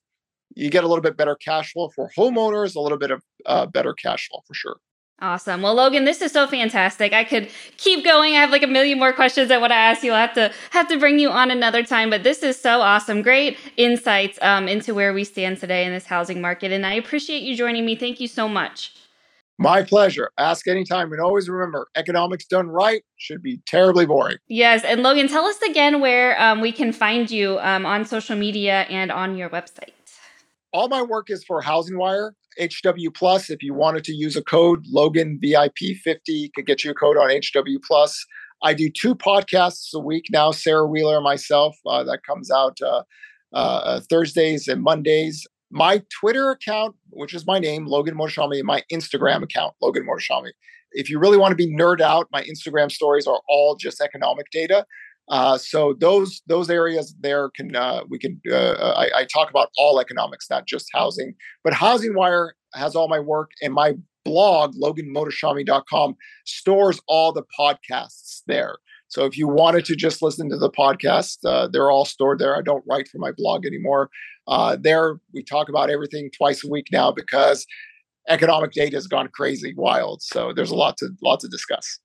you 0.55 0.69
get 0.69 0.84
a 0.84 0.88
little 0.88 1.01
bit 1.01 1.17
better 1.17 1.36
cash 1.36 1.73
flow 1.73 1.89
for 1.89 2.11
homeowners, 2.17 2.76
a 2.76 2.80
little 2.80 2.97
bit 2.97 3.11
of 3.11 3.23
uh, 3.45 3.65
better 3.65 3.93
cash 3.93 4.28
flow 4.28 4.41
for 4.45 4.53
sure. 4.53 4.76
Awesome. 5.22 5.61
Well, 5.61 5.76
Logan, 5.76 6.03
this 6.03 6.22
is 6.22 6.34
so 6.34 6.45
fantastic. 6.45 7.13
I 7.13 7.24
could 7.24 7.49
keep 7.78 8.03
going. 8.03 8.34
I 8.34 8.39
have 8.41 8.49
like 8.49 8.63
a 8.63 8.68
million 8.68 8.99
more 8.99 9.13
questions 9.13 9.49
I 9.49 9.57
want 9.57 9.72
to 9.72 9.76
ask 9.76 10.03
you. 10.03 10.11
I'll 10.11 10.28
have 10.28 10.36
to 10.36 10.51
have 10.72 10.89
to 10.89 10.99
bring 10.99 11.20
you 11.20 11.30
on 11.30 11.51
another 11.51 11.84
time. 11.84 12.09
But 12.09 12.24
this 12.24 12.43
is 12.43 12.59
so 12.59 12.82
awesome. 12.82 13.22
Great 13.22 13.57
insights 13.78 14.38
um, 14.41 14.68
into 14.68 14.93
where 14.93 15.13
we 15.13 15.24
stand 15.24 15.57
today 15.57 15.86
in 15.86 15.93
this 15.93 16.05
housing 16.05 16.41
market. 16.41 16.74
And 16.74 16.86
I 16.86 16.95
appreciate 16.95 17.43
you 17.43 17.55
joining 17.55 17.86
me. 17.86 17.95
Thank 17.95 18.20
you 18.20 18.28
so 18.28 18.49
much. 18.49 18.93
My 19.57 19.84
pleasure. 19.84 20.32
Ask 20.38 20.68
anytime. 20.68 21.13
And 21.13 21.22
always 21.22 21.47
remember, 21.47 21.88
economics 21.95 22.45
done 22.45 22.68
right 22.68 23.01
should 23.16 23.41
be 23.41 23.61
terribly 23.66 24.05
boring. 24.05 24.36
Yes. 24.49 24.84
And 24.84 25.01
Logan, 25.01 25.30
tell 25.30 25.45
us 25.45 25.61
again 25.61 26.01
where 26.01 26.39
um, 26.41 26.59
we 26.59 26.74
can 26.74 26.91
find 26.91 27.32
you 27.32 27.57
um, 27.59 27.86
on 27.86 28.03
social 28.03 28.36
media 28.36 28.82
and 28.89 29.13
on 29.13 29.38
your 29.38 29.49
website. 29.49 29.91
All 30.76 30.89
my 30.89 31.01
work 31.01 31.30
is 31.30 31.41
for 31.45 31.61
Housing 31.61 31.97
Wire, 31.97 32.36
HW 32.59 33.09
Plus. 33.13 33.49
If 33.49 33.63
you 33.63 33.73
wanted 33.73 34.03
to 34.03 34.13
use 34.13 34.36
a 34.36 34.43
code 34.43 34.86
Logan 34.89 35.39
VIP 35.41 35.95
50, 36.03 36.51
could 36.53 36.65
get 36.65 36.84
you 36.84 36.91
a 36.91 36.93
code 36.93 37.15
on 37.15 37.30
HW 37.30 37.80
Plus. 37.82 38.26
I 38.61 38.73
do 38.73 38.89
two 38.89 39.15
podcasts 39.15 39.93
a 39.93 39.99
week 39.99 40.26
now, 40.32 40.51
Sarah 40.51 40.86
Wheeler 40.86 41.15
and 41.15 41.23
myself. 41.23 41.78
Uh, 41.86 42.03
that 42.03 42.23
comes 42.28 42.51
out 42.51 42.78
uh, 42.82 43.03
uh, 43.53 44.01
Thursdays 44.09 44.67
and 44.67 44.84
Mondays. 44.84 45.47
My 45.71 46.03
Twitter 46.19 46.51
account, 46.51 46.95
which 47.09 47.34
is 47.34 47.47
my 47.47 47.57
name, 47.57 47.86
Logan 47.86 48.15
Mohtashami, 48.15 48.57
and 48.57 48.67
my 48.67 48.84
Instagram 48.91 49.43
account, 49.43 49.76
Logan 49.82 50.05
Mohtashami. 50.05 50.51
If 50.91 51.09
you 51.09 51.19
really 51.19 51.38
want 51.38 51.51
to 51.51 51.55
be 51.55 51.73
nerd 51.73 52.01
out, 52.01 52.28
my 52.34 52.43
Instagram 52.43 52.91
stories 52.91 53.28
are 53.28 53.39
all 53.47 53.78
just 53.78 54.01
economic 54.01 54.47
data. 54.51 54.86
Uh, 55.28 55.57
so 55.57 55.95
those 55.99 56.41
those 56.47 56.69
areas 56.69 57.15
there 57.19 57.49
can 57.49 57.76
uh, 57.76 58.01
we 58.07 58.19
can 58.19 58.39
uh, 58.51 58.93
I, 58.95 59.21
I, 59.21 59.26
talk 59.26 59.49
about 59.49 59.69
all 59.78 59.99
economics, 59.99 60.47
not 60.49 60.67
just 60.67 60.88
housing. 60.93 61.34
But 61.63 61.73
Housing 61.73 62.13
Wire 62.13 62.53
has 62.76 62.95
all 62.95 63.07
my 63.07 63.19
work, 63.19 63.49
and 63.61 63.73
my 63.73 63.93
blog 64.23 64.76
loganmohtashami.com 64.76 66.15
stores 66.45 66.99
all 67.07 67.32
the 67.32 67.43
podcasts 67.59 68.41
there. 68.45 68.78
So 69.07 69.26
if 69.26 69.38
you 69.38 69.47
wanted 69.47 69.86
to 69.86 69.95
just 69.95 70.21
listen 70.21 70.49
to 70.49 70.57
the 70.57 70.69
podcast, 70.69 71.38
uh, 71.45 71.67
they're 71.67 71.91
all 71.91 72.05
stored 72.05 72.39
there. 72.39 72.55
I 72.55 72.61
don't 72.61 72.84
write 72.89 73.07
for 73.07 73.17
my 73.17 73.32
blog 73.32 73.65
anymore. 73.65 74.09
Uh, 74.47 74.78
there 74.80 75.19
we 75.34 75.43
talk 75.43 75.69
about 75.69 75.89
everything 75.89 76.30
twice 76.36 76.63
a 76.63 76.69
week 76.69 76.88
now 76.91 77.11
because 77.11 77.65
economic 78.28 78.71
data 78.73 78.97
has 78.97 79.07
gone 79.07 79.30
crazy 79.30 79.73
wild. 79.76 80.21
So 80.21 80.53
there's 80.53 80.71
a 80.71 80.76
lot 80.76 80.97
to 80.97 81.09
lot 81.23 81.39
to 81.41 81.47
discuss. 81.47 81.99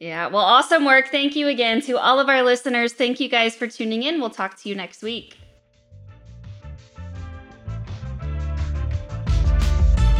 Yeah, 0.00 0.28
well, 0.28 0.42
awesome 0.42 0.84
work. 0.84 1.08
Thank 1.08 1.34
you 1.34 1.48
again 1.48 1.80
to 1.82 1.98
all 1.98 2.20
of 2.20 2.28
our 2.28 2.42
listeners. 2.42 2.92
Thank 2.92 3.18
you 3.18 3.28
guys 3.28 3.56
for 3.56 3.66
tuning 3.66 4.04
in. 4.04 4.20
We'll 4.20 4.30
talk 4.30 4.56
to 4.60 4.68
you 4.68 4.76
next 4.76 5.02
week. 5.02 5.36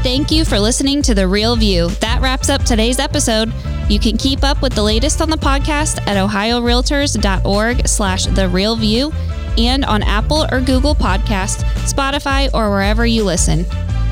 Thank 0.03 0.31
you 0.31 0.45
for 0.45 0.59
listening 0.59 1.03
to 1.03 1.15
The 1.15 1.29
Real 1.29 1.55
View. 1.55 1.89
That 2.01 2.21
wraps 2.21 2.49
up 2.49 2.65
today's 2.65 2.99
episode. 2.99 3.53
You 3.89 4.01
can 4.01 4.17
keep 4.17 4.43
up 4.43 4.63
with 4.63 4.75
the 4.75 4.83
latest 4.83 5.21
on 5.21 5.31
the 5.31 5.37
podcast 5.37 6.01
at 6.07 6.17
ohiorealtors.org 6.17 7.87
slash 7.87 8.27
The 8.27 8.49
Real 8.49 8.75
View 8.75 9.13
and 9.59 9.85
on 9.85 10.03
Apple 10.03 10.47
or 10.51 10.61
Google 10.61 10.95
Podcasts, 10.95 11.63
Spotify, 11.93 12.53
or 12.53 12.71
wherever 12.71 13.07
you 13.07 13.23
listen. 13.23 13.65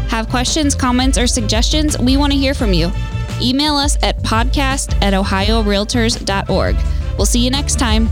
Have 0.09 0.29
questions, 0.29 0.75
comments, 0.75 1.19
or 1.19 1.27
suggestions? 1.27 1.99
We 1.99 2.17
want 2.17 2.33
to 2.33 2.39
hear 2.39 2.55
from 2.55 2.73
you. 2.73 2.91
Email 3.41 3.77
us 3.77 3.97
at 4.03 4.19
podcast 4.23 5.01
at 5.03 5.15
ohiorealtors.org. 5.15 6.77
We'll 7.17 7.27
see 7.27 7.45
you 7.45 7.51
next 7.51 7.79
time. 7.79 8.09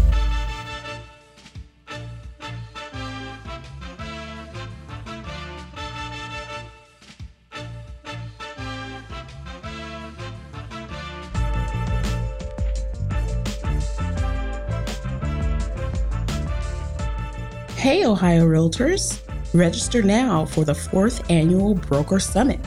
Hey, 17.77 18.07
Ohio 18.07 18.47
Realtors! 18.47 19.21
Register 19.53 20.03
now 20.03 20.47
for 20.47 20.65
the 20.65 20.75
fourth 20.75 21.31
annual 21.31 21.75
Broker 21.75 22.19
Summit 22.19 22.59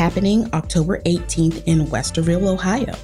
happening 0.00 0.48
October 0.54 0.98
18th 1.00 1.62
in 1.66 1.84
Westerville, 1.88 2.46
Ohio. 2.46 2.94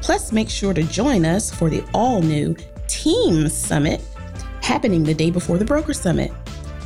Plus, 0.00 0.32
make 0.32 0.48
sure 0.48 0.72
to 0.72 0.82
join 0.82 1.26
us 1.26 1.50
for 1.50 1.68
the 1.68 1.84
all 1.92 2.22
new 2.22 2.56
Team 2.86 3.50
Summit 3.50 4.00
happening 4.62 5.02
the 5.02 5.12
day 5.12 5.30
before 5.30 5.58
the 5.58 5.64
Broker 5.66 5.92
Summit. 5.92 6.32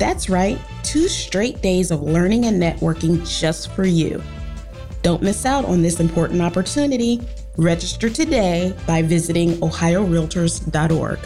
That's 0.01 0.29
right, 0.29 0.59
two 0.83 1.07
straight 1.07 1.63
days 1.63 1.93
of 1.93 2.03
learning 2.03 2.47
and 2.47 2.61
networking 2.61 3.25
just 3.39 3.71
for 3.71 3.85
you. 3.85 4.21
Don't 5.03 5.23
miss 5.23 5.47
out 5.47 5.65
on 5.65 5.81
this 5.81 6.01
important 6.01 6.43
opportunity. 6.43 7.21
Register 7.57 8.11
today 8.11 8.75
by 8.85 9.01
visiting 9.01 9.53
ohiorealtors.org. 9.61 11.21